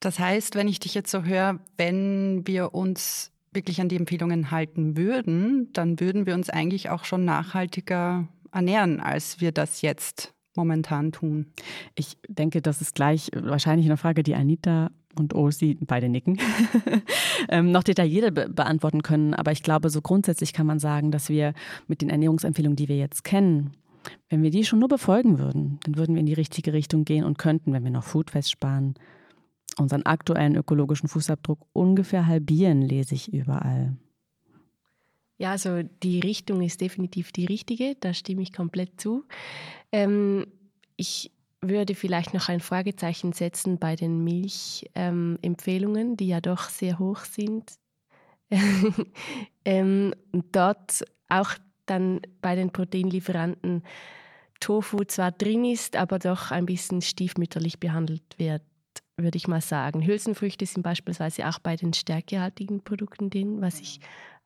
Das 0.00 0.18
heißt, 0.18 0.54
wenn 0.54 0.66
ich 0.66 0.80
dich 0.80 0.94
jetzt 0.94 1.10
so 1.10 1.24
höre, 1.24 1.58
wenn 1.76 2.46
wir 2.46 2.74
uns 2.74 3.32
wirklich 3.52 3.82
an 3.82 3.90
die 3.90 3.96
Empfehlungen 3.96 4.50
halten 4.50 4.96
würden, 4.96 5.70
dann 5.74 6.00
würden 6.00 6.24
wir 6.24 6.34
uns 6.34 6.48
eigentlich 6.48 6.88
auch 6.88 7.04
schon 7.04 7.26
nachhaltiger 7.26 8.26
ernähren, 8.52 9.00
als 9.00 9.40
wir 9.40 9.52
das 9.52 9.82
jetzt 9.82 10.34
momentan 10.56 11.12
tun? 11.12 11.52
Ich 11.94 12.18
denke, 12.28 12.62
das 12.62 12.80
ist 12.80 12.94
gleich 12.94 13.30
wahrscheinlich 13.34 13.86
eine 13.86 13.96
Frage, 13.96 14.22
die 14.22 14.34
Anita 14.34 14.90
und 15.18 15.34
Osi 15.34 15.76
beide 15.80 16.08
nicken, 16.08 16.38
ähm, 17.48 17.72
noch 17.72 17.82
detaillierter 17.82 18.30
be 18.30 18.48
beantworten 18.48 19.02
können. 19.02 19.34
Aber 19.34 19.52
ich 19.52 19.62
glaube, 19.62 19.90
so 19.90 20.00
grundsätzlich 20.00 20.52
kann 20.52 20.66
man 20.66 20.78
sagen, 20.78 21.10
dass 21.10 21.28
wir 21.28 21.52
mit 21.88 22.02
den 22.02 22.10
Ernährungsempfehlungen, 22.10 22.76
die 22.76 22.88
wir 22.88 22.96
jetzt 22.96 23.24
kennen, 23.24 23.72
wenn 24.28 24.42
wir 24.42 24.50
die 24.50 24.64
schon 24.64 24.78
nur 24.78 24.88
befolgen 24.88 25.38
würden, 25.38 25.78
dann 25.84 25.96
würden 25.96 26.14
wir 26.14 26.20
in 26.20 26.26
die 26.26 26.34
richtige 26.34 26.72
Richtung 26.72 27.04
gehen 27.04 27.24
und 27.24 27.38
könnten, 27.38 27.72
wenn 27.72 27.84
wir 27.84 27.90
noch 27.90 28.04
Foodfest 28.04 28.50
sparen, 28.50 28.94
unseren 29.78 30.02
aktuellen 30.04 30.56
ökologischen 30.56 31.08
Fußabdruck 31.08 31.66
ungefähr 31.72 32.26
halbieren, 32.26 32.82
lese 32.82 33.14
ich 33.14 33.32
überall. 33.32 33.96
Ja, 35.40 35.52
also 35.52 35.82
die 36.02 36.20
Richtung 36.20 36.60
ist 36.60 36.82
definitiv 36.82 37.32
die 37.32 37.46
richtige, 37.46 37.96
da 37.98 38.12
stimme 38.12 38.42
ich 38.42 38.52
komplett 38.52 39.00
zu. 39.00 39.24
Ähm, 39.90 40.46
ich 40.96 41.32
würde 41.62 41.94
vielleicht 41.94 42.34
noch 42.34 42.50
ein 42.50 42.60
Fragezeichen 42.60 43.32
setzen 43.32 43.78
bei 43.78 43.96
den 43.96 44.22
Milchempfehlungen, 44.22 46.10
ähm, 46.10 46.16
die 46.18 46.26
ja 46.26 46.42
doch 46.42 46.68
sehr 46.68 46.98
hoch 46.98 47.20
sind. 47.20 47.72
ähm, 49.64 50.14
dort 50.52 51.04
auch 51.30 51.54
dann 51.86 52.20
bei 52.42 52.54
den 52.54 52.70
Proteinlieferanten 52.70 53.82
Tofu 54.60 55.04
zwar 55.04 55.32
drin 55.32 55.64
ist, 55.64 55.96
aber 55.96 56.18
doch 56.18 56.50
ein 56.50 56.66
bisschen 56.66 57.00
stiefmütterlich 57.00 57.80
behandelt 57.80 58.38
wird, 58.38 58.62
würde 59.16 59.38
ich 59.38 59.48
mal 59.48 59.62
sagen. 59.62 60.06
Hülsenfrüchte 60.06 60.66
sind 60.66 60.82
beispielsweise 60.82 61.48
auch 61.48 61.60
bei 61.60 61.76
den 61.76 61.94
stärkehaltigen 61.94 62.84
Produkten 62.84 63.30
drin, 63.30 63.62
was 63.62 63.80
ich 63.80 64.00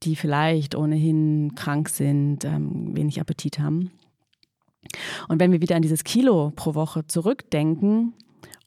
die 0.02 0.14
vielleicht 0.14 0.76
ohnehin 0.76 1.54
krank 1.56 1.88
sind, 1.88 2.44
ähm, 2.44 2.94
wenig 2.94 3.20
Appetit 3.20 3.58
haben. 3.58 3.90
Und 5.28 5.40
wenn 5.40 5.52
wir 5.52 5.60
wieder 5.60 5.76
an 5.76 5.82
dieses 5.82 6.04
Kilo 6.04 6.52
pro 6.54 6.74
Woche 6.74 7.06
zurückdenken 7.06 8.14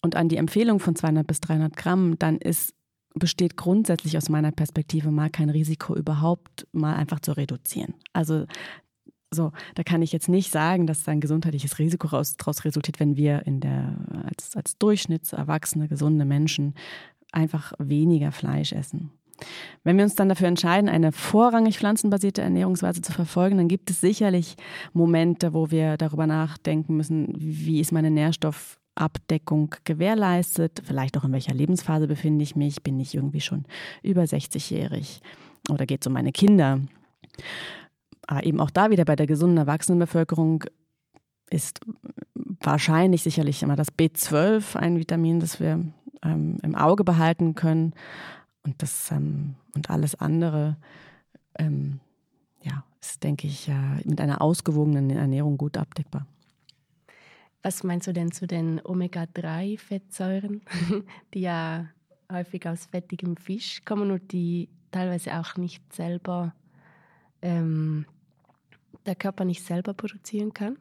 und 0.01 0.15
an 0.15 0.30
die 0.30 0.38
Empfehlung 0.38 0.80
von 0.80 0.95
200 0.95 1.26
bis 1.26 1.39
300 1.41 1.76
Gramm, 1.76 2.18
dann 2.20 2.38
ist, 2.38 2.74
besteht 3.13 3.57
grundsätzlich 3.57 4.18
aus 4.18 4.30
meiner 4.30 4.51
Perspektive 4.51 5.11
mal 5.11 5.30
kein 5.30 5.49
Risiko 5.49 5.95
überhaupt 5.95 6.68
mal 6.72 6.95
einfach 6.95 7.20
zu 7.20 7.32
reduzieren. 7.34 7.95
Also 8.13 8.45
so, 9.30 9.51
da 9.76 9.84
kann 9.84 10.01
ich 10.01 10.13
jetzt 10.13 10.30
nicht 10.30 10.51
sagen, 10.51 10.88
dass 10.88 11.07
ein 11.07 11.20
gesundheitliches 11.20 11.80
Risiko 11.80 12.07
daraus 12.07 12.65
resultiert, 12.65 12.99
wenn 12.99 13.18
wir 13.18 13.45
in 13.45 13.59
der, 13.59 13.97
als, 14.26 14.55
als 14.55 14.78
Durchschnittserwachsene, 14.78 15.88
gesunde 15.88 16.24
Menschen 16.24 16.76
einfach 17.32 17.74
weniger 17.78 18.32
Fleisch 18.32 18.72
essen. 18.72 19.11
Wenn 19.83 19.97
wir 19.97 20.03
uns 20.03 20.15
dann 20.15 20.29
dafür 20.29 20.47
entscheiden, 20.47 20.89
eine 20.89 21.11
vorrangig 21.11 21.77
pflanzenbasierte 21.77 22.41
Ernährungsweise 22.41 23.01
zu 23.01 23.11
verfolgen, 23.11 23.57
dann 23.57 23.67
gibt 23.67 23.89
es 23.89 24.01
sicherlich 24.01 24.55
Momente, 24.93 25.53
wo 25.53 25.71
wir 25.71 25.97
darüber 25.97 26.27
nachdenken 26.27 26.97
müssen, 26.97 27.33
wie 27.38 27.79
ist 27.79 27.91
meine 27.91 28.11
Nährstoffabdeckung 28.11 29.75
gewährleistet, 29.83 30.81
vielleicht 30.83 31.17
auch 31.17 31.23
in 31.23 31.33
welcher 31.33 31.53
Lebensphase 31.53 32.07
befinde 32.07 32.43
ich 32.43 32.55
mich, 32.55 32.83
bin 32.83 32.99
ich 32.99 33.15
irgendwie 33.15 33.41
schon 33.41 33.65
über 34.03 34.23
60-jährig 34.23 35.21
oder 35.69 35.85
geht 35.85 36.01
es 36.01 36.07
um 36.07 36.13
meine 36.13 36.31
Kinder. 36.31 36.79
Aber 38.27 38.45
eben 38.45 38.59
auch 38.59 38.71
da 38.71 38.89
wieder 38.89 39.05
bei 39.05 39.15
der 39.15 39.27
gesunden 39.27 39.57
Erwachsenenbevölkerung 39.57 40.65
ist 41.49 41.79
wahrscheinlich 42.59 43.23
sicherlich 43.23 43.63
immer 43.63 43.75
das 43.75 43.93
B12 43.93 44.75
ein 44.75 44.99
Vitamin, 44.99 45.39
das 45.39 45.59
wir 45.59 45.81
ähm, 46.23 46.57
im 46.61 46.75
Auge 46.75 47.03
behalten 47.03 47.55
können. 47.55 47.93
Und, 48.68 48.84
das, 48.84 49.11
ähm, 49.11 49.55
und 49.74 49.89
alles 49.89 50.15
andere, 50.15 50.76
ähm, 51.57 52.01
ja, 52.61 52.84
ist, 53.01 53.24
denke 53.24 53.47
ich, 53.47 53.70
äh, 53.70 54.01
mit 54.03 54.20
einer 54.20 54.41
ausgewogenen 54.41 55.09
Ernährung 55.09 55.57
gut 55.57 55.78
abdeckbar. 55.78 56.28
Was 57.63 57.84
meinst 57.84 58.07
du 58.07 58.13
denn 58.13 58.32
zu 58.32 58.45
den 58.45 58.82
Omega-3-Fettsäuren, 58.84 60.61
die 61.34 61.41
ja 61.41 61.88
häufig 62.32 62.68
aus 62.68 62.86
fettigem 62.86 63.38
Fisch 63.38 63.84
kommen 63.86 64.11
und 64.11 64.34
die 64.34 64.70
teilweise 64.91 65.39
auch 65.39 65.55
nicht 65.55 65.93
selber, 65.93 66.53
ähm, 67.41 68.05
der 69.05 69.15
Körper 69.15 69.45
nicht 69.45 69.63
selber 69.63 69.93
produzieren 69.93 70.53
kann? 70.53 70.78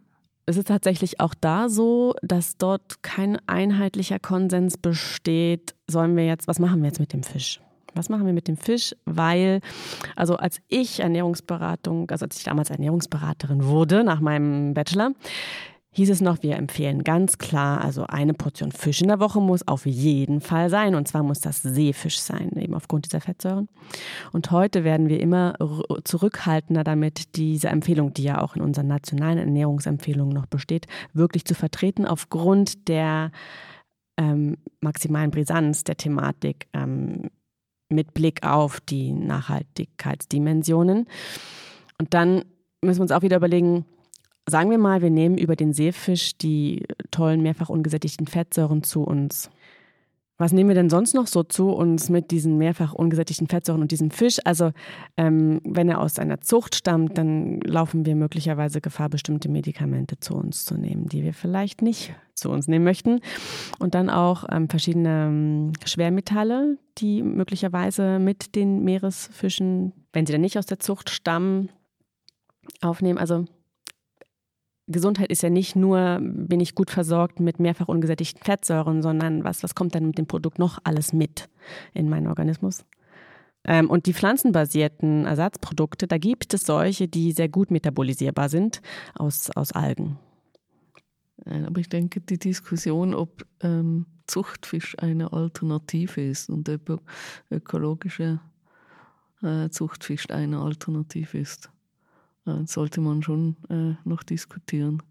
Es 0.47 0.57
ist 0.57 0.69
tatsächlich 0.69 1.21
auch 1.21 1.35
da 1.35 1.69
so, 1.69 2.15
dass 2.23 2.57
dort 2.57 3.03
kein 3.03 3.39
einheitlicher 3.49 4.19
Konsens 4.19 4.77
besteht, 4.77 5.77
sollen 5.89 6.17
wir 6.17 6.27
jetzt, 6.27 6.49
was 6.49 6.59
machen 6.59 6.83
wir 6.83 6.89
jetzt 6.89 7.01
mit 7.01 7.13
dem 7.13 7.23
Fisch? 7.23 7.61
Was 7.97 8.09
machen 8.09 8.27
wir 8.27 8.33
mit 8.33 8.49
dem 8.49 8.57
Fisch? 8.57 8.95
Weil, 9.05 9.61
also 10.15 10.37
als 10.37 10.61
ich 10.69 11.01
Ernährungsberatung, 11.01 12.11
also 12.11 12.25
als 12.27 12.39
ich 12.39 12.45
damals 12.45 12.71
Ernährungsberaterin 12.71 13.65
wurde 13.65 14.05
nach 14.05 14.21
meinem 14.21 14.75
Bachelor, 14.75 15.13
hieß 15.97 16.11
es 16.11 16.21
noch, 16.21 16.43
wir 16.43 16.57
empfehlen 16.57 17.05
ganz 17.05 17.39
klar, 17.39 17.83
also 17.83 18.05
eine 18.07 18.35
Portion 18.35 18.71
Fisch 18.71 19.01
in 19.01 19.09
der 19.09 19.19
Woche 19.19 19.41
muss 19.41 19.67
auf 19.67 19.87
jeden 19.87 20.43
Fall 20.43 20.69
sein. 20.69 20.95
Und 20.95 21.09
zwar 21.09 21.23
muss 21.23 21.41
das 21.41 21.63
Seefisch 21.63 22.19
sein, 22.19 22.51
eben 22.57 22.75
aufgrund 22.75 23.07
dieser 23.07 23.23
Fettsäuren. 23.23 23.69
Und 24.31 24.51
heute 24.51 24.85
werden 24.85 25.09
wir 25.09 25.21
immer 25.21 25.55
zurückhaltender 26.05 26.85
damit, 26.85 27.35
diese 27.37 27.69
Empfehlung, 27.69 28.13
die 28.13 28.25
ja 28.25 28.43
auch 28.43 28.57
in 28.57 28.63
unseren 28.63 28.89
nationalen 28.89 29.39
Ernährungsempfehlungen 29.39 30.35
noch 30.35 30.47
besteht, 30.47 30.87
wirklich 31.15 31.47
zu 31.47 31.55
vertreten, 31.55 32.05
aufgrund 32.05 32.89
der 32.89 33.31
ähm, 34.19 34.59
maximalen 34.81 35.31
Brisanz 35.31 35.83
der 35.83 35.97
Thematik 35.97 36.69
ähm, 36.75 37.31
mit 37.89 38.15
Blick 38.15 38.45
auf 38.45 38.81
die 38.81 39.13
Nachhaltigkeitsdimensionen. 39.13 41.07
Und 41.99 42.15
dann 42.15 42.45
müssen 42.83 42.99
wir 42.99 43.03
uns 43.03 43.13
auch 43.13 43.23
wieder 43.23 43.37
überlegen, 43.37 43.85
Sagen 44.49 44.71
wir 44.71 44.79
mal, 44.79 45.03
wir 45.03 45.11
nehmen 45.11 45.37
über 45.39 45.57
den 45.57 45.73
Seefisch 45.73 46.39
die 46.39 46.87
tollen 47.11 47.43
mehrfach 47.43 47.69
ungesättigten 47.69 48.29
Fettsäuren 48.29 48.85
zu 48.85 49.03
uns. 49.03 49.51
Was 50.39 50.53
nehmen 50.53 50.69
wir 50.69 50.75
denn 50.75 50.91
sonst 50.91 51.15
noch 51.15 51.27
so 51.27 51.43
zu 51.43 51.71
uns 51.71 52.11
mit 52.11 52.31
diesen 52.31 52.59
mehrfach 52.59 52.93
ungesättigten 52.93 53.47
Fettsäuren 53.47 53.81
und 53.81 53.91
diesem 53.91 54.11
Fisch? 54.11 54.39
Also 54.45 54.73
ähm, 55.17 55.61
wenn 55.65 55.89
er 55.89 56.01
aus 56.01 56.19
einer 56.19 56.43
Zucht 56.43 56.75
stammt, 56.75 57.17
dann 57.17 57.61
laufen 57.61 58.05
wir 58.05 58.15
möglicherweise 58.17 58.83
Gefahr, 58.83 59.09
bestimmte 59.09 59.49
Medikamente 59.49 60.21
zu 60.21 60.35
uns 60.35 60.67
zu 60.67 60.75
nehmen, 60.75 61.07
die 61.09 61.23
wir 61.23 61.33
vielleicht 61.33 61.81
nicht 61.81 62.15
zu 62.35 62.51
uns 62.51 62.69
nehmen 62.69 62.85
möchten. 62.85 63.21
Und 63.79 63.95
dann 63.95 64.11
auch 64.11 64.45
ähm, 64.51 64.69
verschiedene 64.69 65.27
ähm, 65.27 65.73
Schwermetalle, 65.87 66.77
die 66.99 67.23
möglicherweise 67.23 68.19
mit 68.19 68.55
den 68.55 68.85
Meeresfischen, 68.85 69.93
wenn 70.13 70.27
sie 70.27 70.33
dann 70.33 70.43
nicht 70.43 70.59
aus 70.59 70.67
der 70.67 70.79
Zucht 70.79 71.09
stammen, 71.09 71.71
aufnehmen. 72.83 73.19
Also 73.19 73.47
Gesundheit 74.89 75.31
ist 75.31 75.43
ja 75.43 75.51
nicht 75.51 75.75
nur, 75.75 76.21
bin 76.21 76.61
ich 76.61 76.75
gut 76.75 76.91
versorgt 76.91 77.41
mit 77.41 77.59
mehrfach 77.59 77.89
ungesättigten 77.89 78.43
Fettsäuren, 78.43 79.03
sondern 79.03 79.43
was, 79.43 79.63
was 79.63 79.75
kommt 79.75 79.95
dann 79.95 80.07
mit 80.07 80.19
dem 80.19 80.27
Produkt 80.27 80.59
noch 80.59 80.79
alles 80.85 81.13
mit 81.13 81.49
in 81.93 82.09
meinen 82.09 82.29
Organismus? 82.29 82.85
Ähm, 83.65 83.91
und 83.91 84.07
die 84.07 84.15
pflanzenbasierten 84.15 85.25
Ersatzprodukte, 85.27 86.07
da 86.07 86.19
gibt 86.19 86.55
es 86.55 86.63
solche, 86.63 87.09
die 87.09 87.33
sehr 87.33 87.49
gut 87.49 87.71
metabolisierbar 87.71 88.49
sind 88.49 88.81
aus, 89.15 89.51
aus 89.51 89.73
Algen. 89.73 90.19
Aber 91.45 91.81
ich 91.81 91.89
denke, 91.89 92.21
die 92.21 92.39
Diskussion, 92.39 93.15
ob 93.15 93.47
ähm, 93.61 94.07
Zuchtfisch 94.27 94.97
eine 94.99 95.33
Alternative 95.33 96.21
ist 96.21 96.49
und 96.49 96.69
ökologischer 97.51 98.41
äh, 99.43 99.69
Zuchtfisch 99.69 100.31
eine 100.31 100.61
Alternative 100.61 101.39
ist, 101.39 101.71
sollte 102.65 103.01
man 103.01 103.23
schon 103.23 103.57
äh, 103.69 104.09
noch 104.09 104.23
diskutieren. 104.23 105.03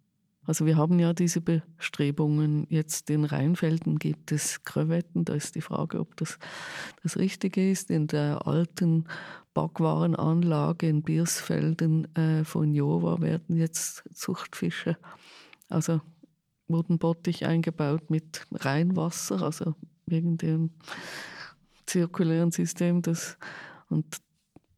Also 0.48 0.66
wir 0.66 0.78
haben 0.78 1.00
ja 1.00 1.14
diese 1.14 1.42
Bestrebungen. 1.42 2.68
Jetzt 2.70 3.10
in 3.10 3.26
Rheinfelden 3.26 3.98
gibt 3.98 4.32
es 4.32 4.64
Krevetten. 4.64 5.26
Da 5.26 5.34
ist 5.34 5.56
die 5.56 5.62
Frage, 5.62 6.00
ob 6.00 6.16
das 6.18 6.38
das 7.02 7.18
Richtige 7.18 7.72
ist. 7.72 7.90
In 7.90 8.08
der 8.08 8.46
alten 8.46 9.06
Backwarenanlage 9.56 10.88
in 10.88 11.02
Biersfelden 11.02 12.14
äh, 12.16 12.44
von 12.44 12.74
Jova 12.74 13.22
werden 13.22 13.56
jetzt 13.56 14.04
Zuchtfische, 14.14 14.98
also 15.70 16.02
wurden 16.68 17.00
Bottich 17.00 17.46
eingebaut 17.46 18.10
mit 18.10 18.46
Rheinwasser, 18.52 19.42
also 19.42 19.76
wegen 20.06 20.38
dem 20.38 20.72
zirkulären 21.86 22.52
System. 22.52 23.02
Das, 23.02 23.38
und 23.90 24.18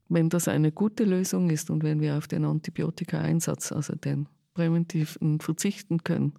wenn 0.10 0.30
das 0.30 0.48
eine 0.48 0.72
gute 0.72 1.04
Lösung 1.04 1.50
ist 1.50 1.70
und 1.70 1.84
wenn 1.84 2.02
wir 2.02 2.18
auf 2.18 2.28
den 2.28 2.46
Antibiotika-Einsatz, 2.46 3.72
also 3.72 3.96
den 3.96 4.28
präventiven, 4.54 5.40
verzichten 5.40 6.04
können, 6.04 6.34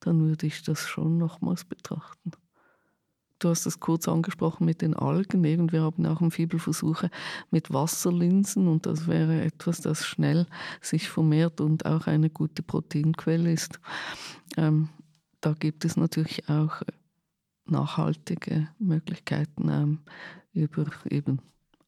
dann 0.00 0.20
würde 0.20 0.46
ich 0.46 0.62
das 0.62 0.86
schon 0.86 1.18
nochmals 1.18 1.64
betrachten. 1.64 2.30
Du 3.38 3.50
hast 3.50 3.66
es 3.66 3.80
kurz 3.80 4.08
angesprochen 4.08 4.64
mit 4.64 4.80
den 4.80 4.94
Algen. 4.94 5.44
Eben, 5.44 5.70
wir 5.70 5.82
haben 5.82 6.06
auch 6.06 6.22
Fibelversuche 6.30 7.10
mit 7.50 7.72
Wasserlinsen 7.72 8.66
und 8.66 8.86
das 8.86 9.06
wäre 9.08 9.42
etwas, 9.42 9.80
das 9.82 10.06
schnell 10.06 10.46
sich 10.80 11.08
vermehrt 11.08 11.60
und 11.60 11.84
auch 11.84 12.06
eine 12.06 12.30
gute 12.30 12.62
Proteinquelle 12.62 13.52
ist. 13.52 13.78
Ähm, 14.56 14.88
da 15.40 15.52
gibt 15.52 15.84
es 15.84 15.96
natürlich 15.96 16.48
auch 16.48 16.82
nachhaltige 17.66 18.68
Möglichkeiten 18.78 19.68
ähm, 19.68 19.98
über 20.52 20.86
eben 21.10 21.40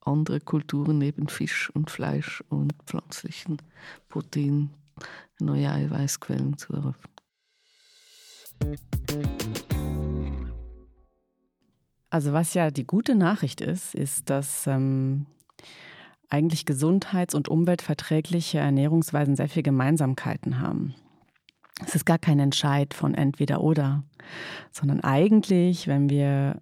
andere 0.08 0.40
Kulturen 0.40 0.98
neben 0.98 1.28
Fisch 1.28 1.70
und 1.70 1.90
Fleisch 1.90 2.42
und 2.48 2.74
pflanzlichen 2.86 3.58
Proteinen 4.08 4.70
neue 5.40 5.70
Eiweißquellen 5.70 6.58
zu 6.58 6.72
eröffnen. 6.72 7.14
Also 12.10 12.32
was 12.32 12.54
ja 12.54 12.70
die 12.70 12.86
gute 12.86 13.14
Nachricht 13.14 13.60
ist, 13.60 13.94
ist, 13.94 14.30
dass 14.30 14.66
ähm, 14.66 15.26
eigentlich 16.30 16.64
gesundheits- 16.64 17.34
und 17.34 17.48
umweltverträgliche 17.48 18.58
Ernährungsweisen 18.58 19.36
sehr 19.36 19.48
viele 19.48 19.62
Gemeinsamkeiten 19.64 20.60
haben. 20.60 20.94
Es 21.84 21.94
ist 21.94 22.06
gar 22.06 22.18
kein 22.18 22.40
Entscheid 22.40 22.92
von 22.92 23.14
entweder 23.14 23.60
oder, 23.60 24.02
sondern 24.72 25.00
eigentlich, 25.00 25.86
wenn 25.86 26.10
wir 26.10 26.60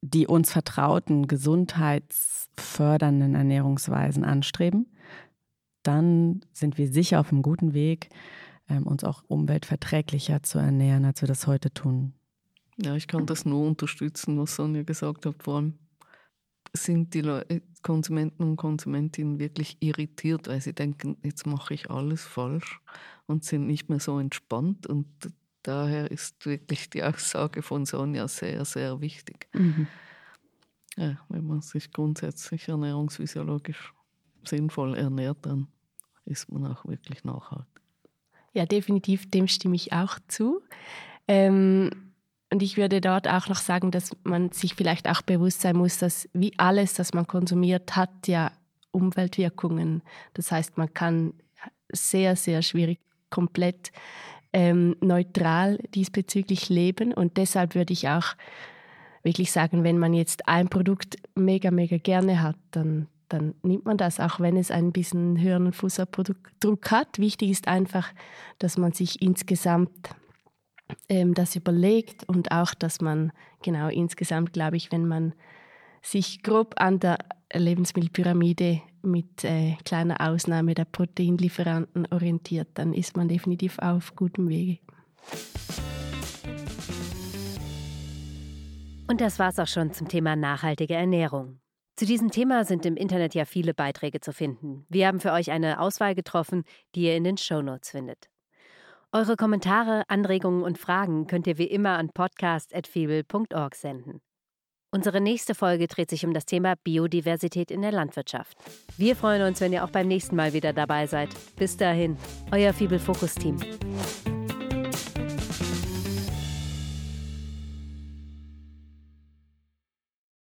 die 0.00 0.26
uns 0.26 0.52
vertrauten 0.52 1.26
gesundheitsfördernden 1.26 3.34
Ernährungsweisen 3.34 4.24
anstreben, 4.24 4.86
dann 5.82 6.40
sind 6.52 6.78
wir 6.78 6.88
sicher 6.88 7.20
auf 7.20 7.32
einem 7.32 7.42
guten 7.42 7.74
Weg, 7.74 8.08
ähm, 8.68 8.86
uns 8.86 9.04
auch 9.04 9.22
umweltverträglicher 9.28 10.42
zu 10.42 10.58
ernähren, 10.58 11.04
als 11.04 11.22
wir 11.22 11.28
das 11.28 11.46
heute 11.46 11.70
tun. 11.70 12.14
Ja, 12.78 12.94
ich 12.94 13.06
kann 13.06 13.26
das 13.26 13.44
nur 13.44 13.66
unterstützen, 13.66 14.38
was 14.38 14.56
Sonja 14.56 14.82
gesagt 14.82 15.26
hat. 15.26 15.42
Vor 15.42 15.56
allem 15.56 15.78
sind 16.74 17.14
die 17.14 17.22
Leute, 17.22 17.62
Konsumenten 17.82 18.42
und 18.42 18.56
Konsumentinnen 18.56 19.38
wirklich 19.38 19.78
irritiert, 19.80 20.48
weil 20.48 20.60
sie 20.60 20.74
denken, 20.74 21.16
jetzt 21.22 21.46
mache 21.46 21.72
ich 21.72 21.90
alles 21.90 22.24
falsch 22.24 22.80
und 23.26 23.44
sind 23.44 23.66
nicht 23.66 23.88
mehr 23.88 24.00
so 24.00 24.18
entspannt. 24.18 24.86
Und 24.86 25.06
daher 25.66 26.10
ist 26.10 26.46
wirklich 26.46 26.90
die 26.90 27.02
Aussage 27.02 27.62
von 27.62 27.84
Sonja 27.86 28.28
sehr, 28.28 28.64
sehr 28.64 29.00
wichtig. 29.00 29.48
Mhm. 29.52 29.86
Ja, 30.96 31.18
wenn 31.28 31.46
man 31.46 31.60
sich 31.60 31.92
grundsätzlich 31.92 32.68
ernährungsphysiologisch 32.68 33.92
sinnvoll 34.44 34.96
ernährt, 34.96 35.38
dann 35.42 35.68
ist 36.24 36.50
man 36.50 36.66
auch 36.66 36.86
wirklich 36.86 37.24
nachhaltig. 37.24 37.66
Ja, 38.52 38.64
definitiv, 38.64 39.30
dem 39.30 39.48
stimme 39.48 39.76
ich 39.76 39.92
auch 39.92 40.18
zu. 40.28 40.62
Ähm, 41.28 41.90
und 42.50 42.62
ich 42.62 42.76
würde 42.76 43.00
dort 43.00 43.28
auch 43.28 43.48
noch 43.48 43.58
sagen, 43.58 43.90
dass 43.90 44.16
man 44.22 44.52
sich 44.52 44.74
vielleicht 44.74 45.08
auch 45.08 45.20
bewusst 45.20 45.60
sein 45.60 45.76
muss, 45.76 45.98
dass 45.98 46.28
wie 46.32 46.58
alles, 46.58 46.94
das 46.94 47.12
man 47.12 47.26
konsumiert, 47.26 47.96
hat 47.96 48.28
ja 48.28 48.52
Umweltwirkungen. 48.92 50.02
Das 50.34 50.52
heißt, 50.52 50.78
man 50.78 50.94
kann 50.94 51.34
sehr, 51.92 52.36
sehr 52.36 52.62
schwierig 52.62 53.00
komplett 53.30 53.92
ähm, 54.56 54.96
neutral 55.02 55.78
diesbezüglich 55.94 56.70
leben. 56.70 57.12
Und 57.12 57.36
deshalb 57.36 57.74
würde 57.74 57.92
ich 57.92 58.08
auch 58.08 58.34
wirklich 59.22 59.52
sagen, 59.52 59.84
wenn 59.84 59.98
man 59.98 60.14
jetzt 60.14 60.48
ein 60.48 60.70
Produkt 60.70 61.16
mega, 61.34 61.70
mega 61.70 61.98
gerne 61.98 62.42
hat, 62.42 62.56
dann, 62.70 63.06
dann 63.28 63.54
nimmt 63.62 63.84
man 63.84 63.98
das, 63.98 64.18
auch 64.18 64.40
wenn 64.40 64.56
es 64.56 64.70
ein 64.70 64.92
bisschen 64.92 65.38
höheren 65.38 65.74
Fußabdruck 65.74 66.90
hat. 66.90 67.18
Wichtig 67.18 67.50
ist 67.50 67.68
einfach, 67.68 68.08
dass 68.58 68.78
man 68.78 68.92
sich 68.92 69.20
insgesamt 69.20 70.08
ähm, 71.10 71.34
das 71.34 71.54
überlegt 71.54 72.26
und 72.26 72.50
auch, 72.50 72.72
dass 72.72 73.02
man 73.02 73.32
genau 73.62 73.88
insgesamt, 73.88 74.54
glaube 74.54 74.78
ich, 74.78 74.90
wenn 74.90 75.06
man 75.06 75.34
sich 76.00 76.42
grob 76.42 76.76
an 76.78 76.98
der 76.98 77.18
Lebensmittelpyramide 77.52 78.82
mit 79.02 79.44
äh, 79.44 79.76
kleiner 79.84 80.20
Ausnahme 80.20 80.74
der 80.74 80.84
Proteinlieferanten 80.84 82.06
orientiert, 82.10 82.68
dann 82.74 82.92
ist 82.92 83.16
man 83.16 83.28
definitiv 83.28 83.78
auf 83.78 84.14
gutem 84.16 84.48
Wege. 84.48 84.78
Und 89.08 89.20
das 89.20 89.38
war's 89.38 89.58
auch 89.58 89.68
schon 89.68 89.92
zum 89.92 90.08
Thema 90.08 90.34
nachhaltige 90.34 90.94
Ernährung. 90.94 91.60
Zu 91.94 92.04
diesem 92.04 92.30
Thema 92.30 92.64
sind 92.64 92.84
im 92.84 92.96
Internet 92.96 93.34
ja 93.34 93.44
viele 93.44 93.72
Beiträge 93.72 94.20
zu 94.20 94.32
finden. 94.32 94.84
Wir 94.88 95.06
haben 95.06 95.20
für 95.20 95.32
euch 95.32 95.50
eine 95.50 95.80
Auswahl 95.80 96.14
getroffen, 96.14 96.64
die 96.94 97.04
ihr 97.04 97.16
in 97.16 97.24
den 97.24 97.38
Show 97.38 97.62
Notes 97.62 97.90
findet. 97.90 98.28
Eure 99.12 99.36
Kommentare, 99.36 100.02
Anregungen 100.08 100.62
und 100.62 100.76
Fragen 100.76 101.26
könnt 101.26 101.46
ihr 101.46 101.56
wie 101.56 101.64
immer 101.64 101.96
an 101.96 102.10
podcast.fibel.org 102.10 103.74
senden. 103.74 104.20
Unsere 104.90 105.20
nächste 105.20 105.54
Folge 105.54 105.88
dreht 105.88 106.10
sich 106.10 106.24
um 106.24 106.32
das 106.32 106.46
Thema 106.46 106.74
Biodiversität 106.82 107.70
in 107.70 107.82
der 107.82 107.92
Landwirtschaft. 107.92 108.56
Wir 108.96 109.16
freuen 109.16 109.42
uns, 109.42 109.60
wenn 109.60 109.72
ihr 109.72 109.84
auch 109.84 109.90
beim 109.90 110.08
nächsten 110.08 110.36
Mal 110.36 110.52
wieder 110.52 110.72
dabei 110.72 111.06
seid. 111.06 111.30
Bis 111.56 111.76
dahin, 111.76 112.16
euer 112.52 112.72
Fibel 112.72 112.98
Fokus 112.98 113.34
Team. 113.34 113.58